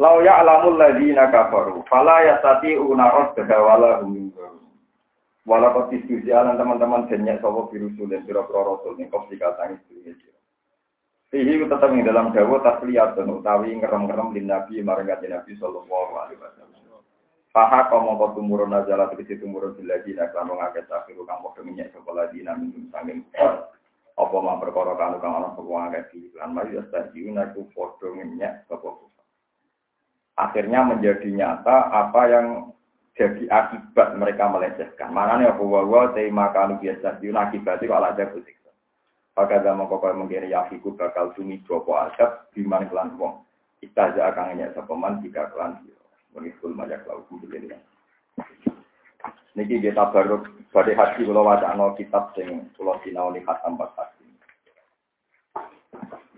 Lau 0.00 0.22
ya'lamul 0.22 0.78
ladzina 0.78 1.28
kafaru 1.28 1.82
fala 1.90 2.22
yastati'una 2.24 3.04
radda 3.10 3.58
wala 3.58 4.06
hum 4.06 4.30
Walau 5.42 5.74
kau 5.74 5.90
diskusi 5.90 6.30
alam 6.30 6.54
teman-teman 6.54 7.10
banyak 7.10 7.42
sopo 7.42 7.66
biru 7.66 7.90
sulit 7.98 8.22
biru 8.22 8.46
rasul 8.46 8.94
nih 8.94 9.10
kau 9.10 9.26
dikatakan 9.26 9.74
itu 9.90 10.14
Sihi 11.34 11.66
tetap 11.66 11.90
di 11.90 12.04
dalam 12.06 12.30
dawa 12.30 12.62
tasliat 12.62 13.18
dan 13.18 13.26
utawi 13.32 13.74
ngerem-ngerem 13.74 14.36
di 14.36 14.44
Nabi 14.44 14.84
maringat 14.84 15.24
Nabi 15.24 15.56
Sallallahu 15.56 16.12
Alaihi 16.14 16.38
Wasallam. 16.38 16.81
Paha 17.52 17.92
kau 17.92 18.00
mau 18.00 18.16
kau 18.16 18.32
tumurun 18.32 18.72
najalah 18.72 19.12
situ 19.12 19.36
tumurun 19.44 19.76
bila 19.76 20.00
dina 20.00 20.24
kalau 20.32 20.56
ngaget 20.56 20.88
akhir 20.88 21.20
kang 21.28 21.44
mau 21.44 21.52
minyak 21.60 21.92
sekolah 21.92 22.32
dina 22.32 22.56
minum 22.56 22.88
sangin 22.88 23.28
apa 24.16 24.36
mau 24.40 24.56
perkara 24.56 24.96
kanu 24.96 25.20
kang 25.20 25.36
ana 25.36 25.52
sapa 25.52 25.68
ngaget 25.68 26.04
di 26.16 26.32
lan 26.32 26.56
mari 26.56 26.80
astadiun 26.80 27.36
aku 27.36 27.68
foto 27.76 28.08
minyak 28.16 28.64
sapa 28.72 28.88
Akhirnya 30.40 30.80
menjadi 30.80 31.28
nyata 31.28 31.92
apa 31.92 32.20
yang 32.32 32.46
jadi 33.12 33.44
akibat 33.52 34.16
mereka 34.16 34.48
melecehkan. 34.48 35.12
Mana 35.12 35.36
nih 35.36 35.52
aku 35.52 35.68
wawa 35.68 36.16
tema 36.16 36.48
kalau 36.56 36.80
biasa 36.80 37.20
di 37.20 37.28
akibat 37.28 37.84
itu 37.84 37.92
ala 37.92 38.16
ada 38.16 38.32
kusiksa. 38.32 38.72
Maka 39.36 39.60
zaman 39.60 39.92
kau 39.92 40.00
mungkin 40.16 40.48
ya 40.48 40.64
fiku 40.72 40.96
bakal 40.96 41.36
sumi 41.36 41.60
jopo 41.68 42.00
adab 42.00 42.48
di 42.56 42.64
mana 42.64 42.88
kelan 42.88 43.12
wong. 43.20 43.44
Kita 43.84 44.16
aja 44.16 44.32
akan 44.32 44.56
nanya 44.56 44.72
sepeman 44.72 45.20
jika 45.20 45.52
kelan 45.52 45.84
dia. 45.84 46.01
Mengikul 46.32 46.72
banyak 46.72 47.04
lauk 47.04 47.28
begini. 47.44 47.76
Niki 49.52 49.84
baru 49.92 50.40
pada 50.72 50.92
hati 50.96 51.28
kalau 51.28 51.44
wajah 51.44 51.76
kitab 52.00 52.32
sing 52.32 52.72
pulau 52.72 52.96
sinau 53.04 53.28
nih 53.28 53.44
khatam 53.44 53.76
hati. 53.76 54.24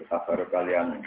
Kita 0.02 0.18
baru 0.26 0.50
kalian 0.50 0.98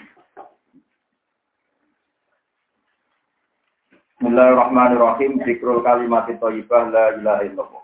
Bismillahirrahmanirrahim. 4.17 5.45
Zikrul 5.45 5.85
kalimat 5.85 6.25
thayyibah 6.25 6.89
la 6.89 7.05
ilaha 7.21 7.43
illallah. 7.45 7.83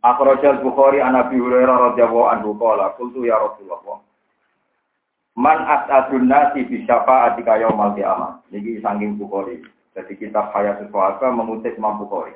Akhrajal 0.00 0.64
Bukhari 0.64 1.04
an 1.04 1.18
Abi 1.20 1.36
Hurairah 1.36 1.92
radhiyallahu 1.92 2.28
anhu 2.32 2.56
qala 2.56 2.96
qultu 2.96 3.28
ya 3.28 3.36
Rasulullah. 3.36 4.00
Man 5.34 5.66
as'adun 5.66 6.30
nasi 6.30 6.62
bi 6.62 6.86
syafa'ati 6.86 7.42
yaumal 7.42 7.98
qiyamah. 7.98 8.38
Niki 8.54 8.78
saking 8.78 9.18
Bukhari. 9.18 9.66
Jadi 9.94 10.14
kitab 10.18 10.54
Hayatul 10.54 10.90
Sahabat 10.94 11.34
mengutip 11.34 11.74
Imam 11.74 11.98
Bukhari. 11.98 12.34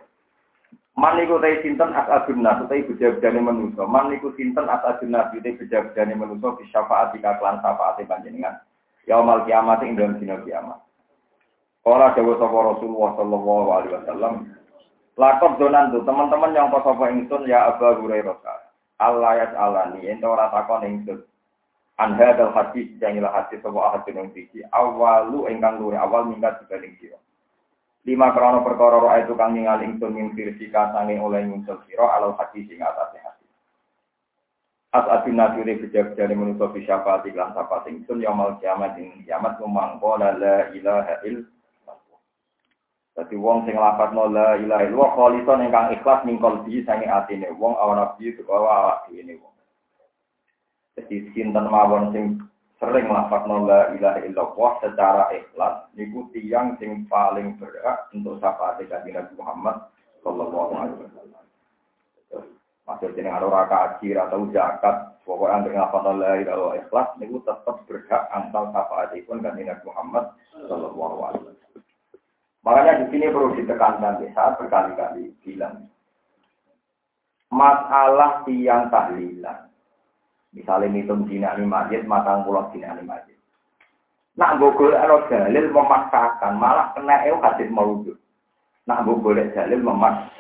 Man 0.99 1.15
niku 1.15 1.39
ta 1.39 1.47
sinten 1.63 1.95
as'adun 1.95 2.43
nasi 2.43 2.67
ta 2.67 2.75
bejabane 2.75 3.39
manusa. 3.39 3.87
Man 3.87 4.11
niku 4.11 4.35
sinten 4.35 4.67
as'adun 4.67 5.15
nasi 5.15 5.39
ta 5.39 5.51
bejabane 5.55 6.15
manusa 6.19 6.59
bi 6.59 6.67
syafa'ati 6.75 7.23
kelan 7.23 7.63
syafaate 7.63 8.03
panjenengan. 8.03 8.59
Yaumal 9.07 9.47
kiamat 9.47 9.79
ing 9.87 9.95
dalem 9.95 10.19
dina 10.19 10.43
kiamat. 10.43 10.83
Kala 11.87 12.13
dawa 12.13 12.35
sapa 12.37 12.59
Rasulullah 12.75 13.11
sallallahu 13.17 13.69
alaihi 13.73 13.95
wasallam, 13.97 14.35
lakon 15.17 15.57
donan 15.57 15.89
tuh 15.89 16.05
teman-teman 16.05 16.53
yang 16.53 16.69
sapa 16.69 17.05
ingsun 17.15 17.49
ya 17.49 17.65
Abu 17.73 18.05
Hurairah. 18.05 18.37
Allah 18.99 19.31
ya 19.39 19.47
alani 19.57 20.03
ento 20.05 20.29
ora 20.29 20.51
takon 20.53 20.85
ingsun. 20.85 21.23
An 21.99 22.15
hadal 22.15 22.55
hadis 22.55 22.87
yang 23.03 23.19
ilah 23.19 23.35
hadis 23.35 23.59
sapa 23.59 23.75
ahad 23.75 24.07
yang 24.07 24.31
siji 24.31 24.63
awalu 24.71 25.51
ingkang 25.51 25.83
luwih 25.83 25.99
awal 25.99 26.31
minggat 26.31 26.63
dibanding 26.63 26.95
sira. 27.03 27.19
Lima 28.07 28.31
krono 28.31 28.63
perkara 28.63 29.19
itu 29.19 29.35
kang 29.35 29.59
ningali 29.59 29.91
ingsun 29.91 30.15
min 30.15 30.31
firsika 30.39 30.95
sange 30.95 31.19
oleh 31.19 31.43
nyusul 31.43 31.83
sira 31.91 32.07
alau 32.15 32.39
hadis 32.39 32.71
sing 32.71 32.79
atase 32.79 33.19
hadis. 33.19 33.51
As'adun 34.95 35.35
nasiri 35.35 35.75
bejak-bejane 35.83 36.39
manusia 36.39 36.71
bisyafati 36.71 37.35
lan 37.35 37.51
sapa 37.59 37.83
ingsun 37.91 38.23
yaumul 38.23 38.55
kiamat 38.63 38.95
ing 39.03 39.27
kiamat 39.27 39.59
memangko 39.59 40.23
la 40.23 40.39
ilaha 40.71 41.19
illallah 41.27 41.59
jadi 43.19 43.35
wong 43.35 43.67
sing 43.67 43.75
lapat 43.75 44.15
la 44.15 44.55
ilaha 44.55 44.87
illallah 44.87 45.11
kholison 45.19 45.67
ingkang 45.67 45.91
ikhlas 45.91 46.23
ning 46.23 46.39
kalbi 46.39 46.87
sange 46.87 47.11
atine 47.11 47.51
wong 47.59 47.75
awan 47.75 47.99
nabi 47.99 48.31
itu 48.31 48.47
bawa 48.47 48.71
awak 48.71 49.11
ini 49.11 49.35
wong. 49.43 49.58
Jadi 50.99 51.31
sinten 51.31 51.71
mawon 51.71 52.11
sing 52.11 52.43
sering 52.83 53.07
lapat 53.07 53.47
la 53.47 53.95
ilaha 53.95 54.19
illallah 54.27 54.73
secara 54.83 55.31
ikhlas 55.31 55.87
niku 55.95 56.27
tiyang 56.35 56.75
sing 56.83 57.07
paling 57.07 57.55
berhak 57.55 58.11
untuk 58.11 58.43
syafaat 58.43 58.83
kanjeng 58.83 59.15
Nabi 59.15 59.35
Muhammad 59.39 59.77
sallallahu 60.27 60.75
alaihi 60.75 60.99
wasallam. 60.99 61.45
Maksud 62.91 63.15
jenengan 63.15 63.47
ora 63.47 63.69
kaji 63.71 64.17
atau 64.17 64.49
zakat, 64.51 65.23
pokoknya 65.23 65.55
anggere 65.63 65.79
lapat 65.79 66.03
la 66.19 66.33
illallah 66.43 66.75
ikhlas 66.83 67.09
niku 67.23 67.39
tetap 67.47 67.79
berhak 67.87 68.23
antal 68.35 68.75
syafaatipun 68.75 69.39
kanjeng 69.39 69.71
Nabi 69.71 69.85
Muhammad 69.87 70.25
sallallahu 70.67 71.19
alaihi 71.31 71.47
wasallam. 71.47 71.83
Makanya 72.67 72.93
di 73.01 73.05
sini 73.15 73.31
perlu 73.31 73.55
ditekankan 73.55 74.19
saya 74.35 74.59
berkali-kali 74.59 75.31
bilang 75.47 75.87
masalah 77.55 78.43
tiang 78.43 78.91
tahlilan. 78.91 79.68
Misalnya 80.57 80.89
hitung 80.97 81.29
dinani 81.29 81.65
majid, 81.69 82.09
matang 82.09 82.45
pulau 82.45 82.73
dinani 82.73 83.05
majid. 83.05 83.37
Nak 84.39 84.63
gogol 84.63 84.95
ero 84.95 85.27
dalil 85.27 85.69
memaksakan, 85.69 86.57
malah 86.57 86.95
kena 86.95 87.27
eu 87.27 87.37
hadis 87.43 87.69
maudud. 87.69 88.17
Nak 88.89 89.05
gogol 89.05 89.37
dalil 89.53 89.81
memaksakan. 89.83 90.39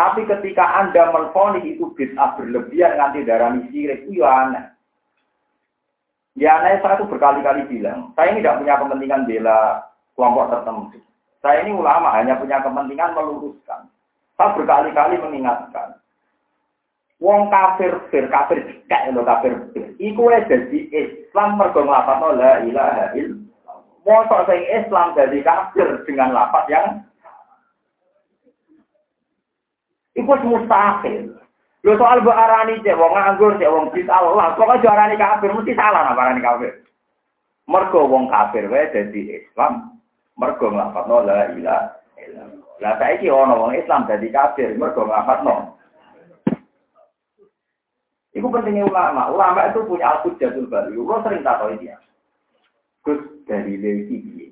Tapi 0.00 0.24
ketika 0.24 0.64
Anda 0.80 1.12
menfonis 1.12 1.76
itu 1.76 1.92
bid'ah 1.92 2.32
berlebihan 2.38 2.96
nanti 2.96 3.20
darah 3.20 3.52
sirik, 3.68 4.08
itu 4.08 4.24
ya 4.24 4.48
aneh. 4.48 4.64
Ya 6.40 6.56
aneh 6.56 6.80
saya 6.80 6.96
itu 6.96 7.10
berkali-kali 7.10 7.68
bilang, 7.68 8.14
saya 8.16 8.32
ini 8.32 8.40
tidak 8.40 8.64
punya 8.64 8.80
kepentingan 8.80 9.28
bela 9.28 9.58
kelompok 10.16 10.48
tertentu. 10.56 10.98
Saya 11.44 11.68
ini 11.68 11.76
ulama 11.76 12.16
hanya 12.16 12.40
punya 12.40 12.64
kepentingan 12.64 13.12
meluruskan. 13.12 13.92
Saya 14.40 14.56
berkali-kali 14.56 15.20
mengingatkan. 15.20 16.00
Wong 17.20 17.52
kafir 17.52 17.92
fir 18.08 18.32
kafir 18.32 18.64
kayak 18.88 19.12
lo 19.12 19.20
kafir 19.28 19.52
fir. 19.76 19.92
Iku 20.00 20.32
jadi 20.32 20.78
Islam 20.88 21.60
mergo 21.60 21.84
nglafadzno 21.84 22.32
la 22.32 22.64
ilaha 22.64 23.12
illallah. 23.12 23.76
Mosok 24.08 24.48
sing 24.48 24.64
Islam 24.72 25.12
jadi 25.12 25.38
kafir 25.44 26.00
dengan 26.08 26.32
lapat 26.32 26.64
yang 26.72 26.86
Iku 30.16 30.32
mustahil. 30.48 31.32
Lo 31.80 31.96
soal 31.96 32.20
bu 32.20 32.28
arani 32.28 32.76
cek 32.84 32.92
wong 32.92 33.16
nganggur 33.16 33.56
cek 33.56 33.72
wong 33.72 33.88
bid'ah 33.88 34.20
Allah, 34.20 34.52
kok 34.52 34.68
aja 34.68 34.88
arani 34.92 35.16
kafir 35.16 35.48
mesti 35.48 35.72
salah 35.72 36.04
napa 36.04 36.28
arani 36.28 36.44
kafir. 36.44 36.72
Mergo 37.64 38.04
wong 38.04 38.28
kafir 38.28 38.68
wae 38.68 38.92
dadi 38.92 39.40
Islam, 39.40 39.96
mergo 40.36 40.68
nglafadzno 40.68 41.24
la 41.24 41.48
ilaha 41.56 41.88
illallah. 42.20 42.68
Lah 42.84 42.92
saiki 43.00 43.32
ana 43.32 43.56
wong 43.56 43.72
Islam 43.80 44.04
dadi 44.04 44.28
kafir 44.28 44.76
mergo 44.76 45.08
nglafadzno. 45.08 45.79
Iku 48.40 48.48
pentingnya 48.48 48.88
ulama. 48.88 49.28
Ulama 49.28 49.68
itu 49.68 49.84
punya 49.84 50.16
al-hujjatul 50.16 50.64
bali. 50.72 50.96
Lo 50.96 51.20
sering 51.20 51.44
tahu 51.44 51.76
dia. 51.76 52.00
Gus 53.04 53.20
dari 53.44 53.76
piye? 53.76 54.48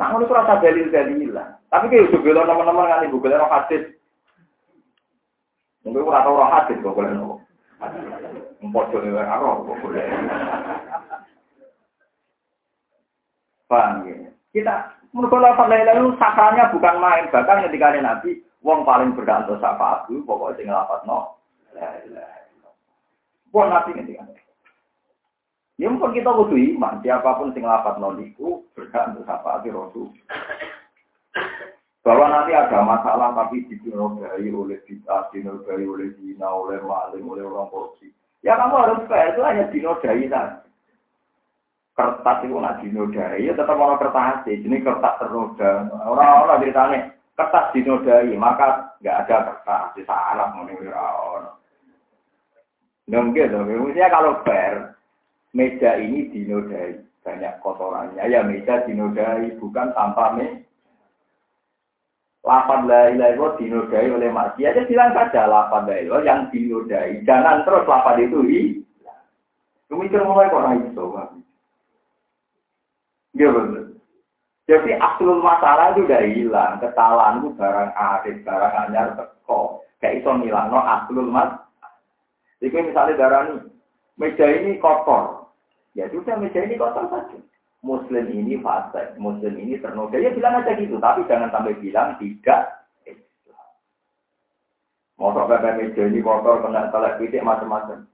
Nah, 0.00 0.12
ngono 0.12 0.24
rasa 0.28 0.64
dalil 0.64 0.88
dalilan. 0.88 1.56
Tapi 1.68 1.92
kayak 1.92 2.08
udah 2.12 2.20
bela 2.24 2.48
teman-teman 2.48 2.88
kan 2.88 3.04
ibu 3.04 3.18
bela 3.20 3.44
hadis. 3.52 3.92
Mungkin 5.84 6.08
ora 6.08 6.24
tau 6.24 6.40
roh 6.40 6.48
hadis 6.48 6.80
kok 6.80 6.96
boleh 6.96 7.12
nopo. 7.12 7.36
Mpojok 8.64 9.00
ne 9.04 9.12
ora 9.12 9.36
kok 9.36 9.80
boleh. 9.84 10.04
Paham 13.68 14.08
ya? 14.08 14.30
Kita 14.56 14.76
Mereka 15.16 15.36
lafaz 15.40 15.68
la 15.72 15.80
ilaha 15.80 16.12
sakralnya 16.20 16.72
bukan 16.76 16.96
main. 17.00 17.24
Bahkan 17.32 17.64
ketika 17.68 17.88
ada 17.88 18.00
Nabi, 18.04 18.44
wong 18.60 18.84
paling 18.84 19.16
berhak 19.16 19.48
untuk 19.48 19.64
syafaat 19.64 20.04
itu 20.12 20.20
pokoknya 20.28 20.56
sing 20.60 20.66
lafaz 20.68 21.00
no. 21.08 21.40
La 21.72 22.35
Buat 23.56 23.72
Nabi 23.72 23.96
ketika 23.96 24.28
Ya 25.80 25.88
mungkin 25.88 26.12
kita 26.12 26.28
kudu 26.28 26.56
iman, 26.76 27.00
siapa 27.00 27.36
pun 27.36 27.52
sing 27.52 27.64
lafaz 27.64 28.00
no 28.00 28.12
niku 28.16 28.64
berhak 28.72 29.12
untuk 29.12 29.28
syafaat 29.28 29.60
Rasul. 29.68 30.08
Bahwa 32.00 32.32
nanti 32.32 32.56
ada 32.56 32.80
masalah 32.80 33.36
tapi 33.36 33.68
dinodai 33.68 34.48
oleh 34.48 34.80
kita, 34.88 35.28
dinodai 35.32 35.84
oleh 35.84 36.16
zina, 36.16 36.48
oleh 36.48 36.80
maling, 36.80 37.28
oleh 37.28 37.44
orang 37.44 37.68
korupsi. 37.68 38.08
Ya 38.40 38.56
kamu 38.56 38.72
harus 38.72 39.04
fair, 39.04 39.36
itu 39.36 39.44
hanya 39.44 39.68
dinodai 39.68 40.24
saja. 40.32 40.64
Kertas 41.92 42.40
itu 42.40 42.56
nak 42.56 42.80
dinodai, 42.80 43.44
ya 43.44 43.52
tetap 43.52 43.76
orang 43.76 44.00
kertas. 44.00 44.48
Sih, 44.48 44.56
ini 44.64 44.80
kertas 44.80 45.20
ternoda. 45.20 45.92
Orang-orang 46.08 46.64
ceritanya 46.64 46.98
kertas 47.36 47.68
dinodai, 47.76 48.32
maka 48.32 48.96
nggak 49.04 49.28
ada 49.28 49.36
kertas, 49.52 49.92
di 49.92 50.08
salah 50.08 50.56
menurut 50.56 50.88
Dan 53.06 53.30
gitu, 53.38 53.54
maksudnya 53.62 54.10
kalau 54.10 54.42
fair, 54.42 54.98
meja 55.54 55.94
ini 55.94 56.26
dinodai, 56.34 56.98
banyak 57.22 57.54
kotorannya, 57.62 58.18
ya 58.26 58.42
meja 58.42 58.82
dinodai, 58.82 59.54
bukan 59.62 59.94
tanpa 59.94 60.34
meja. 60.34 60.66
Lapan 62.46 62.86
la 62.86 63.10
ilaha 63.10 63.58
dinodai 63.58 64.10
oleh 64.10 64.30
manusia, 64.30 64.70
aja 64.70 64.86
bilang 64.86 65.14
saja 65.14 65.46
lapan 65.46 65.86
la 65.86 65.96
ilaha 66.02 66.26
yang 66.26 66.40
dinodai. 66.50 67.22
Jangan 67.22 67.62
terus 67.62 67.86
lapan 67.86 68.26
itu 68.26 68.38
hi. 68.46 68.62
Mikir 69.86 70.22
mulai 70.26 70.50
kok 70.50 70.66
itu, 70.82 71.04
Iya 73.36 73.48
betul. 73.52 74.00
Jadi 74.66 74.90
aslul 74.98 75.44
masalah 75.44 75.94
itu 75.94 76.08
udah 76.08 76.22
hilang. 76.26 76.72
Kesalahan 76.82 77.38
itu 77.38 77.48
barang 77.54 77.90
arif, 77.94 78.36
barang 78.42 78.74
anyar 78.88 79.08
teko. 79.14 79.84
Kayak 80.02 80.24
iso 80.24 80.30
no 80.34 80.80
aslul 80.82 81.30
mas. 81.30 81.65
Jadi 82.60 82.72
misalnya 82.72 83.20
darah 83.20 83.42
ini, 83.52 83.68
meja 84.16 84.46
ini 84.48 84.80
kotor. 84.80 85.52
Ya 85.92 86.08
sudah 86.08 86.40
meja 86.40 86.64
ini 86.64 86.80
kotor 86.80 87.08
saja. 87.12 87.38
Muslim 87.84 88.26
ini 88.32 88.58
fase, 88.64 89.14
Muslim 89.20 89.54
ini 89.60 89.78
ternoda. 89.78 90.16
Ya 90.16 90.32
bilang 90.32 90.64
aja 90.64 90.74
gitu, 90.74 90.96
tapi 90.96 91.22
jangan 91.28 91.52
sampai 91.52 91.76
bilang 91.78 92.16
tidak 92.18 92.76
Mosok 95.16 95.48
bebek 95.48 95.76
meja 95.80 96.02
ini 96.12 96.20
kotor, 96.20 96.60
kena 96.60 96.92
telek 96.92 97.16
pitik 97.16 97.40
macam-macam. 97.40 98.04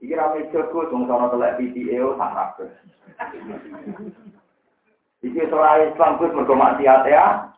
Iki 0.00 0.12
rame 0.16 0.48
jogo, 0.52 0.88
sung 0.88 1.04
sono 1.04 1.28
telek 1.28 1.56
pitik 1.60 1.88
eo 1.92 2.16
tak 2.16 2.60
Iki 5.24 5.48
seorang 5.48 5.92
Islam 5.92 6.16
kus 6.20 6.32
mergo 6.32 6.54
maksiat 6.56 7.02
ya. 7.08 7.48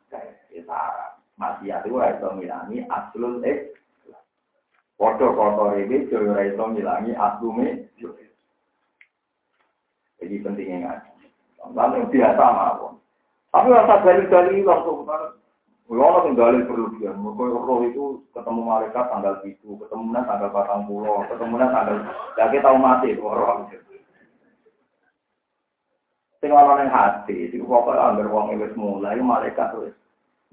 Ya 0.51 0.63
sarap. 0.67 1.19
Maksiat 1.39 1.87
itu 1.87 1.95
ora 1.95 2.15
ngilangi 2.15 2.87
aslul 2.91 3.43
eh. 3.47 3.71
Foto 4.99 5.31
kotor 5.31 5.79
ini 5.79 6.11
joyo 6.11 6.35
ora 6.35 6.43
iso 6.43 6.65
ngilangi 6.75 7.15
aslume. 7.15 7.87
Jadi 10.19 10.35
pentingnya 10.43 10.77
ngaji. 10.83 11.27
Lalu 11.71 12.11
biasa 12.11 12.43
mawon. 12.43 12.99
Tapi 13.55 13.69
rasa 13.71 14.03
dalil-dalil 14.03 14.67
langsung 14.67 15.07
Kalau 15.89 16.05
orang 16.05 16.37
dalil 16.37 16.69
berlebihan, 16.69 17.17
mereka 17.17 17.65
roh 17.65 17.81
itu 17.81 18.21
ketemu 18.37 18.61
malaikat 18.61 19.09
tanggal 19.09 19.41
itu, 19.41 19.73
ketemu 19.81 20.21
tanggal 20.21 20.53
batang 20.53 20.85
pulau, 20.85 21.25
ketemu 21.33 21.57
tanggal, 21.65 21.97
ya 22.37 22.45
kita 22.53 22.69
tahu 22.69 22.77
mati 22.77 23.17
itu 23.17 23.25
orang. 23.25 23.73
Sing 26.45 26.53
ana 26.55 26.73
ning 26.79 26.93
hati, 26.93 27.51
iku 27.51 27.67
pokoke 27.67 27.99
anggere 27.99 28.31
wong 28.31 28.55
wis 28.61 28.77
mulai 28.79 29.17
malaikat 29.17 29.75
wis 29.81 29.97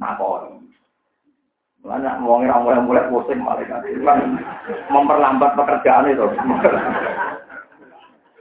nakoni. 0.02 0.65
Mana 1.86 2.18
wong 2.18 2.50
ora 2.50 2.82
mulai 2.82 2.82
mulai 2.82 3.10
pusing 3.14 3.46
malaikat. 3.46 3.86
Memperlambat 4.90 5.54
pekerjaan 5.54 6.10
itu. 6.10 6.26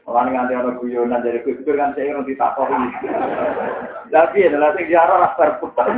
Orang 0.05 0.33
nganti 0.33 0.53
ana 0.57 0.73
guyonan 0.81 1.25
dari 1.25 1.45
kusur 1.45 1.77
kan 1.77 1.93
saya 1.93 2.17
orang 2.17 2.29
ditakoni. 2.29 2.89
Tapi 4.09 4.49
adalah 4.49 4.73
sing 4.77 4.89
jarang 4.89 5.21
lah 5.21 5.33
terputar. 5.37 5.89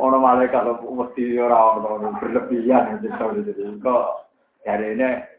Orang 0.00 0.24
malaikat 0.24 0.60
mesti 0.64 1.24
orang 1.40 1.84
orang 1.84 2.16
berlebihan 2.20 3.00
gitu. 3.04 3.76
Kok 3.80 4.04
hari 4.64 4.96
ini 4.96 5.34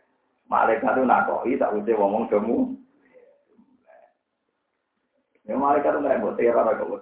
Malaikat 0.46 0.94
itu 0.94 1.04
nakoi, 1.10 1.58
tak 1.58 1.74
usah 1.74 1.96
ngomong 1.98 2.30
kamu. 2.30 2.58
Ya 5.50 5.58
malaikat 5.58 5.94
itu 5.94 6.00
nggak 6.06 6.22
buat 6.22 6.36
teror 6.38 6.66
atau 6.70 7.02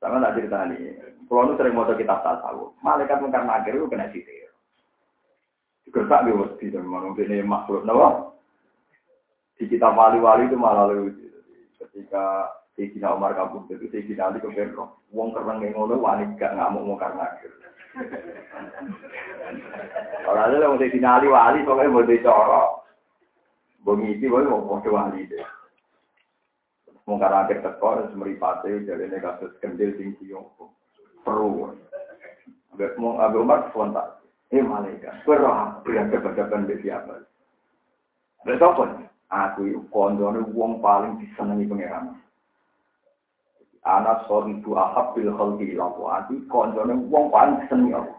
Sama 0.00 0.16
tak 0.24 0.40
cerita 0.40 0.64
nih. 0.64 0.96
Kalau 1.28 1.46
nu 1.46 1.54
sering 1.54 1.76
mau 1.76 1.86
kitab 1.86 2.24
tasawuf, 2.26 2.74
malaikat 2.82 3.20
mungkin 3.22 3.46
nakir 3.46 3.76
itu 3.76 3.86
kena 3.86 4.10
sitir. 4.10 4.50
Juga 5.86 6.08
tak 6.08 6.26
di 6.26 6.66
dan 6.72 6.88
mungkin 6.88 7.30
ini 7.30 7.44
makhluk 7.46 7.84
nawa. 7.86 8.32
Di 9.60 9.68
kitab 9.68 9.94
wali-wali 9.94 10.48
itu 10.48 10.56
malah 10.56 10.88
lucu. 10.88 11.28
Ketika 11.78 12.48
Sayyidina 12.74 13.12
Umar 13.12 13.36
kabur 13.36 13.68
itu 13.68 13.92
Sayyidina 13.92 14.32
Ali 14.32 14.40
kemudian 14.40 14.72
wong 15.12 15.36
kereng 15.36 15.60
ngono 15.60 16.00
wani 16.00 16.32
gak 16.40 16.56
ngamuk 16.56 16.82
mau 16.82 16.96
karena 16.96 17.28
Kalau 20.24 20.40
ada 20.40 20.56
yang 20.56 20.78
mesti 20.78 20.94
dinali 20.94 21.26
wali, 21.26 21.66
pokoknya 21.66 21.90
mau 21.90 22.06
dicorok. 22.06 22.68
Bengisi, 23.82 24.30
boleh 24.30 24.46
mau 24.46 24.62
foto 24.62 24.88
wali 24.94 25.26
deh. 25.26 25.59
Mau 27.10 27.18
karena 27.18 27.42
akhir 27.42 27.66
teko, 27.66 28.06
semeripati, 28.14 28.86
jadi 28.86 29.10
ini 29.10 29.18
kasus 29.18 29.50
kendil 29.58 29.90
tinggi 29.98 30.30
Perlu. 31.26 31.74
Agak 32.70 32.94
mau 33.02 33.18
agak 33.18 33.42
umat 33.42 33.60
spontan. 33.74 34.14
Eh 34.54 34.62
malaikat, 34.62 35.26
berah, 35.26 35.82
yang 35.90 36.06
kebetulan 36.06 36.70
di 36.70 36.78
siapa. 36.86 37.26
Besok 38.46 38.86
aku 39.26 39.90
kondone 39.90 40.46
wong 40.54 40.78
paling 40.78 41.18
disenangi 41.18 41.66
pangeran. 41.66 42.14
Anak 43.82 44.30
sorry 44.30 44.54
bu 44.62 44.78
ahab 44.78 45.10
bil 45.18 45.34
khalqi 45.34 45.74
lahu 45.74 46.06
ati 46.14 46.38
kondone 46.46 46.94
wong 47.10 47.34
paling 47.34 47.58
disenangi 47.58 47.90
aku. 47.90 48.14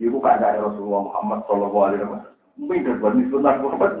Ibu 0.00 0.16
ada 0.24 0.64
Rasulullah 0.64 1.12
Muhammad 1.12 1.44
Shallallahu 1.44 1.84
Alaihi 1.84 2.08
Wasallam. 2.08 2.36
Mungkin 2.56 2.84
berbuat 2.88 3.14
sunnah 3.28 3.54
Muhammad. 3.60 3.92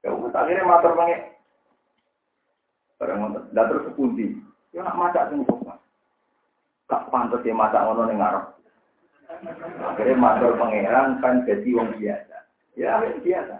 Ya 0.00 0.16
akhirnya 0.16 0.64
matur 0.64 0.96
banget. 0.96 1.39
Barang 3.00 3.18
ngotot, 3.24 3.44
dah 3.56 3.64
terus 3.64 3.88
sepundi. 3.88 4.36
Ya 4.76 4.84
nak 4.84 5.00
maca 5.00 5.32
sing 5.32 5.40
kok. 5.48 5.64
Gak 6.84 7.08
pantas 7.08 7.40
ya 7.48 7.56
maca 7.56 7.80
ngono 7.80 8.04
ning 8.04 8.20
ngarep. 8.20 8.44
Akhirnya 9.80 10.20
matur 10.20 10.60
pangeran 10.60 11.16
kan 11.24 11.48
jadi 11.48 11.68
wong 11.72 11.96
biasa. 11.96 12.36
Ya 12.76 13.00
biasa. 13.00 13.56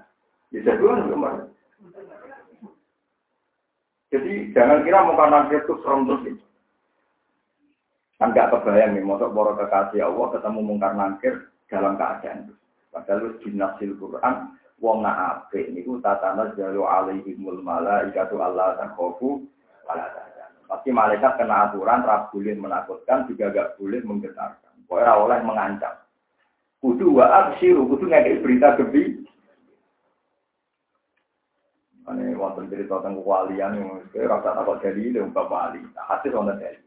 Bisa 0.53 0.77
dua 0.77 1.01
nomor. 1.01 1.49
Jadi 4.11 4.51
jangan 4.53 4.83
kira 4.83 5.07
muka 5.07 5.25
nanti 5.31 5.57
itu 5.57 5.75
serem 5.81 6.05
terus. 6.05 6.37
Kan 8.21 8.37
gak 8.37 8.53
kebayang 8.53 8.93
nih, 8.93 9.07
masuk 9.07 9.33
para 9.33 9.57
kekasih 9.57 10.05
Allah 10.05 10.27
ketemu 10.37 10.61
mungkar 10.61 10.93
nangkir 10.93 11.49
dalam 11.73 11.97
keadaan 11.97 12.45
itu. 12.45 12.55
Padahal 12.93 13.33
di 13.41 13.49
nasil 13.57 13.97
Quran, 13.97 14.60
wong 14.81 15.05
nak 15.05 15.47
apik 15.47 15.71
niku 15.71 16.01
tatana 16.01 16.57
jalu 16.57 16.89
alaihimul 16.89 17.61
malaikatu 17.61 18.41
Allah 18.41 18.81
takhofu 18.81 19.45
wala 19.85 20.21
Pasti 20.71 20.95
malaikat 20.95 21.35
kena 21.35 21.67
aturan, 21.67 22.07
rap 22.07 22.31
boleh 22.31 22.55
menakutkan, 22.55 23.27
juga 23.27 23.51
gak 23.51 23.75
boleh 23.75 24.07
menggetarkan. 24.07 24.71
Pokoknya 24.87 25.19
oleh 25.19 25.39
mengancam. 25.43 25.99
Kudu 26.79 27.19
wa 27.19 27.27
absyiru, 27.27 27.91
kudu 27.91 28.07
ngekei 28.07 28.39
berita 28.39 28.79
gebi. 28.79 29.19
Ini 32.07 32.39
wonten 32.39 32.71
cerita 32.71 33.03
tentang 33.03 33.19
kewalian, 33.19 33.99
rasa 34.15 34.63
takut 34.63 34.79
jadi, 34.79 35.11
itu 35.11 35.19
ungkap 35.19 35.51
wali. 35.51 35.83
Hasil 35.99 36.39
wonten 36.39 36.63
jadi. 36.63 36.79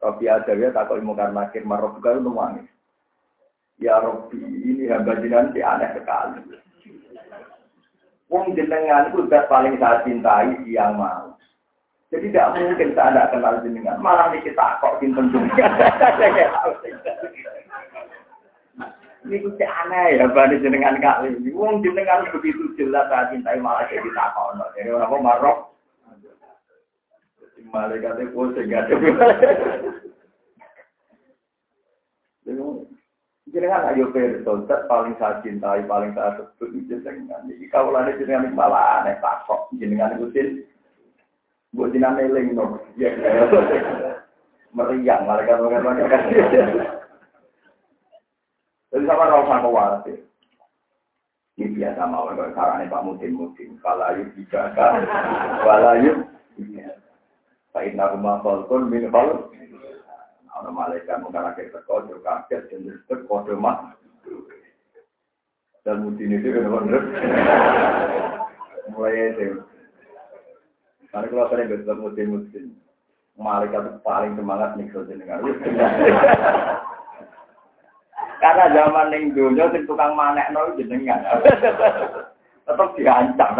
Robi 0.00 0.24
Adawiyah 0.24 0.72
takut 0.72 0.96
ilmu 0.96 1.12
karena 1.12 1.44
marok 1.60 2.00
juga 2.00 2.16
itu 2.16 2.32
nangis. 2.32 2.68
Ya 3.84 4.00
Robi 4.00 4.40
ini 4.40 4.88
hamba 4.88 5.20
jinan 5.20 5.52
si 5.52 5.60
aneh 5.60 5.92
sekali. 5.92 6.40
Wong 8.32 8.56
jenengan 8.56 9.12
itu 9.12 9.24
udah 9.24 9.46
paling 9.46 9.78
saya 9.78 10.02
cintai 10.02 10.58
yang 10.66 10.98
mau. 10.98 11.36
Jadi 12.10 12.30
tidak 12.30 12.56
mungkin 12.56 12.94
saya 12.94 13.10
tidak 13.12 13.30
kenal 13.30 13.54
jenengan. 13.62 14.02
Malah 14.02 14.32
nih 14.32 14.42
kita 14.42 14.80
kok 14.82 14.98
simpen 14.98 15.30
jenengan. 15.30 15.72
Ini 19.24 19.40
kucing 19.40 19.72
aneh 19.72 20.20
ya, 20.20 20.28
bani 20.28 20.60
jenengan 20.60 21.00
kali 21.00 21.32
ini. 21.36 21.50
Wong 21.54 21.80
jenengan 21.80 22.28
begitu 22.34 22.74
jelas 22.76 23.08
saya 23.08 23.32
cintai 23.32 23.60
malah 23.60 23.86
jadi 23.88 24.08
takut. 24.12 24.60
Jadi 24.76 24.90
orang 24.92 25.22
marok 25.22 25.58
Malaikatnya 27.74 28.30
pusing 28.30 28.70
gak. 28.70 28.86
Jenengan 33.54 33.94
ayo 33.94 34.10
perso, 34.10 34.66
paling 34.90 35.14
saya 35.14 35.38
cintai, 35.46 35.86
paling 35.86 36.10
saya 36.10 36.42
sebut 36.42 36.74
jenengan. 36.90 37.46
Iki 37.46 37.70
kawulane 37.70 38.18
jenengan 38.18 38.50
malah 38.50 39.06
aneh 39.06 39.14
takok 39.22 39.70
jenengan 39.78 40.18
itu 40.18 40.26
sin. 40.34 40.48
Buat 41.70 41.94
jenengan 41.94 42.18
eling 42.18 42.58
no. 42.58 42.82
Ya. 42.98 43.14
Meriang 44.74 45.22
malaikat 45.22 45.62
malaikat. 45.62 46.22
Jadi 48.90 49.04
sama 49.06 49.30
rasa 49.30 49.62
khawatir. 49.62 50.18
Ini 51.54 51.70
biasa 51.78 52.10
mau 52.10 52.26
kalau 52.34 52.50
caranya 52.50 52.90
Pak 52.90 53.04
Mutin 53.06 53.38
Mutin. 53.38 53.78
Kalau 53.78 54.02
ayo 54.10 54.26
bijaga, 54.34 54.98
kalau 55.62 55.94
ayo 55.94 56.12
Sain 57.74 57.98
rumah 57.98 58.38
kolkun 58.42 58.90
min 58.90 59.10
kol. 59.14 59.50
Ana 60.54 60.70
malaikat 60.70 61.18
mengkarakter 61.18 61.74
teko 61.74 62.06
yo 62.06 62.22
kaget 62.22 62.70
dan 62.70 62.86
disebut 62.86 63.26
kode 63.26 63.58
mah. 63.58 63.90
Dan 65.82 66.06
mungkin 66.06 66.30
itu 66.30 66.48
kan 66.54 66.70
bener. 66.70 67.02
Mulai 68.94 69.34
itu. 69.34 69.60
Karena 71.10 71.30
kalau 71.30 71.50
sering 71.50 71.70
bertemu 71.70 72.06
musim-musim, 72.10 72.64
malaikat 73.34 73.98
paling 74.06 74.38
semangat 74.38 74.78
nih 74.78 74.88
jenengan. 74.94 75.42
Karena 78.42 78.64
zaman 78.72 79.06
ning 79.10 79.34
dunia 79.34 79.70
sing 79.74 79.84
tukang 79.90 80.14
manekno 80.14 80.74
jenengan. 80.78 81.22
Tetap 82.64 82.88
diancam. 82.96 83.52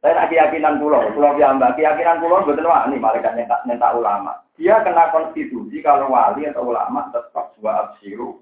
Saya 0.00 0.16
tak 0.16 0.32
keyakinan 0.32 0.80
pulau, 0.80 1.12
pulau 1.12 1.36
mbak 1.36 1.76
keyakinan 1.76 2.24
pulau 2.24 2.40
betul 2.48 2.64
ini 2.64 2.96
malaikat 2.96 3.36
nyentak, 3.36 3.92
ulama. 3.92 4.32
Dia 4.56 4.80
kena 4.80 5.12
konstitusi 5.12 5.84
kalau 5.84 6.08
wali 6.08 6.48
atau 6.48 6.72
ulama 6.72 7.12
tetap 7.12 7.52
dua 7.60 7.84
absiru 7.84 8.40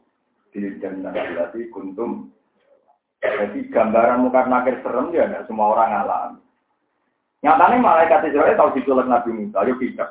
di 0.54 0.70
jannah 0.78 1.10
allati 1.10 1.66
kuntum. 1.74 2.30
Jadi 3.18 3.66
gambaran 3.74 4.22
muka 4.22 4.46
nakir 4.46 4.78
serem 4.86 5.10
ya 5.10 5.26
enggak 5.26 5.50
semua 5.50 5.74
orang 5.74 6.06
alami. 6.06 6.40
Nyatanya 7.42 7.82
malaikat 7.82 8.30
Israel 8.30 8.54
tahu 8.54 8.78
diculik 8.78 9.06
Nabi 9.10 9.30
Musa, 9.34 9.66
yuk 9.66 9.78
tidak. 9.82 10.10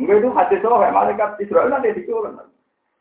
Enggak 0.00 0.16
itu 0.20 0.28
hadis 0.32 0.60
soal 0.64 0.80
malaikat 0.92 1.36
Israel 1.44 1.68
nanti 1.68 1.92
diculik. 1.92 2.32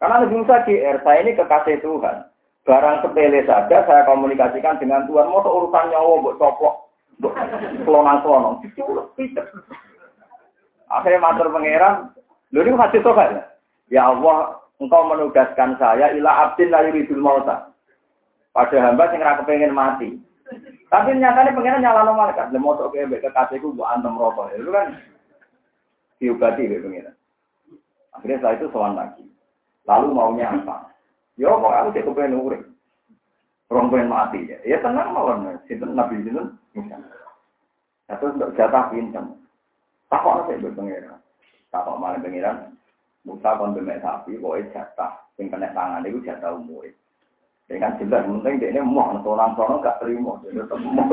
Karena 0.04 0.20
Nabi 0.20 0.36
Musa 0.36 0.68
GR, 0.68 0.98
saya 1.00 1.20
ini 1.24 1.32
kekasih 1.40 1.80
Tuhan. 1.80 2.28
Barang 2.64 3.04
sepele 3.04 3.44
saja 3.44 3.84
saya 3.84 4.08
komunikasikan 4.08 4.80
dengan 4.80 5.04
Tuhan. 5.04 5.28
Mau 5.28 5.44
urusan 5.44 5.92
nyawa 5.92 6.24
buat 6.24 6.40
copok, 6.40 6.76
buat 7.20 7.36
kelonang-kelonang. 7.84 8.64
Diculik, 8.64 9.12
tidak. 9.20 9.52
Akhirnya 10.88 11.20
matur 11.20 11.52
pangeran, 11.52 12.16
lu 12.56 12.64
ini 12.64 12.80
hadis 12.80 13.04
soal 13.04 13.36
ya? 13.36 13.44
Ya 13.92 14.02
Allah, 14.08 14.64
engkau 14.80 15.04
menugaskan 15.12 15.76
saya 15.76 16.16
ila 16.16 16.48
abdin 16.48 16.72
la 16.72 16.88
yuridul 16.88 17.20
mauta. 17.20 17.74
Pada 18.54 18.78
hamba 18.80 19.10
sing 19.10 19.20
ora 19.20 19.42
kepengin 19.42 19.74
mati. 19.74 20.22
Tapi 20.88 21.18
nyatanya 21.18 21.58
pengen 21.58 21.82
nyala 21.82 22.06
no 22.06 22.14
malaikat. 22.14 22.54
Lemo 22.54 22.78
tok 22.78 22.94
ke 22.94 23.10
kekasihku 23.10 23.74
buat 23.74 23.98
antem 23.98 24.14
rokok. 24.14 24.54
Itu 24.54 24.70
kan 24.70 25.02
diobati 26.22 26.70
be 26.70 26.78
pengen. 26.80 27.12
Akhirnya 28.14 28.38
setelah 28.40 28.56
itu 28.56 28.68
sowan 28.70 28.94
lagi. 28.94 29.26
Lalu 29.90 30.08
maunya 30.14 30.54
apa? 30.54 30.93
Ya 31.38 31.50
kok 31.50 31.74
aku 31.74 31.94
cek 31.98 32.06
kepengen 32.06 32.38
urip. 32.38 32.62
Orang 33.74 33.90
pengen 33.90 34.14
mati 34.14 34.46
ya. 34.46 34.58
Ya 34.62 34.78
tenang 34.86 35.14
mawon. 35.14 35.58
Sinten 35.66 35.98
Nabi 35.98 36.22
sinten? 36.22 36.58
Nah, 38.06 38.16
terus 38.20 38.36
untuk 38.38 38.54
jatah 38.54 38.94
pinten. 38.94 39.42
Takok 40.14 40.52
sih 40.52 40.62
be 40.62 40.70
pengen. 40.78 41.18
Takok 41.74 41.98
malah 41.98 42.22
pengiran. 42.22 42.70
Musa 43.24 43.56
kon 43.56 43.72
bemek 43.72 44.04
sapi, 44.04 44.36
pokoknya 44.36 44.70
jatah. 44.76 45.16
Yang 45.40 45.56
kena 45.56 45.72
tangan 45.72 46.04
itu 46.06 46.20
jatah 46.28 46.60
umur. 46.60 46.86
Ya 47.72 47.80
kan 47.80 47.96
jelas, 47.96 48.28
penting 48.28 48.60
ini 48.60 48.84
mau, 48.84 49.16
orang 49.16 49.56
sono 49.56 49.80
gak 49.80 50.04
terima, 50.04 50.36
dia 50.44 50.52
tetap 50.52 50.84
mau. 50.84 51.08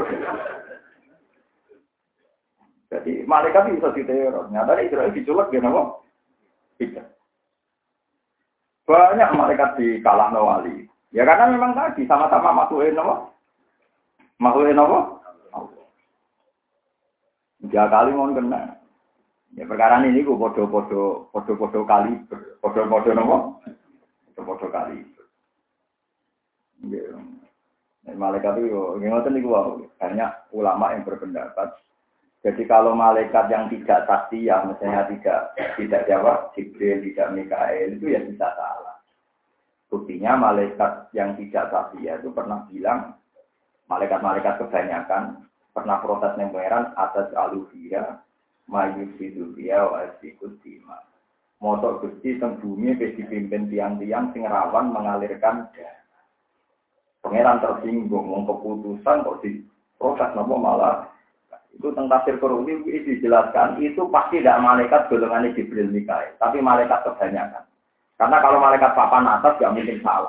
Jadi 2.91 3.23
malaikat 3.23 3.71
bisa 3.71 3.95
diteror. 3.95 4.51
Nyata 4.51 4.83
Israel 4.83 5.15
diculek 5.15 5.55
dia 5.55 5.63
nama. 5.63 5.95
Tidak. 6.83 7.07
Banyak 8.91 9.31
malaikat 9.39 9.79
di 9.79 10.03
kalah 10.03 10.35
wali. 10.35 10.91
Ya 11.15 11.23
karena 11.23 11.55
memang 11.55 11.79
tadi 11.79 12.11
sama-sama 12.11 12.51
makhluk 12.51 12.91
nama. 12.91 13.31
Makhluk 14.43 14.75
nama. 14.75 14.99
Tiga 17.63 17.87
kali 17.87 18.11
mau 18.11 18.27
kena. 18.35 18.83
Ya 19.55 19.63
perkara 19.63 20.03
ini 20.03 20.27
gue 20.27 20.35
podo-podo 20.35 21.31
podo-podo 21.31 21.87
kali, 21.87 22.19
podo-podo 22.59 23.11
nama. 23.15 23.55
Podo-podo 24.35 24.67
kali. 24.75 25.07
Ya. 26.91 27.15
Malaikat 28.11 28.59
itu, 28.59 28.75
ngoten 28.75 29.39
niku 29.39 29.55
banyak 30.01 30.31
ulama 30.51 30.99
yang 30.99 31.07
berpendapat. 31.07 31.79
Jadi 32.41 32.65
kalau 32.65 32.97
malaikat 32.97 33.53
yang 33.53 33.69
tidak 33.69 34.09
ya 34.33 34.65
misalnya 34.65 35.05
tidak 35.13 35.53
tidak 35.77 36.03
jawab, 36.09 36.39
Jibril, 36.57 37.05
tidak 37.05 37.37
Mikael, 37.37 38.01
itu 38.01 38.17
ya 38.17 38.21
bisa 38.25 38.49
salah. 38.57 38.97
Buktinya 39.93 40.41
malaikat 40.41 41.13
yang 41.13 41.37
tidak 41.37 41.69
ya 42.01 42.17
itu 42.17 42.33
pernah 42.33 42.65
bilang, 42.73 43.21
malaikat-malaikat 43.93 44.57
kebanyakan 44.57 45.45
pernah 45.77 46.01
protes 46.01 46.33
pangeran 46.33 46.97
atas 46.97 47.29
aluhia, 47.37 48.25
mayusidulia, 48.65 49.85
wa 49.85 50.09
asikutima. 50.09 50.97
Motor 51.61 52.01
gusti 52.01 52.41
teng 52.41 52.57
bumi 52.57 52.97
dipimpin 52.97 53.69
tiang-tiang 53.69 54.33
sing 54.33 54.49
rawan 54.49 54.97
mengalirkan 54.97 55.69
darah. 55.77 56.25
Pangeran 57.21 57.61
tersinggung, 57.61 58.33
keputusan 58.49 59.29
kok 59.29 59.45
di 59.45 59.61
proses 60.01 60.33
nopo 60.33 60.57
malah 60.57 61.05
itu 61.71 61.87
tentang 61.95 62.11
tafsir 62.11 62.37
itu 62.37 63.07
dijelaskan 63.07 63.81
itu 63.81 64.03
pasti 64.11 64.43
tidak 64.43 64.61
malaikat 64.61 65.07
golongan 65.09 65.55
Jibril 65.55 65.89
Mikael, 65.89 66.35
tapi 66.37 66.59
malaikat 66.61 67.07
kebanyakan. 67.07 67.65
Karena 68.21 68.37
kalau 68.45 68.59
malaikat 68.61 68.93
papan 68.93 69.25
atas 69.25 69.57
gak 69.57 69.73
mungkin 69.73 70.03
salah. 70.05 70.29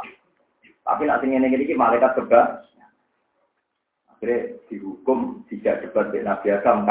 Tapi 0.82 1.04
nanti 1.06 1.28
ini 1.28 1.52
ini 1.52 1.76
malaikat 1.76 2.16
keba 2.16 2.64
akhirnya 4.10 4.54
dihukum 4.70 5.42
tidak 5.50 5.82
debat 5.82 6.14
dengan 6.14 6.38
Nabi 6.38 6.48
Adam 6.54 6.86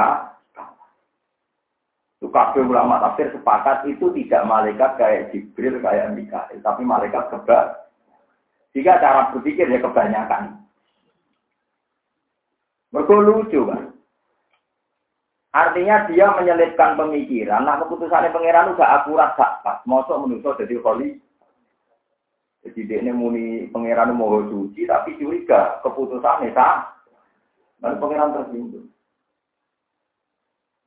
kabel 2.31 2.69
ulama 2.69 3.03
tafsir 3.03 3.33
sepakat 3.35 3.87
itu 3.91 4.13
tidak 4.15 4.47
malaikat 4.47 4.95
kayak 5.01 5.35
Jibril 5.35 5.83
kayak 5.83 6.15
Mikael, 6.15 6.63
tapi 6.63 6.83
malaikat 6.87 7.27
keba 7.33 7.91
jika 8.71 9.03
cara 9.03 9.35
berpikir 9.35 9.67
ya 9.67 9.83
kebanyakan. 9.83 10.63
Mereka 12.91 13.15
lucu 13.23 13.61
kan. 13.67 13.90
Artinya 15.51 16.07
dia 16.07 16.31
menyelipkan 16.31 16.95
pemikiran. 16.95 17.67
Nah 17.67 17.83
keputusannya 17.83 18.31
pangeran 18.31 18.79
udah 18.79 19.03
akurat 19.03 19.35
gak 19.35 19.67
pas. 19.67 19.83
Mosok 19.83 20.23
menusuk 20.23 20.55
jadi 20.63 20.79
holy. 20.79 21.19
Jadi 22.63 22.81
dia 22.87 23.03
ini 23.03 23.11
muni 23.11 23.67
pangeran 23.75 24.15
mau 24.15 24.47
suci 24.47 24.87
tapi 24.87 25.19
curiga 25.19 25.83
keputusannya 25.83 26.55
tak. 26.55 27.03
Dan 27.83 27.99
pangeran 27.99 28.37
tersinggung. 28.37 28.87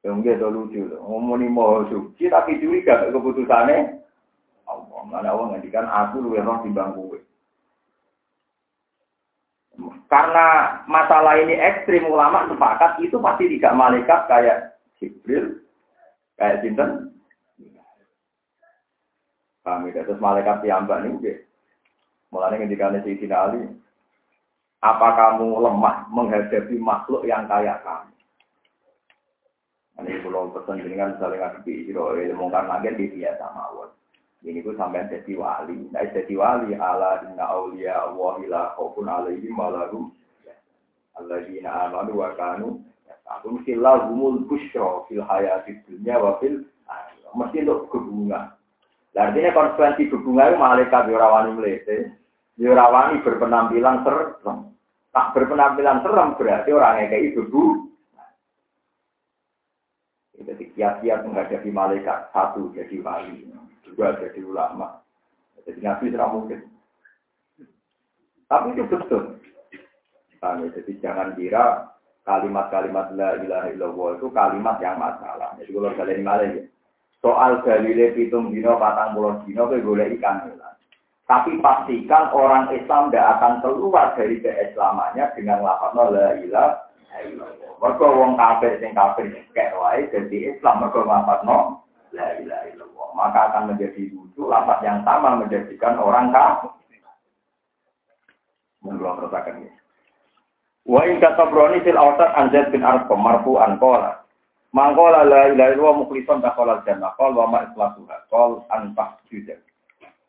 Ya 0.03 0.11
enggak 0.16 0.39
itu 0.39 0.47
lucu. 0.47 0.82
Ngomongin 0.95 1.51
mau 1.51 1.84
suci 1.91 2.32
tapi 2.32 2.59
curiga 2.64 3.07
keputusannya. 3.11 3.99
Allah, 4.64 5.01
mana 5.03 5.28
Allah 5.28 5.45
ngendikan 5.55 5.88
aku 5.91 6.24
lu 6.24 6.39
yang 6.39 6.47
di 6.64 6.72
bangku. 6.72 7.20
Karena 10.05 10.78
masalah 10.86 11.41
ini 11.41 11.57
ekstrim 11.57 12.05
ulama 12.05 12.45
sepakat 12.45 13.01
itu 13.01 13.17
pasti 13.17 13.49
tidak 13.57 13.74
malaikat 13.74 14.19
kayak 14.30 14.57
Jibril, 15.01 15.57
kayak 16.38 16.61
Sinten. 16.61 17.09
Kami 19.63 19.95
ya? 19.95 20.03
terus 20.03 20.19
malaikat 20.19 20.59
piambak 20.59 21.07
nih, 21.07 21.39
mulanya 22.30 22.61
ketika 22.67 22.91
Sayyidina 22.99 23.38
Ali, 23.47 23.63
apa 24.84 25.07
kamu 25.15 25.63
lemah 25.63 26.11
menghadapi 26.11 26.76
makhluk 26.76 27.24
yang 27.24 27.47
kayak 27.47 27.80
kamu? 27.88 28.11
Ini 30.03 30.19
pulau 30.19 30.51
pesan 30.51 30.84
dengan 30.84 31.15
saling 31.15 31.39
ngadepi, 31.39 31.88
ilmu 31.95 32.51
kan 32.51 32.67
lagi 32.67 32.91
di 32.97 33.07
biasa 33.13 33.45
mawon. 33.55 33.88
Ini 34.44 34.60
pun 34.60 34.76
sampai 34.76 35.08
jadi 35.08 35.39
wali. 35.39 35.88
Nah, 35.88 36.04
jadi 36.04 36.36
wali 36.36 36.76
ala 36.76 37.24
inna 37.24 37.48
awliya 37.48 38.12
Allah 38.12 38.34
ila 38.44 38.62
khawfun 38.76 39.08
alaihim 39.08 39.56
walahum. 39.56 40.12
Alladzina 41.16 41.88
amanu 41.88 42.20
wa 42.20 42.36
kanu 42.36 42.84
yatakun 43.08 43.64
filahumul 43.64 44.44
bushra 44.44 45.08
fil 45.08 45.24
hayati 45.24 45.80
dunya 45.88 46.20
wa 46.20 46.36
fil 46.44 46.68
Mesti 47.34 47.66
untuk 47.66 47.89
kebunga. 47.89 48.54
Nah, 49.18 49.22
artinya 49.26 49.58
konsekuensi 49.58 50.06
kebunga 50.06 50.54
itu 50.54 50.58
malaikat 50.62 51.10
yurawani 51.10 51.52
melete. 51.58 52.14
Yurawani 52.62 53.26
berpenampilan 53.26 54.06
serem. 54.06 54.70
Tak 55.10 55.34
berpenampilan 55.34 56.06
serem 56.06 56.38
berarti 56.38 56.70
orang 56.70 57.02
yang 57.02 57.10
kayak 57.10 57.26
ibu 57.34 57.89
Jadi 60.44 60.64
kiat-kiat 60.78 61.26
menghadapi 61.26 61.70
malaikat 61.74 62.30
satu 62.36 62.70
jadi 62.76 63.02
wali 63.02 63.50
juga 63.94 64.18
jadi 64.18 64.41
ulama. 64.41 65.06
Jadi 65.64 65.80
nabi 65.86 66.10
tidak 66.10 66.34
mungkin. 66.34 66.60
Tapi 68.50 68.74
itu 68.74 68.84
betul. 68.89 69.38
Nah, 70.41 70.60
jadi 70.60 70.91
jangan 71.00 71.38
kira 71.39 71.94
kalimat-kalimat 72.28 73.16
la 73.16 73.39
ilaha 73.39 73.72
illallah 73.72 74.10
itu 74.20 74.28
kalimat 74.34 74.76
yang 74.84 75.00
masalah. 75.00 75.56
Jadi 75.56 75.72
kalau 75.72 75.94
kalian 75.96 76.26
malah 76.26 76.50
ya. 76.50 76.64
Soal 77.24 77.64
dalile 77.64 78.12
pitung 78.12 78.52
dino 78.52 78.76
patang 78.76 79.16
puluh 79.16 79.39
dino 79.48 79.72
ke 79.72 79.80
boleh 79.80 80.12
ikan 80.20 80.44
hilang. 80.44 80.76
Tapi 81.24 81.56
pastikan 81.64 82.36
orang 82.36 82.68
Islam 82.76 83.08
tidak 83.08 83.39
akan 83.39 83.54
keluar 83.64 84.12
dari 84.20 84.44
keislamannya 84.44 85.32
dengan 85.39 85.64
lafaz 85.64 85.96
la 85.96 86.36
ilaha 86.36 87.18
illallah. 87.24 87.72
Mereka 87.80 88.08
wong 88.12 88.36
kafir 88.36 88.76
sing 88.84 88.91
kafir 88.91 89.32
kayak 89.56 89.72
wae 89.80 90.04
jadi 90.12 90.52
Islam 90.52 90.84
mereka 90.84 91.08
lafaz 91.08 91.41
la 92.12 92.28
ilaha 92.44 92.64
maka 93.14 93.53
akan 93.53 93.74
menjadi 93.74 94.09
lucu, 94.11 94.49
lapas 94.49 94.82
yang 94.82 95.05
sama 95.05 95.38
menjadikan 95.38 95.97
orang 96.01 96.34
kafir. 96.34 96.74
Menurut 98.84 99.30
rasakan 99.30 99.64
ini. 99.64 99.72
Wa 100.84 101.07
in 101.07 101.24
katabroni 101.24 101.80
fil 101.88 101.95
awsat 101.95 102.36
anzad 102.36 102.68
bin 102.76 102.84
arqam 102.84 103.24
marfu 103.24 103.55
an 103.55 103.80
qala. 103.80 104.20
Mangkola 104.76 105.24
la 105.24 105.53
ilaha 105.53 105.72
illallah 105.72 105.95
mukhlishon 106.03 106.43
dakhala 106.43 106.84
jannah 106.84 107.16
qol 107.16 107.32
wa 107.32 107.47
ma 107.47 107.64
ikhlasuha 107.64 108.28
qol 108.28 108.68
an 108.74 108.91
tahjudan. 108.97 109.61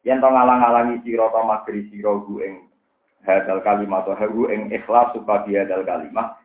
Yen 0.05 0.21
to 0.21 0.29
ngalang-alangi 0.29 1.01
sira 1.03 1.33
to 1.33 1.41
magri 1.43 1.89
sira 1.91 2.13
ing 2.45 2.69
hadal 3.25 3.65
kalimat 3.65 4.05
atau 4.05 4.47
ing 4.53 4.69
ikhlas 4.71 5.17
supaya 5.17 5.65
hadal 5.65 5.83
kalimat 5.83 6.39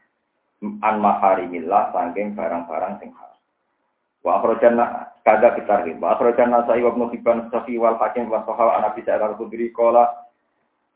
an 0.64 0.96
maharimillah 1.04 1.92
saking 1.92 2.34
barang-barang 2.34 3.04
sing 3.04 3.12
haram. 3.14 3.40
Wa 4.24 4.42
akhrajanna 4.42 5.09
kada 5.30 5.54
kita 5.54 5.86
riba. 5.86 6.18
Akhrajan 6.18 6.50
nasai 6.50 6.82
wa 6.82 6.98
ibn 6.98 7.38
Safi 7.54 7.78
wal 7.78 8.02
Hakim 8.02 8.34
wa 8.34 8.42
Sahal 8.50 8.74
an 8.74 8.90
Abi 8.90 9.06
Sa'id 9.06 9.22
al-Khudri 9.22 9.70
qala 9.70 10.10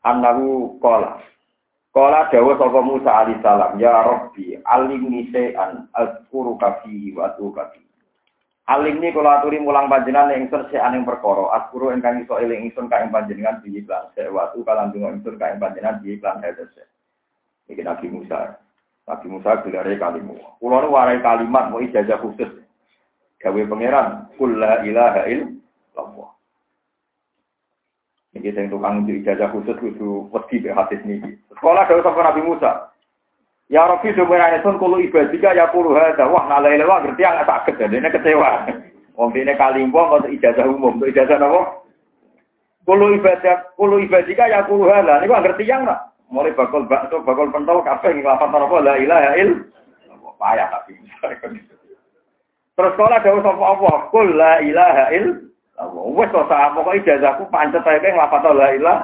annahu 0.02 0.74
qala 0.82 1.22
Qala 1.94 2.26
dawa 2.26 2.58
sapa 2.58 2.82
Musa 2.82 3.06
alaihi 3.06 3.38
salam, 3.38 3.78
ya 3.78 3.94
Rabbi, 4.02 4.58
alimni 4.66 5.30
se'an 5.30 5.86
azkuruka 5.94 6.82
fihi 6.82 7.14
wa 7.14 7.30
fihi. 7.38 7.86
Alimni 8.66 9.14
kula 9.14 9.38
aturi 9.38 9.62
mulang 9.62 9.86
panjenengan 9.86 10.34
ingsun 10.34 10.66
se'an 10.74 10.98
ing 10.98 11.06
perkara, 11.06 11.54
azkuru 11.54 11.94
ingkang 11.94 12.26
iso 12.26 12.34
eling 12.42 12.66
ingsun 12.66 12.90
ka 12.90 12.98
ing 12.98 13.14
panjenengan 13.14 13.62
bihi 13.62 13.86
lan 13.86 14.10
se'watu 14.18 14.66
kalan 14.66 14.90
donga 14.90 15.14
ingsun 15.14 15.38
ka 15.38 15.54
ing 15.54 15.62
panjenengan 15.62 16.02
bihi 16.02 16.18
lan 16.18 16.42
hadese. 16.42 16.82
Iki 17.70 17.86
Nabi 17.86 18.10
Musa. 18.10 18.58
Nabi 19.06 19.26
Musa 19.30 19.62
gelare 19.62 19.94
kalimu. 19.94 20.34
Kula 20.58 20.82
nu 20.82 20.98
warai 20.98 21.22
kalimat 21.22 21.70
mau 21.70 21.78
ijazah 21.78 22.18
khusus. 22.18 22.63
Gawe 23.44 23.60
pangeran, 23.68 24.32
kul 24.40 24.56
la 24.56 24.80
ilaha 24.88 25.28
illallah. 25.28 26.32
Ini 28.32 28.50
yang 28.50 28.72
tukang 28.72 29.04
ijazah 29.04 29.52
khusus 29.52 29.76
kudu 29.78 30.32
wedi 30.32 30.64
be 30.64 30.72
hadis 30.72 30.98
niki. 31.04 31.36
Sekolah 31.52 31.84
dari 31.84 32.00
sapa 32.00 32.18
Nabi 32.24 32.40
Musa. 32.40 32.88
Ya 33.68 33.84
Rabbi 33.84 34.16
sebenarnya 34.16 34.64
sun 34.64 34.80
kulo 34.80 34.96
ibadika 34.96 35.52
ya 35.52 35.68
kulo 35.68 35.92
hada. 35.92 36.24
Wah 36.24 36.48
nalai 36.48 36.80
lewa 36.80 37.04
ngerti 37.04 37.20
nggak 37.20 37.44
sakit 37.44 37.78
jadi 37.78 38.00
ini 38.00 38.08
kecewa. 38.10 38.50
Wong 39.20 39.30
ini 39.36 39.54
kalimbo 39.54 40.18
kok 40.18 40.26
ijazah 40.26 40.66
umum, 40.66 40.98
untuk 40.98 41.12
ijazah 41.12 41.38
apa? 41.38 41.84
Kulo 42.82 43.14
ibadah, 43.14 43.70
kulo 43.78 44.02
ibadika 44.02 44.50
ya 44.50 44.66
kulo 44.66 44.90
hada. 44.90 45.22
Ini 45.22 45.30
ngerti 45.30 45.68
yang 45.68 45.84
nak. 45.84 46.16
Mulai 46.32 46.56
bakal 46.56 46.88
bakso, 46.90 47.22
bakal 47.22 47.52
pentol, 47.52 47.84
kafe 47.84 48.10
ngelapan 48.10 48.56
apa? 48.56 48.76
La 48.82 48.94
ilaha 48.98 49.36
il. 49.38 49.68
Payah 50.34 50.66
tapi. 50.66 50.98
Terus 52.74 52.92
sekolah 52.98 53.18
dari 53.22 53.38
sapa 53.38 53.64
Allah. 53.64 53.96
Kul 54.10 54.28
la 54.34 54.58
ilaha 54.58 55.04
il. 55.14 55.26
Wes 56.14 56.30
kok 56.30 56.46
sak 56.46 56.78
pokoke 56.78 57.02
ijazahku 57.02 57.50
pancet 57.50 57.86
ae 57.86 57.98
keng 58.02 58.18
lafal 58.18 58.54
la 58.54 58.74
ilah. 58.74 58.98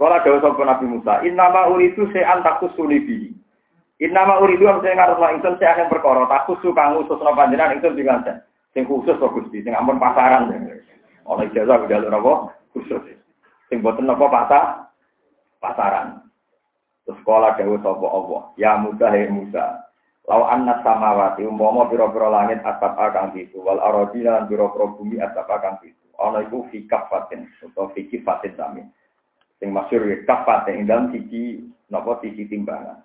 Kala 0.00 0.24
dawuh 0.24 0.40
sapa 0.40 0.64
Nabi 0.64 0.88
Musa, 0.88 1.20
"Innama 1.28 1.68
uridu 1.68 2.08
se'an 2.08 2.40
takusuni 2.40 3.04
bi." 3.04 3.28
Innama 4.00 4.40
uridu 4.40 4.64
am 4.64 4.80
sing 4.80 4.96
ngarep 4.96 5.20
ingsun 5.36 5.60
sing 5.60 5.88
perkara, 5.92 6.24
takusu 6.24 6.72
kang 6.72 6.96
ususna 6.96 7.36
panjenengan 7.36 7.76
ingsun 7.76 8.00
dikanten. 8.00 8.40
Sing 8.72 8.88
khusus 8.88 9.20
kok 9.20 9.36
Gusti, 9.36 9.60
sing 9.60 9.76
ampun 9.76 10.00
pasaran. 10.00 10.48
Ana 11.28 11.44
ijazah 11.44 11.84
jalur 11.84 12.08
napa? 12.08 12.32
Khusus. 12.72 13.04
Sing 13.68 13.84
boten 13.84 14.08
napa 14.08 14.24
pasar? 14.32 14.64
Pasaran. 15.60 16.24
Terus 17.04 17.20
sekolah 17.20 17.60
dawuh 17.60 17.76
sapa 17.84 18.06
Allah, 18.08 18.42
"Ya 18.56 18.80
Musa, 18.80 19.12
he 19.12 19.28
Musa, 19.28 19.89
Lau 20.28 20.44
anna 20.44 20.84
samawati 20.84 21.48
umpama 21.48 21.88
pira-pira 21.88 22.28
langit 22.28 22.60
asap 22.60 22.92
akang 22.98 23.32
itu 23.40 23.56
wal 23.64 23.80
aradina 23.80 24.42
lan 24.42 24.44
pira-pira 24.50 24.86
bumi 24.92 25.16
asap 25.16 25.48
akang 25.48 25.80
itu. 25.80 26.06
Ana 26.20 26.44
iku 26.44 26.68
fi 26.68 26.84
kafatin 26.84 27.48
utawa 27.64 27.88
fi 27.96 28.04
kifatin 28.04 28.52
sami. 28.52 28.84
Sing 29.56 29.72
masyhur 29.72 30.04
ya 30.04 30.20
kafatin 30.28 30.84
ing 30.84 30.84
dalam 30.84 31.08
sisi 31.16 31.64
napa 31.88 32.20
sisi 32.20 32.44
timbangan. 32.44 33.00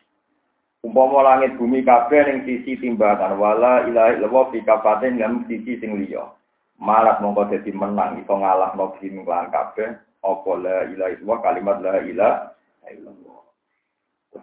Umpama 0.83 1.23
langit 1.23 1.55
bumi 1.55 1.87
kabeh 1.87 2.27
ning 2.27 2.37
sisi 2.43 2.75
timbangan 2.75 3.39
wala 3.39 3.87
ilaha 3.87 4.19
illallah 4.19 4.45
fi 4.51 4.59
kafatin 4.67 5.15
sisi 5.47 5.79
sing 5.79 5.95
liya. 5.95 6.27
Malah 6.75 7.23
mongko 7.23 7.55
dadi 7.55 7.71
menang 7.71 8.19
iso 8.19 8.35
ngalahno 8.35 8.99
bumi 8.99 9.23
lan 9.23 9.47
kabeh 9.47 9.95
apa 10.19 10.51
la 10.59 10.77
ilaha 10.91 11.11
illallah 11.15 11.39
kalimat 11.39 11.77
la 11.79 11.95
ilaha 12.03 12.51
illallah. 12.91 13.44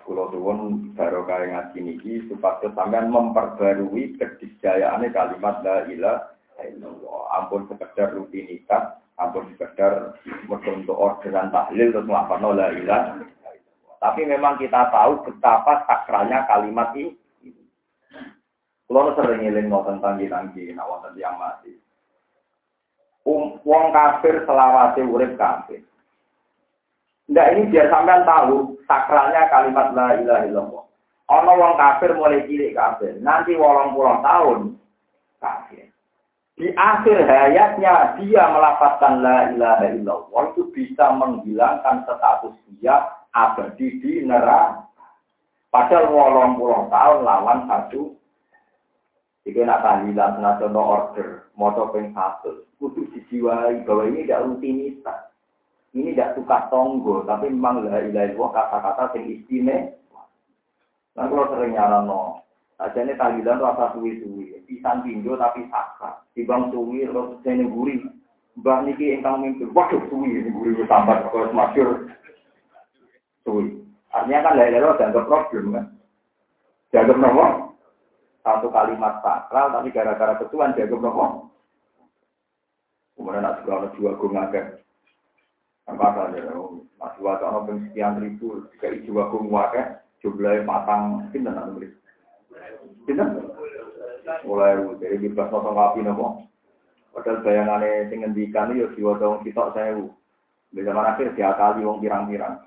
Kulo 0.00 0.32
baru 0.96 1.28
kaya 1.28 1.52
ngaji 1.52 1.78
niki 1.84 2.24
supaya 2.24 2.64
sampean 2.72 3.12
memperbarui 3.12 4.16
kedisjayaan 4.16 5.04
kalimat 5.12 5.60
la 5.60 5.84
illallah. 5.84 7.20
Ampun 7.36 7.68
sekedar 7.68 8.16
rutinitas, 8.16 8.96
ampun 9.20 9.52
sekedar 9.52 10.16
untuk 10.48 10.96
orderan 10.96 11.52
tahlil 11.52 11.92
terus 11.92 12.08
melakukan 12.08 12.56
la 12.56 12.72
ilaha 12.72 13.20
Tapi 14.00 14.20
memang 14.26 14.58
kita 14.58 14.90
tahu 14.90 15.28
betapa 15.28 15.84
sakralnya 15.84 16.48
kalimat 16.48 16.96
ini. 16.96 17.12
Kulo 18.88 19.12
sering 19.14 19.44
ngiling 19.44 19.68
tentang 19.68 20.18
tanggi 20.18 20.72
nak 20.72 20.88
wonten 20.88 21.16
yang 21.20 21.36
mati. 21.36 21.72
Um, 23.22 23.62
wong 23.62 23.94
kafir 23.94 24.42
selawase 24.42 25.00
urip 25.06 25.38
kafir. 25.38 25.86
Nggak 27.32 27.48
ini 27.56 27.62
biar 27.72 27.88
sampean 27.88 28.28
tahu 28.28 28.76
sakralnya 28.84 29.48
kalimat 29.48 29.96
la 29.96 30.20
ilaha 30.20 30.44
illallah. 30.44 30.84
Ono 31.32 31.52
wong 31.56 31.72
kafir 31.80 32.12
mulai 32.12 32.44
cilik 32.44 32.76
kafir, 32.76 33.16
nanti 33.24 33.56
wolong 33.56 33.96
puluh 33.96 34.20
tahun 34.20 34.76
kafir. 35.40 35.88
Di 36.60 36.68
akhir 36.76 37.24
hayatnya 37.24 38.20
dia 38.20 38.44
melafatkan 38.52 39.24
la 39.24 39.48
ilaha 39.48 39.86
illallah 39.96 40.42
itu 40.52 40.68
bisa 40.76 41.08
menghilangkan 41.16 42.04
status 42.04 42.52
dia 42.76 43.00
abadi 43.32 43.96
di 44.04 44.28
neraka. 44.28 44.84
Padahal 45.72 46.12
wolong 46.12 46.60
puluh 46.60 46.84
tahun 46.92 47.24
lawan 47.24 47.64
satu 47.64 48.12
jika 49.48 49.64
nak 49.64 49.82
tahlilan 49.82 50.38
nasional 50.38 50.84
order, 50.84 51.48
motor 51.56 51.90
peng 51.90 52.12
satu, 52.12 52.68
kudu 52.76 53.08
dijiwai 53.10 53.82
bahwa 53.88 54.06
ini 54.06 54.28
tidak 54.28 54.44
rutinitas. 54.46 55.31
Ini 55.92 56.16
tidak 56.16 56.40
suka 56.40 56.72
tonggo, 56.72 57.20
tapi 57.28 57.52
memang 57.52 57.84
la 57.84 58.00
ilaha 58.00 58.32
illallah 58.32 58.50
kata-kata 58.56 59.12
yang 59.20 59.28
istimewa. 59.28 60.24
Nah 61.12 61.28
kalau 61.28 61.52
sering 61.52 61.76
no, 61.76 62.40
aja 62.80 62.96
ini 63.04 63.12
tahlilan 63.12 63.60
apa 63.60 63.92
suwi-suwi, 63.92 64.64
pisan 64.64 65.04
pinjo 65.04 65.36
tapi 65.36 65.68
sakra, 65.68 66.24
tibang 66.32 66.72
suwi 66.72 67.04
terus 67.04 67.36
sini 67.44 67.68
gurih. 67.68 68.00
Mbah 68.56 68.84
niki 68.88 69.20
ingkang 69.20 69.44
mimpi, 69.44 69.68
waduh 69.68 70.00
suwi 70.08 70.32
ini 70.32 70.48
gurih 70.48 70.80
tambah 70.88 71.28
terus 71.28 71.52
masyur 71.52 72.08
suwi. 73.44 73.84
Artinya 74.16 74.48
kan 74.48 74.56
la 74.56 74.64
ilaha 74.72 74.96
dianggap 74.96 75.24
problem 75.28 75.64
kan. 75.76 75.86
Dianggap 76.88 77.16
nopo? 77.20 77.44
Satu 78.40 78.68
kalimat 78.72 79.20
sakral 79.20 79.76
tapi 79.76 79.88
gara-gara 79.92 80.40
ketuan 80.40 80.72
dianggap 80.72 81.00
nopo? 81.00 81.24
Kemudian 83.16 83.44
nak 83.44 83.60
juga 83.64 83.92
dua 83.92 84.10
gue 84.16 84.32
ngagak. 84.32 84.66
Apa 85.90 86.06
saja, 86.14 86.38
masih 87.02 87.20
wajah 87.26 87.48
orang 87.50 87.90
sekian 87.90 88.22
ribu, 88.22 88.62
ibu 88.78 89.18
aku 89.18 89.42
muaknya, 89.42 89.98
jumlahnya 90.22 90.62
matang, 90.62 91.26
kita 91.34 91.50
nak 91.50 91.74
beli. 91.74 91.90
Mulai 94.46 94.78
dari 95.02 95.18
di 95.18 95.26
belas 95.26 95.50
notong 95.50 95.74
kapi 95.74 96.06
nopo. 96.06 96.46
Padahal 97.12 97.42
bayangannya 97.42 98.08
sing 98.08 98.22
ngendikan 98.22 98.72
ya 98.72 98.86
jiwa 98.94 99.18
dong 99.18 99.42
saya 99.44 99.98
Di 100.72 100.80
zaman 100.80 101.04
akhir 101.04 101.36
diakali 101.36 101.84
wong 101.84 102.00
pirang-pirang. 102.00 102.64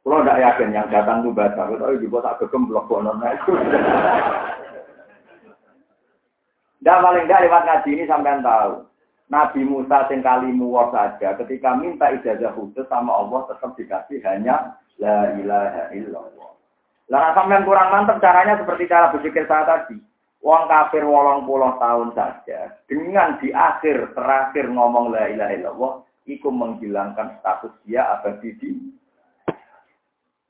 Kalau 0.00 0.26
tidak 0.26 0.42
yakin 0.42 0.74
yang 0.74 0.88
datang 0.90 1.22
itu 1.22 1.30
baca, 1.30 1.70
tapi 1.70 2.02
juga 2.02 2.18
tak 2.24 2.42
gegem 2.42 2.66
blok 2.66 2.88
bonon 2.90 3.22
itu. 3.22 3.52
Dan 6.82 6.98
paling 7.04 7.28
tidak 7.28 7.46
lewat 7.46 7.62
ngaji 7.68 7.90
ini 7.94 8.04
sampai 8.08 8.40
tahu. 8.42 8.89
Nabi 9.30 9.62
Musa 9.62 10.10
sing 10.10 10.26
kalimu 10.26 10.74
saja 10.90 11.38
ketika 11.38 11.78
minta 11.78 12.10
ijazah 12.10 12.50
khusus 12.50 12.82
sama 12.90 13.14
Allah 13.14 13.46
tetap 13.46 13.78
dikasih 13.78 14.18
hanya 14.26 14.74
la 14.98 15.38
ilaha 15.38 15.94
illallah. 15.94 16.50
Lah 17.06 17.30
sampean 17.38 17.62
kurang 17.62 17.94
mantap 17.94 18.18
caranya 18.18 18.58
seperti 18.58 18.90
cara 18.90 19.14
berpikir 19.14 19.46
saya 19.46 19.62
tadi. 19.70 20.02
Wong 20.42 20.66
kafir 20.66 21.06
wolong 21.06 21.44
puluh 21.46 21.78
tahun 21.78 22.16
saja 22.16 22.74
dengan 22.90 23.38
di 23.38 23.54
akhir 23.54 24.16
terakhir 24.18 24.72
ngomong 24.72 25.12
la 25.12 25.28
ilaha 25.30 25.52
illallah 25.52 25.92
iku 26.24 26.48
menghilangkan 26.48 27.38
status 27.38 27.76
dia 27.84 28.08
abadi 28.18 28.50
di 28.56 28.70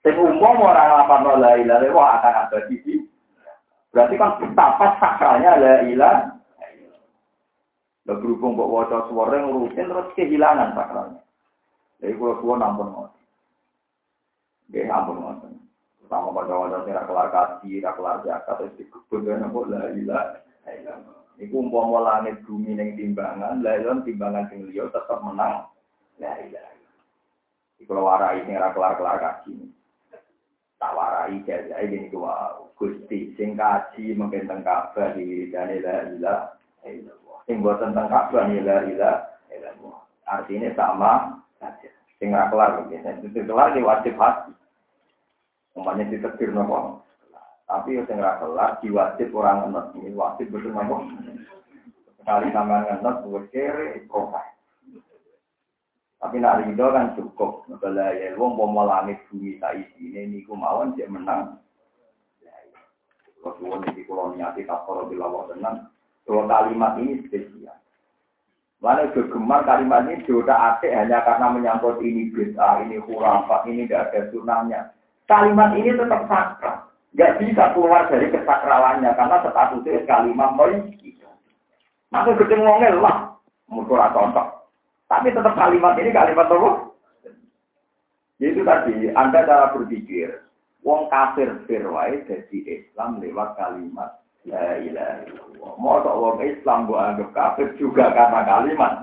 Sing 0.01 0.17
umum 0.17 0.63
orang 0.63 1.05
apa 1.05 1.37
la 1.37 1.53
ilaha 1.59 1.85
illallah 1.85 2.09
akan 2.23 2.35
abadi 2.49 2.77
di 2.81 2.97
Berarti 3.91 4.15
kan 4.15 4.39
betapa 4.39 4.87
sakralnya 5.03 5.59
la 5.59 5.75
ilaha 5.83 6.40
Lah 8.09 8.17
berhubung 8.17 8.57
kok 8.57 8.73
waca 8.73 8.99
suara 9.13 9.45
ngurusin 9.45 9.89
terus 9.93 10.09
kehilangan 10.17 10.73
sakralnya. 10.73 11.21
Jadi 12.01 12.17
kalau 12.17 12.41
suara 12.41 12.61
nampun 12.65 12.89
ngoten. 12.97 13.23
Nggih 14.73 14.89
ampun 14.89 15.17
ngoten. 15.21 15.53
Sama 16.09 16.33
pada 16.33 16.55
waca 16.57 16.79
sing 16.89 16.97
ra 16.97 17.05
kelar 17.05 17.29
kaji, 17.29 17.85
ra 17.85 17.93
kelar 17.93 18.25
zakat 18.25 18.57
terus 18.57 18.77
dikubur 18.81 19.21
kan 19.21 19.53
kok 19.53 19.69
la 19.69 19.83
ilaha 19.93 20.97
Iku 21.41 21.57
umpama 21.57 22.05
langit 22.05 22.45
bumi 22.45 22.77
ning 22.77 23.01
timbangan, 23.01 23.65
la 23.65 23.81
timbangan 24.05 24.49
sing 24.53 24.69
liya 24.69 24.93
tetep 24.93 25.21
menang. 25.25 25.69
La 26.21 26.37
ilaha. 26.41 26.73
Iku 27.81 27.93
warai 27.97 28.45
sing 28.49 28.57
ra 28.57 28.73
kelar-kelar 28.73 29.17
kaji. 29.21 29.57
Tak 30.81 30.97
warai 30.97 31.45
jajae 31.45 31.85
gini 31.85 32.09
ku 32.09 32.25
Gusti 32.81 33.37
sing 33.37 33.61
kaji 33.61 34.17
mungkin 34.17 34.49
teng 34.49 34.65
kabeh 34.65 35.13
di 35.17 35.53
dane 35.53 35.85
la 35.85 35.97
ilaha 36.09 37.21
Sing 37.45 37.65
buat 37.65 37.81
tentang 37.81 38.09
Ka'bah 38.09 38.49
la 38.49 38.85
ilaha 38.85 39.19
illallah. 39.49 39.99
Artinya 40.29 40.69
sama 40.77 41.13
saja. 41.61 41.91
Sing 42.21 42.33
ora 42.37 42.53
kelar 42.53 42.71
begini. 42.85 43.25
Itu 43.25 43.41
kelar 43.45 43.73
di 43.73 43.81
wajib 43.81 44.15
hati. 44.21 44.53
Umpamanya 45.77 46.13
ditetir 46.13 46.53
nopo. 46.53 47.01
Tapi 47.65 47.97
yang 47.97 48.21
ora 48.21 48.41
kelar 48.43 48.71
diwajib 48.85 49.31
orang 49.33 49.71
ngenes. 49.71 49.87
Ini 49.97 50.11
wajib 50.19 50.47
betul 50.53 50.75
napa? 50.75 50.97
Sekali 52.21 52.47
sampean 52.53 52.85
ngenes 52.87 53.17
wis 53.31 53.47
kere 53.55 54.05
proses. 54.11 54.49
Tapi 56.21 56.37
nak 56.37 56.61
ridho 56.61 56.87
kan 56.93 57.17
cukup. 57.17 57.65
Kalau 57.81 58.13
ya 58.13 58.37
wong 58.37 58.53
mau 58.61 58.85
langit 58.85 59.25
bumi 59.33 59.57
tak 59.57 59.81
ini 59.97 60.29
niku 60.29 60.53
mawon 60.53 60.93
dia 60.93 61.09
menang. 61.09 61.57
Kalau 63.41 63.57
suwon 63.57 63.89
iki 63.89 64.05
kula 64.05 64.37
niati 64.37 64.69
kaporo 64.69 65.09
bilawah 65.09 65.49
tenang. 65.49 65.89
Kalau 66.27 66.47
kalimat 66.47 67.01
ini 67.01 67.25
spesial. 67.27 67.77
Mana 68.81 69.13
gemar 69.13 69.61
kalimat 69.69 70.09
ini 70.09 70.25
sudah 70.25 70.77
atik 70.77 70.89
hanya 70.89 71.21
karena 71.21 71.53
menyangkut 71.53 72.01
ini 72.01 72.33
bid'ah, 72.33 72.81
ini 72.81 72.97
khurafat, 73.05 73.69
ini 73.69 73.85
tidak 73.85 74.09
ada 74.09 74.21
sunahnya. 74.33 74.81
Kalimat 75.29 75.77
ini 75.77 75.93
tetap 75.93 76.25
sakral. 76.25 76.89
Gak 77.13 77.43
bisa 77.43 77.77
keluar 77.77 78.09
dari 78.09 78.33
kesakralannya 78.33 79.11
karena 79.13 79.37
statusnya 79.45 80.09
kalimat 80.09 80.57
poin. 80.57 80.89
Maka 82.11 82.35
ketemu 82.35 82.67
ngomel 82.67 82.95
lah, 83.05 83.37
musuh 83.71 84.01
contoh. 84.11 84.47
Tapi 85.07 85.31
tetap 85.31 85.55
kalimat 85.55 85.95
ini 85.99 86.11
kalimat 86.11 86.51
apa? 86.51 86.71
Itu 88.41 88.65
tadi, 88.65 89.13
Anda 89.13 89.45
cara 89.45 89.77
berpikir, 89.77 90.41
wong 90.81 91.13
kafir 91.13 91.53
firwai 91.69 92.25
jadi 92.25 92.59
Islam 92.65 93.21
lewat 93.21 93.61
kalimat 93.61 94.20
La 94.49 94.81
ilaha 94.81 95.29
illallah. 95.29 95.73
Mau 95.77 96.01
wong 96.01 96.41
Islam 96.41 96.89
gua 96.89 97.13
anggap 97.13 97.31
kafir 97.37 97.77
juga 97.77 98.09
karena 98.17 98.41
kalimat. 98.49 98.95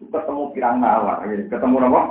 Ketemu 0.00 0.52
pirang 0.56 0.80
nawar, 0.80 1.24
ketemu 1.24 1.76
apa? 1.92 2.02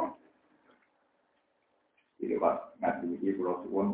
Jadi 2.21 2.35
pak 2.37 2.55
ngaji 2.77 3.05
ini 3.17 3.29
pulau 3.33 3.61
suwun. 3.65 3.87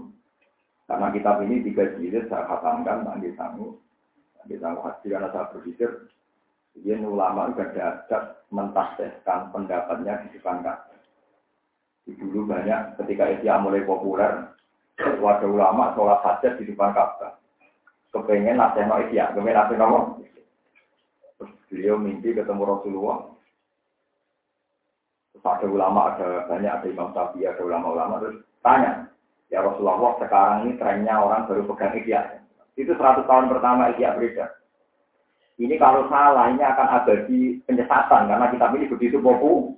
Karena 0.85 1.09
kitab 1.09 1.41
ini 1.41 1.65
tiga 1.65 1.95
jilid 1.97 2.29
saya 2.29 2.45
katakan, 2.45 3.07
nanti 3.07 3.33
sanggup, 3.33 3.81
nanti 4.37 4.55
sanggup 4.61 4.85
hati 4.85 5.09
karena 5.09 5.33
saya 5.33 5.49
berpikir 5.49 5.89
dia 6.83 6.99
ulama 6.99 7.49
juga 7.55 7.71
dapat 7.71 8.23
mentasehkan 8.51 9.49
pendapatnya 9.49 10.27
di 10.27 10.37
depan. 10.37 10.61
Dulu 12.05 12.45
banyak 12.45 13.01
ketika 13.01 13.25
Isya 13.39 13.63
mulai 13.63 13.81
populer, 13.87 14.53
wadah 14.99 15.49
ulama 15.49 15.95
sholat 15.97 16.21
hajat 16.21 16.61
di 16.61 16.69
depan 16.69 16.93
Ka'bah. 16.93 17.33
Kepengen 18.15 18.55
nasehno 18.55 18.95
Isya, 19.03 19.35
kepengen 19.35 19.59
nasehno 19.59 20.23
Terus 21.35 21.51
beliau 21.67 21.99
mimpi 21.99 22.31
ketemu 22.31 22.63
Rasulullah. 22.63 23.27
Terus 25.35 25.43
ada 25.43 25.67
ulama, 25.67 26.15
ada 26.15 26.47
banyak, 26.47 26.71
ada 26.71 26.87
Imam 26.87 27.11
Syafi'i, 27.11 27.43
ada 27.43 27.59
ulama-ulama. 27.59 28.23
Terus 28.23 28.39
tanya, 28.63 29.11
ya 29.51 29.59
Rasulullah 29.59 30.15
sekarang 30.15 30.63
ini 30.63 30.79
trennya 30.79 31.19
orang 31.19 31.43
baru 31.43 31.67
pegang 31.67 31.91
Isya. 31.99 32.39
Itu 32.79 32.95
100 32.95 33.27
tahun 33.27 33.51
pertama 33.51 33.91
Isya 33.91 34.15
beredar. 34.15 34.63
Ini 35.59 35.75
kalau 35.75 36.07
salah, 36.07 36.51
ini 36.55 36.63
akan 36.63 36.87
abadi 36.87 37.59
penyesatan 37.67 38.31
karena 38.31 38.47
kitab 38.47 38.71
ini 38.79 38.91
begitu 38.91 39.19
popu. 39.19 39.75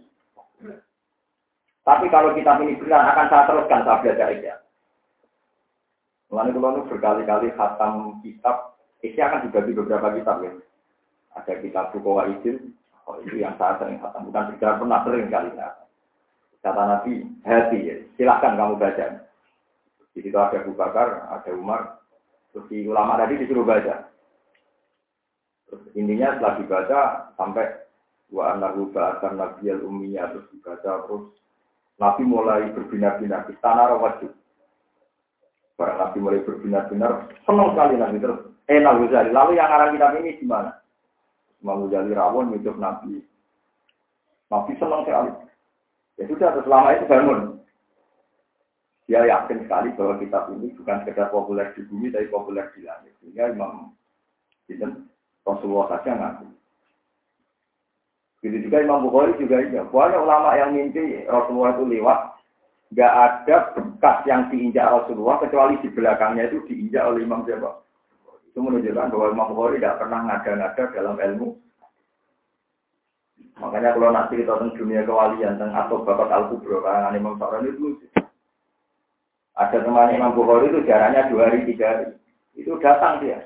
Tapi 1.81 2.05
kalau 2.13 2.37
kitab 2.37 2.61
ini 2.61 2.77
benar, 2.77 3.01
akan 3.13 3.25
saya 3.33 3.49
teruskan 3.49 3.81
saya 3.81 4.01
belajar 4.05 4.29
Isya. 4.29 4.55
Mulanya 6.27 6.51
kalau 6.59 6.83
berkali-kali 6.87 7.47
khatam 7.55 8.19
kitab, 8.19 8.75
Isya 8.99 9.31
akan 9.31 9.47
dibagi 9.47 9.71
beberapa 9.71 10.11
kitab 10.11 10.43
ya. 10.43 10.51
Ada 11.39 11.63
kitab 11.63 11.95
Bukawa 11.95 12.27
Izin, 12.33 12.75
oh, 13.07 13.21
itu 13.23 13.39
yang 13.39 13.55
saya 13.55 13.79
sering 13.79 14.01
khatam. 14.03 14.27
Bukan 14.27 14.43
sekedar 14.51 14.81
pernah 14.81 14.99
sering 15.07 15.31
kali 15.31 15.55
ya. 15.55 15.69
Kata 16.65 16.83
Nabi, 16.83 17.23
hati 17.47 17.79
ya. 17.79 17.95
Silahkan 18.19 18.59
kamu 18.59 18.75
baca. 18.75 19.07
Di 20.11 20.19
situ 20.19 20.35
ada 20.35 20.57
Abu 20.57 20.73
Bakar, 20.73 21.29
ada 21.29 21.51
Umar. 21.53 22.01
Terus 22.51 22.65
di 22.73 22.89
ulama 22.89 23.21
tadi 23.21 23.37
disuruh 23.37 23.63
baca. 23.63 24.09
Terus 25.69 25.83
intinya 25.93 26.33
setelah 26.35 26.53
dibaca 26.57 26.99
sampai 27.37 27.65
wa 28.33 28.51
anahu 28.51 28.91
ba'atan 28.91 29.39
nabiyal 29.39 29.85
ummiyah 29.85 30.31
terus 30.33 30.47
dibaca 30.51 31.07
terus 31.07 31.31
Nabi 32.01 32.23
mulai 32.25 32.69
berbinar-binar 32.73 33.45
di 33.45 33.53
tanah 33.61 33.93
rawajib. 33.93 34.31
Barang 35.77 35.97
Nabi 36.01 36.17
mulai 36.17 36.41
berbinar-binar, 36.41 37.29
senang 37.45 37.77
sekali 37.77 38.01
Nabi 38.01 38.17
terus. 38.17 38.41
Eh 38.65 38.81
Nabi 38.81 39.05
Ghazali, 39.07 39.29
lalu 39.29 39.61
yang 39.61 39.69
arah 39.69 39.93
kitab 39.93 40.17
ini 40.17 40.41
gimana? 40.41 40.73
Imam 41.61 41.85
Ghazali 41.85 42.17
rawon 42.17 42.51
hidup 42.57 42.81
Nabi. 42.81 43.21
Nabi 44.49 44.71
senang 44.81 45.05
sekali. 45.05 45.31
Ya 46.17 46.23
sudah, 46.25 46.49
selama 46.65 46.97
itu 46.97 47.05
bangun. 47.05 47.41
Dia 49.05 49.23
yakin 49.23 49.63
sekali 49.63 49.93
bahwa 49.95 50.19
kitab 50.19 50.49
ini 50.51 50.73
bukan 50.75 50.97
sekedar 51.05 51.29
populer 51.29 51.71
di 51.77 51.85
bumi, 51.85 52.09
tapi 52.09 52.27
populer 52.27 52.67
di 52.73 52.83
langit. 52.83 53.13
Sehingga 53.21 53.53
Imam 53.53 53.93
Rasulullah 55.47 55.87
saja 55.95 56.11
ngaku. 56.11 56.47
Begitu 58.43 58.69
juga 58.69 58.83
Imam 58.83 59.07
Bukhari 59.07 59.33
juga 59.39 59.63
iya. 59.63 59.81
Banyak 59.87 60.21
ulama 60.21 60.53
yang 60.59 60.75
mimpi 60.75 61.23
Rasulullah 61.25 61.73
itu 61.77 61.85
lewat. 61.87 62.36
Gak 62.95 63.13
ada 63.13 63.55
bekas 63.75 64.17
yang 64.23 64.47
diinjak 64.47 64.87
Rasulullah 64.87 65.43
kecuali 65.43 65.75
di 65.83 65.91
belakangnya 65.91 66.47
itu 66.47 66.63
diinjak 66.71 67.03
oleh 67.03 67.27
Imam 67.27 67.43
siapa. 67.43 67.83
Itu 68.47 68.63
menunjukkan 68.63 69.11
bahwa 69.11 69.27
Imam 69.33 69.49
Bukhari 69.51 69.77
tidak 69.83 69.99
pernah 69.99 70.19
ngada-ngada 70.23 70.83
dalam 70.95 71.15
ilmu. 71.19 71.47
Makanya 73.57 73.89
kalau 73.97 74.13
nanti 74.13 74.39
kita 74.39 74.53
tentang 74.55 74.77
dunia 74.77 75.01
kewalian, 75.03 75.57
tentang 75.57 75.73
atau 75.75 76.05
bapak 76.05 76.29
al-kubro, 76.29 76.79
karangan 76.85 77.17
Imam 77.17 77.35
Sa'ran 77.41 77.67
itu 77.67 77.97
Ada 79.57 79.81
teman 79.81 80.13
Imam 80.13 80.37
Bukhari 80.37 80.69
itu 80.69 80.85
jaraknya 80.85 81.27
dua 81.33 81.49
hari, 81.49 81.65
tiga 81.65 81.85
hari. 81.91 82.05
Itu 82.53 82.77
datang 82.79 83.19
dia. 83.25 83.41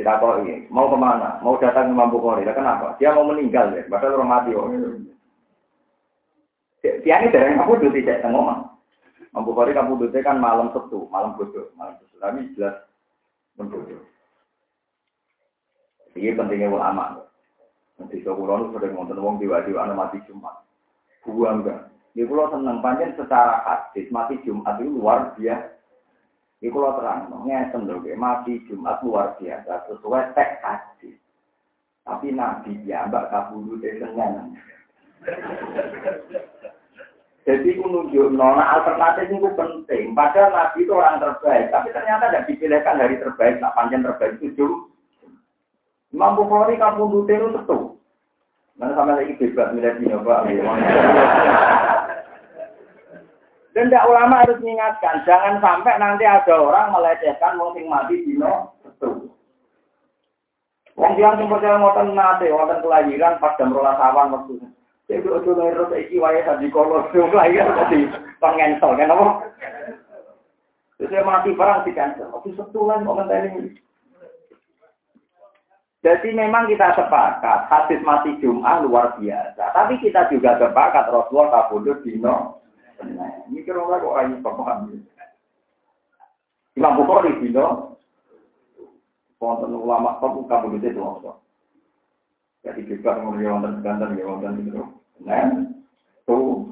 Kita 0.00 0.16
kok 0.16 0.40
mau 0.72 0.88
ke 0.88 0.96
mana? 0.96 1.42
Mau 1.44 1.60
datang 1.60 1.90
ke 1.90 1.94
Mampu 1.94 2.24
Kori. 2.24 2.46
Kenapa? 2.46 2.96
Dia 2.96 3.12
mau 3.12 3.26
meninggal 3.26 3.74
ya, 3.76 3.84
padahal 3.84 4.22
orang 4.22 4.30
mati. 4.32 4.50
Oh. 4.56 4.70
Ini 7.00 7.32
dari 7.32 7.56
kamu 7.56 7.80
dulu 7.80 7.92
tidak 7.96 8.24
ngomong. 8.28 8.70
Mampu 9.30 9.50
Kori 9.54 9.72
kamu 9.72 9.96
dulu 9.96 10.18
kan 10.20 10.42
malam 10.42 10.74
setu, 10.74 11.06
malam 11.08 11.38
bodoh, 11.38 11.70
malam 11.78 11.94
setu. 12.02 12.16
Tapi 12.18 12.50
jelas 12.58 12.76
membodoh. 13.54 14.02
Ini 16.18 16.34
pentingnya 16.34 16.68
ulama. 16.68 17.22
Nanti 18.00 18.24
sekurang 18.24 18.72
sering 18.72 18.96
nonton 18.96 19.20
wong 19.20 19.36
diwa-diwa 19.38 19.92
mati 19.92 20.18
Jumat. 20.24 20.64
Buang 21.22 21.62
enggak. 21.62 21.92
Ini 22.16 22.26
kalau 22.26 22.50
seneng 22.50 22.82
panjang 22.82 23.14
secara 23.14 23.62
hadis 23.62 24.10
mati 24.10 24.40
Jumat 24.42 24.82
itu 24.82 24.90
luar 24.98 25.36
biasa. 25.38 25.78
Iku 26.60 26.76
lo 26.76 26.92
terang, 27.00 27.32
ngeten 27.48 27.88
lho, 27.88 28.04
mati 28.20 28.60
Jumat 28.68 29.00
luar 29.00 29.38
biasa 29.40 29.88
sesuai 29.88 30.36
teks 30.36 30.60
hadis. 30.60 31.16
Tapi 32.04 32.34
Nabi 32.34 32.84
ya 32.84 33.06
mbak 33.08 33.30
kabulu 33.30 33.78
Senin. 33.80 34.56
Jadi 37.50 37.82
nunjuk 37.82 38.30
nona 38.30 38.78
alternatif 38.78 39.26
itu 39.26 39.50
penting. 39.58 40.14
Padahal 40.14 40.54
Nabi 40.54 40.86
itu 40.86 40.94
orang 40.94 41.18
terbaik, 41.18 41.74
tapi 41.74 41.90
ternyata 41.90 42.30
tidak 42.30 42.46
dipilihkan 42.46 42.94
dari 42.94 43.18
terbaik. 43.18 43.58
Nah, 43.58 43.74
panjang 43.74 44.06
terbaik 44.06 44.38
itu. 44.38 44.86
Imam 46.14 46.38
Bukhari 46.38 46.78
kabulu 46.78 47.26
itu 47.26 47.50
tentu. 47.50 47.98
Mana 48.78 48.94
sampai 48.94 49.18
lagi 49.18 49.34
bebas 49.34 49.74
milih 49.74 49.98
di 49.98 50.14
Pak. 50.14 50.40
Dan 53.70 53.86
tidak 53.86 54.06
ulama 54.10 54.42
harus 54.42 54.58
mengingatkan, 54.58 55.22
jangan 55.22 55.62
sampai 55.62 55.94
nanti 56.02 56.26
ada 56.26 56.58
orang 56.58 56.90
melecehkan 56.90 57.54
wong 57.54 57.70
sing 57.78 57.86
mati 57.86 58.18
dino 58.26 58.74
betul. 58.82 59.30
Wong 60.98 61.14
yang 61.14 61.38
sing 61.38 61.46
percaya 61.46 61.78
ngoten 61.78 62.18
nate 62.18 62.50
wonten 62.50 62.82
kelahiran 62.82 63.38
pas 63.38 63.54
jam 63.62 63.70
12 63.70 63.78
awan 63.78 64.34
waktu. 64.34 64.58
Itu 65.10 65.26
ojo 65.34 65.50
ngero 65.58 65.90
saiki 65.90 66.22
wae 66.22 66.38
sadi 66.46 66.70
kolo 66.70 67.10
sing 67.10 67.26
kelahiran 67.34 67.74
dadi 67.74 68.06
pengensel 68.38 68.94
kan 68.94 69.10
apa? 69.10 69.26
Terus 71.02 71.26
mati 71.26 71.50
barang 71.50 71.82
di 71.82 71.92
cancel. 71.96 72.30
Oke 72.30 72.54
setulan 72.54 73.02
kok 73.02 73.16
ngenteni. 73.18 73.74
Jadi 76.00 76.28
memang 76.32 76.70
kita 76.70 76.96
sepakat 76.96 77.68
hadis 77.68 78.00
mati 78.06 78.38
Jum'ah 78.38 78.86
luar 78.86 79.18
biasa. 79.18 79.74
Tapi 79.74 79.98
kita 79.98 80.30
juga 80.30 80.56
sepakat 80.62 81.10
Rasulullah 81.10 81.66
kabudut 81.68 82.00
dino 82.06 82.60
ini 83.48 83.64
kira 83.64 83.80
kira 83.80 84.02
kok 84.04 84.16
ayu 84.20 84.36
paham. 84.44 84.78
Imam 86.76 86.96
Bukhari 87.00 87.32
dino 87.40 87.96
wonten 89.40 89.72
ulama 89.72 90.20
top 90.20 90.36
kamu 90.46 90.76
itu. 90.78 91.00
Jadi 92.60 92.80
kita 92.84 93.16
kemudian 93.16 93.56
wonten 93.56 93.80
sekanten 93.80 94.20
ya 94.20 94.28
wonten 94.28 94.68
itu. 94.68 94.84
Nah, 95.24 95.66
tuh. 96.24 96.70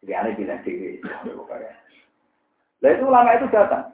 Jadi 0.00 0.12
aneh 0.16 0.32
bilang 0.34 0.60
sih, 0.64 0.98
Nah 2.80 2.88
itu 2.88 3.04
ulama 3.04 3.36
itu 3.36 3.46
datang. 3.52 3.92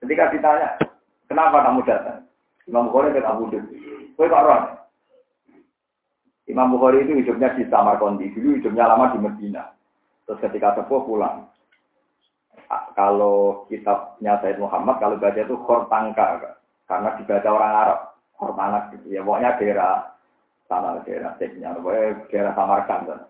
Ketika 0.00 0.32
ditanya, 0.32 0.80
kenapa 1.28 1.60
kamu 1.60 1.84
datang? 1.84 2.24
Imam 2.64 2.88
Bukhari 2.88 3.12
Abu 3.20 3.52
Dhabi. 3.52 3.76
Kau 4.16 4.24
kok 4.24 4.88
Imam 6.48 6.72
Bukhari 6.72 7.04
itu 7.04 7.12
hidupnya 7.20 7.52
di 7.52 7.68
Samarkandi, 7.68 8.32
dulu 8.32 8.56
hidupnya 8.56 8.88
lama 8.88 9.12
di 9.12 9.18
Medina. 9.20 9.76
Terus 10.24 10.40
ketika 10.40 10.80
sepuh 10.80 11.04
pulang. 11.04 11.46
kalau 12.98 13.68
kitabnya 13.70 14.42
Said 14.42 14.58
Muhammad 14.58 14.98
kalau 14.98 15.20
baca 15.22 15.38
itu 15.38 15.54
Khortangka 15.54 16.58
karena 16.90 17.14
dibaca 17.14 17.46
orang 17.46 17.74
Arab 17.78 18.00
Khortanak 18.34 18.84
ya 19.06 19.22
pokoknya 19.22 19.54
daerah 19.60 20.15
sana 20.66 21.02
daerah 21.06 21.38
pokoknya 21.38 22.26
daerah 22.30 22.52
Samarkand 22.58 23.02
kan. 23.06 23.20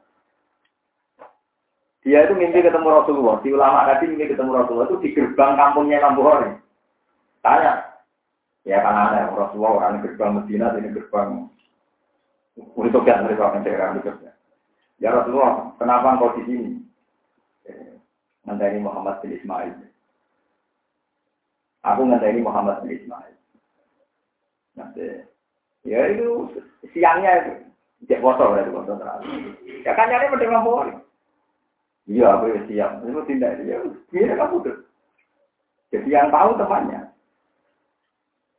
Dia 2.06 2.22
itu 2.22 2.38
mimpi 2.38 2.62
ketemu 2.62 2.86
Rasulullah. 2.86 3.42
Di 3.42 3.50
ulama 3.50 3.82
tadi 3.90 4.06
mimpi 4.06 4.30
ketemu 4.30 4.54
Rasulullah 4.54 4.86
itu 4.86 4.98
di 5.02 5.10
gerbang 5.10 5.58
kampungnya 5.58 6.06
Bukhari. 6.14 6.54
Tanya. 7.42 7.82
Ya 8.66 8.82
kan 8.82 8.94
ada 8.94 9.30
Rasulullah 9.30 9.78
orang 9.78 10.02
gerbang 10.02 10.42
Medina, 10.42 10.74
ini 10.74 10.90
gerbang 10.90 11.50
untuk 12.74 13.06
yang 13.06 13.26
dari 13.26 13.38
orang 13.38 13.62
daerah 13.62 13.94
itu. 13.94 14.10
Ya 14.98 15.12
Rasulullah, 15.12 15.70
kenapa 15.76 16.16
engkau 16.16 16.34
di 16.40 16.42
sini? 16.48 16.70
Ngenteni 18.46 18.78
Muhammad 18.80 19.18
bin 19.22 19.36
Ismail. 19.36 19.74
Aku 21.84 22.00
ngenteni 22.06 22.40
Muhammad 22.42 22.82
bin 22.82 22.96
Ismail. 22.96 23.34
Nanti, 24.78 25.26
ya 25.86 26.00
itu 26.10 26.50
siangnya 26.90 27.32
itu. 27.46 27.52
Cek 28.04 28.20
foto 28.20 28.52
ya, 28.52 28.68
foto 28.68 28.92
terakhir. 29.00 29.56
Ya 29.86 29.96
kan 29.96 30.12
nyari 30.12 30.28
pada 30.28 30.60
Bukhari. 30.60 30.92
Iya, 32.06 32.26
aku 32.38 32.44
ya 32.52 32.60
siap. 32.68 32.90
Itu 33.02 33.20
tidak 33.24 33.64
dia. 33.64 33.80
Dia 34.12 34.36
kamu 34.36 34.62
tuh. 34.62 34.76
Jadi 35.90 36.12
yang 36.12 36.28
tahu 36.28 36.54
temannya. 36.60 37.08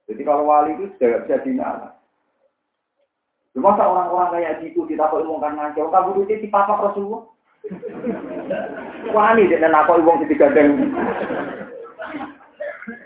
Jadi 0.08 0.22
kalau 0.24 0.48
wali 0.48 0.74
itu 0.74 0.88
sudah 0.96 1.24
bisa 1.28 1.44
dinala. 1.44 1.90
Cuma 3.52 3.76
orang-orang 3.76 4.38
kayak 4.38 4.58
gitu 4.64 4.86
kita 4.86 5.10
kok 5.10 5.20
ilmu 5.20 5.42
kan 5.42 5.58
ngaco, 5.58 5.90
kamu 5.90 6.10
itu 6.24 6.46
di 6.46 6.48
papa 6.48 6.78
Rasulullah. 6.78 7.26
Wani 9.12 9.50
dan 9.52 9.76
aku 9.76 10.00
ilmu 10.00 10.24
di 10.24 10.36
gadeng. 10.38 10.94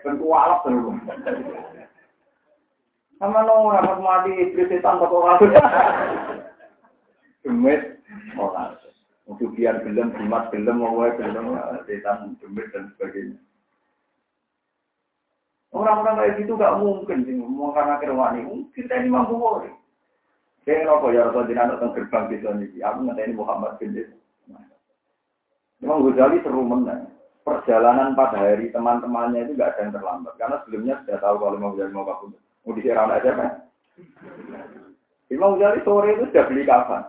Tentu 0.06 0.26
alap 0.30 0.62
terus. 0.68 0.94
Sama 3.22 3.46
no, 3.46 3.70
rapat 3.70 4.02
mati, 4.02 4.34
iblis 4.34 4.66
setan, 4.66 4.98
kok 4.98 5.14
orang. 5.14 5.38
Demit, 7.46 8.02
orang. 8.34 8.74
Untuk 9.30 9.54
biar 9.54 9.78
gelem, 9.86 10.10
jimat 10.18 10.50
gelem, 10.50 10.82
mau 10.82 11.06
gelem, 11.06 11.54
setan, 11.86 12.34
demit 12.42 12.74
dan 12.74 12.90
sebagainya. 12.98 13.38
Orang-orang 15.70 16.18
kayak 16.18 16.36
gitu 16.42 16.58
gak 16.58 16.82
mungkin 16.82 17.24
sih, 17.24 17.38
mau 17.38 17.72
karena 17.72 18.02
kerwani. 18.02 18.44
Kita 18.74 18.98
ini 18.98 19.14
mampu 19.14 19.38
boleh. 19.38 19.72
Saya 20.66 20.86
nopo 20.86 21.10
ya 21.10 21.26
Rasul 21.26 21.50
jenazah 21.50 21.78
tentang 21.78 21.96
gerbang 21.96 22.24
gitu 22.34 22.50
nih. 22.54 22.70
Aku 22.86 23.06
ini 23.06 23.34
Muhammad 23.34 23.82
bin 23.82 23.98
Memang 25.82 26.06
Ghazali 26.06 26.38
seru 26.46 26.62
menang. 26.62 27.10
Perjalanan 27.42 28.14
pada 28.14 28.38
hari 28.38 28.70
teman-temannya 28.70 29.50
itu 29.50 29.58
gak 29.58 29.74
ada 29.78 29.82
yang 29.90 29.94
terlambat. 29.94 30.34
Karena 30.38 30.58
sebelumnya 30.62 31.02
sudah 31.02 31.18
tahu 31.18 31.36
kalau 31.38 31.58
mau 31.58 31.74
Ghazali 31.74 31.94
mau 31.94 32.06
kabur. 32.06 32.38
Mau 32.64 32.76
disiram 32.78 33.10
aja 33.10 33.32
kan. 33.34 33.52
Imam 35.32 35.58
Ghazali 35.58 35.82
sore 35.88 36.14
itu 36.14 36.28
sudah 36.28 36.46
beli 36.46 36.64
kapan 36.68 37.04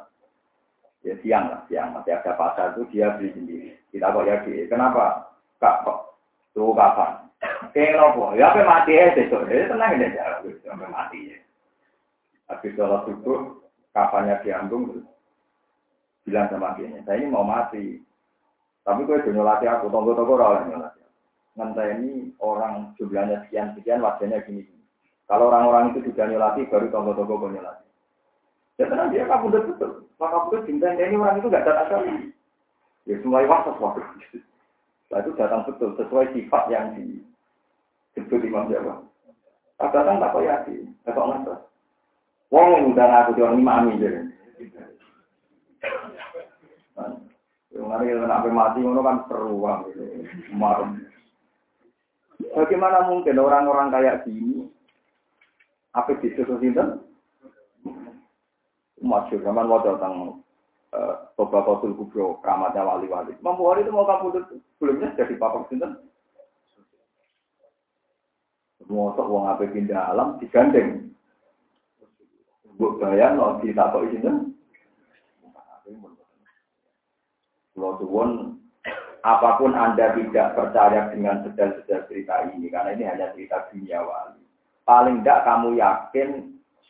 ya 1.03 1.15
siang 1.21 1.51
lah, 1.51 1.61
siang 1.67 1.91
masih 1.93 2.15
ada 2.15 2.33
pasar 2.39 2.75
itu 2.75 2.87
dia 2.95 3.15
beli 3.19 3.35
sendiri. 3.35 3.71
Kita 3.91 4.15
kok 4.15 4.27
ya 4.27 4.41
di, 4.47 4.67
kenapa? 4.71 5.35
Kak 5.59 5.83
kok 5.83 6.19
tuh 6.55 6.73
kapan? 6.75 7.27
Kayak 7.75 7.99
nopo, 7.99 8.39
ya 8.39 8.55
apa 8.55 8.63
mati 8.63 8.95
ya 8.95 9.11
besok, 9.19 9.51
ya 9.51 9.67
tenang 9.67 9.99
aja 9.99 10.15
jarak, 10.15 10.47
sampai 10.63 10.93
mati 10.95 11.19
ya. 11.35 11.37
Habis 12.47 12.75
sholat 12.79 13.03
subuh, 13.09 13.59
kapannya 13.91 14.39
diambung, 14.47 15.03
bilang 16.23 16.47
sama 16.55 16.79
dia, 16.79 16.87
saya 17.03 17.19
ini 17.19 17.33
mau 17.33 17.43
mati. 17.43 17.99
Tapi 18.87 19.07
gue 19.07 19.19
udah 19.19 19.33
nyolati 19.35 19.67
aku, 19.67 19.91
tunggu-tunggu 19.91 20.39
orang 20.39 20.71
nyolati. 20.71 21.03
Nanti 21.59 21.83
ini 21.99 22.11
orang 22.39 22.95
jumlahnya 22.99 23.47
sekian-sekian, 23.47 24.03
wajahnya 24.03 24.43
gini-gini. 24.47 24.72
Kalau 25.31 25.49
orang-orang 25.49 25.95
itu 25.95 26.11
sudah 26.11 26.27
nyolati, 26.29 26.67
baru 26.69 26.87
tunggu-tunggu 26.91 27.55
nyolati. 27.55 27.87
Ya 28.81 28.89
tenang 28.89 29.13
dia 29.13 29.29
kamu 29.29 29.53
udah 29.53 29.63
betul. 29.69 29.91
Maka 30.17 30.37
itu 30.49 30.57
cinta 30.67 30.89
ini 30.97 31.15
orang 31.19 31.39
itu 31.39 31.53
gak 31.53 31.67
datang 31.67 31.87
sekali. 31.87 32.13
Ya 33.05 33.15
semua 33.21 33.45
waktu. 33.45 34.03
Nah 35.13 35.19
itu 35.21 35.31
datang 35.37 35.63
betul 35.69 35.93
sesuai 36.01 36.33
sifat 36.33 36.73
yang 36.73 36.97
disebut 38.17 38.41
Imam 38.49 38.73
Jawa. 38.73 39.05
Tak 39.77 39.93
datang 39.93 40.23
tak 40.23 40.31
kau 40.33 40.47
yakin, 40.47 40.89
tak 41.05 41.13
kau 41.13 41.29
ngerti. 41.29 41.55
Wong 42.53 42.93
udah 42.93 43.29
jual 43.33 43.57
lima 43.57 43.81
amin 43.81 44.01
jadi. 44.01 44.21
Yang 47.73 47.89
hari 47.89 48.13
sampai 48.13 48.53
mati 48.53 48.79
ngono 48.85 49.01
kan 49.01 49.19
seru. 49.27 49.65
Bagaimana 52.53 53.09
mungkin 53.09 53.41
orang-orang 53.41 53.89
kayak 53.89 54.29
gini 54.29 54.69
apa 55.93 56.17
disusun 56.21 56.65
itu 56.65 56.85
masyur 59.03 59.41
zaman 59.45 59.69
mau 59.69 59.85
datang 59.85 60.41
Bapak 61.33 61.65
Kotul 61.65 61.97
Kubro, 61.97 62.39
keramatnya 62.45 62.85
wali-wali. 62.85 63.33
Mampu 63.41 63.65
hari 63.65 63.81
itu 63.83 63.91
mau 63.91 64.05
kamu 64.05 64.45
sebelumnya 64.77 65.17
jadi 65.17 65.35
papa 65.41 65.65
sinten. 65.73 65.97
Semua 68.77 69.17
sok 69.17 69.27
uang 69.33 69.49
apa 69.49 69.65
pindah 69.73 70.13
alam 70.13 70.37
digandeng. 70.37 71.17
Buat 72.77 73.01
bayar 73.01 73.41
no 73.41 73.57
di 73.65 73.73
tato 73.73 74.05
isinya. 74.05 74.53
Kalau 77.73 77.97
suwon 77.99 78.61
apa 79.25 79.57
pun 79.57 79.73
anda 79.73 80.13
tidak 80.13 80.55
percaya 80.55 81.09
dengan 81.09 81.41
sedal-sedal 81.41 82.05
cerita 82.07 82.53
ini, 82.53 82.69
karena 82.69 82.93
ini 82.95 83.05
hanya 83.09 83.33
cerita 83.33 83.65
dunia 83.73 84.05
wali. 84.05 84.42
Paling 84.83 85.23
tidak 85.23 85.47
kamu 85.47 85.79
yakin 85.79 86.29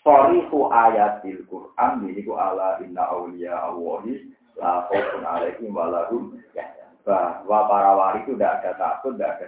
Sorihu 0.02 0.66
ayatil 0.72 1.46
Qur'an 1.46 2.02
ku 2.02 2.32
ala 2.34 2.82
inna 2.82 3.06
awliya 3.06 3.54
Allahi 3.54 4.26
la 4.58 4.90
khawfun 4.90 5.22
alaihim 5.22 5.70
wa 5.70 5.86
lahum 5.86 6.34
bahwa 7.02 7.66
para 7.66 7.90
wali 7.98 8.22
itu 8.22 8.38
tidak 8.38 8.62
ada 8.62 8.70
takut, 8.78 9.18
tidak 9.18 9.30
ada 9.38 9.46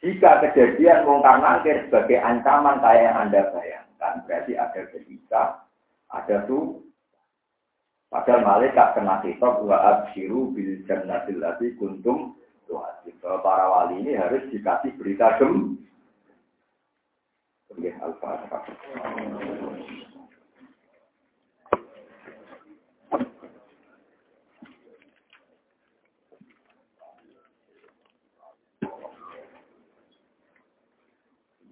Jika 0.00 0.30
kejadian 0.48 1.04
mungkar 1.04 1.38
nangkir 1.38 1.86
sebagai 1.86 2.18
ancaman 2.24 2.80
kayak 2.80 3.04
yang 3.04 3.16
Anda 3.28 3.40
bayangkan, 3.52 4.14
berarti 4.24 4.52
ada 4.56 4.80
ketika, 4.90 5.42
ada 6.08 6.36
tuh 6.48 6.82
Padahal 8.12 8.44
malaikat 8.44 8.92
kena 8.92 9.24
kitab 9.24 9.64
wa 9.64 9.72
abshiru 9.80 10.52
bil 10.52 10.84
jannatil 10.84 11.40
lati 11.40 11.72
kuntum 11.80 12.36
tuhasin. 12.68 13.16
Para 13.24 13.64
wali 13.72 14.04
ini 14.04 14.20
harus 14.20 14.44
dikasih 14.52 14.92
berita 15.00 15.40
gem 15.40 15.80
Ya, 17.80 17.96
Al-Fatihah. 18.04 18.68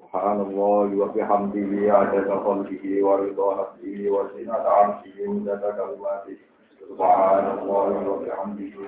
Subhanallah 0.00 0.88
wa 0.96 1.06
bihamdihi 1.12 1.92
adada 1.92 2.40
khalqihi 2.42 3.04
wa 3.04 3.20
ridha 3.20 3.48
nafsihi 3.60 4.08
wa 4.10 4.24
zinata 4.32 4.70
arshihi 4.72 5.28
wa 5.28 5.36
kalimatihi 5.76 6.40
Subhanallah 6.80 7.68
wa 7.68 7.92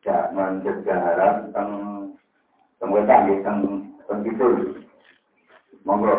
jangan 0.00 0.64
jajaran 0.64 1.48
tentang 1.48 1.70
tentang 2.76 2.90
wetan 2.96 3.22
tentang 3.28 3.58
tentang 4.08 4.20
itu 4.24 4.48
monggo 5.84 6.16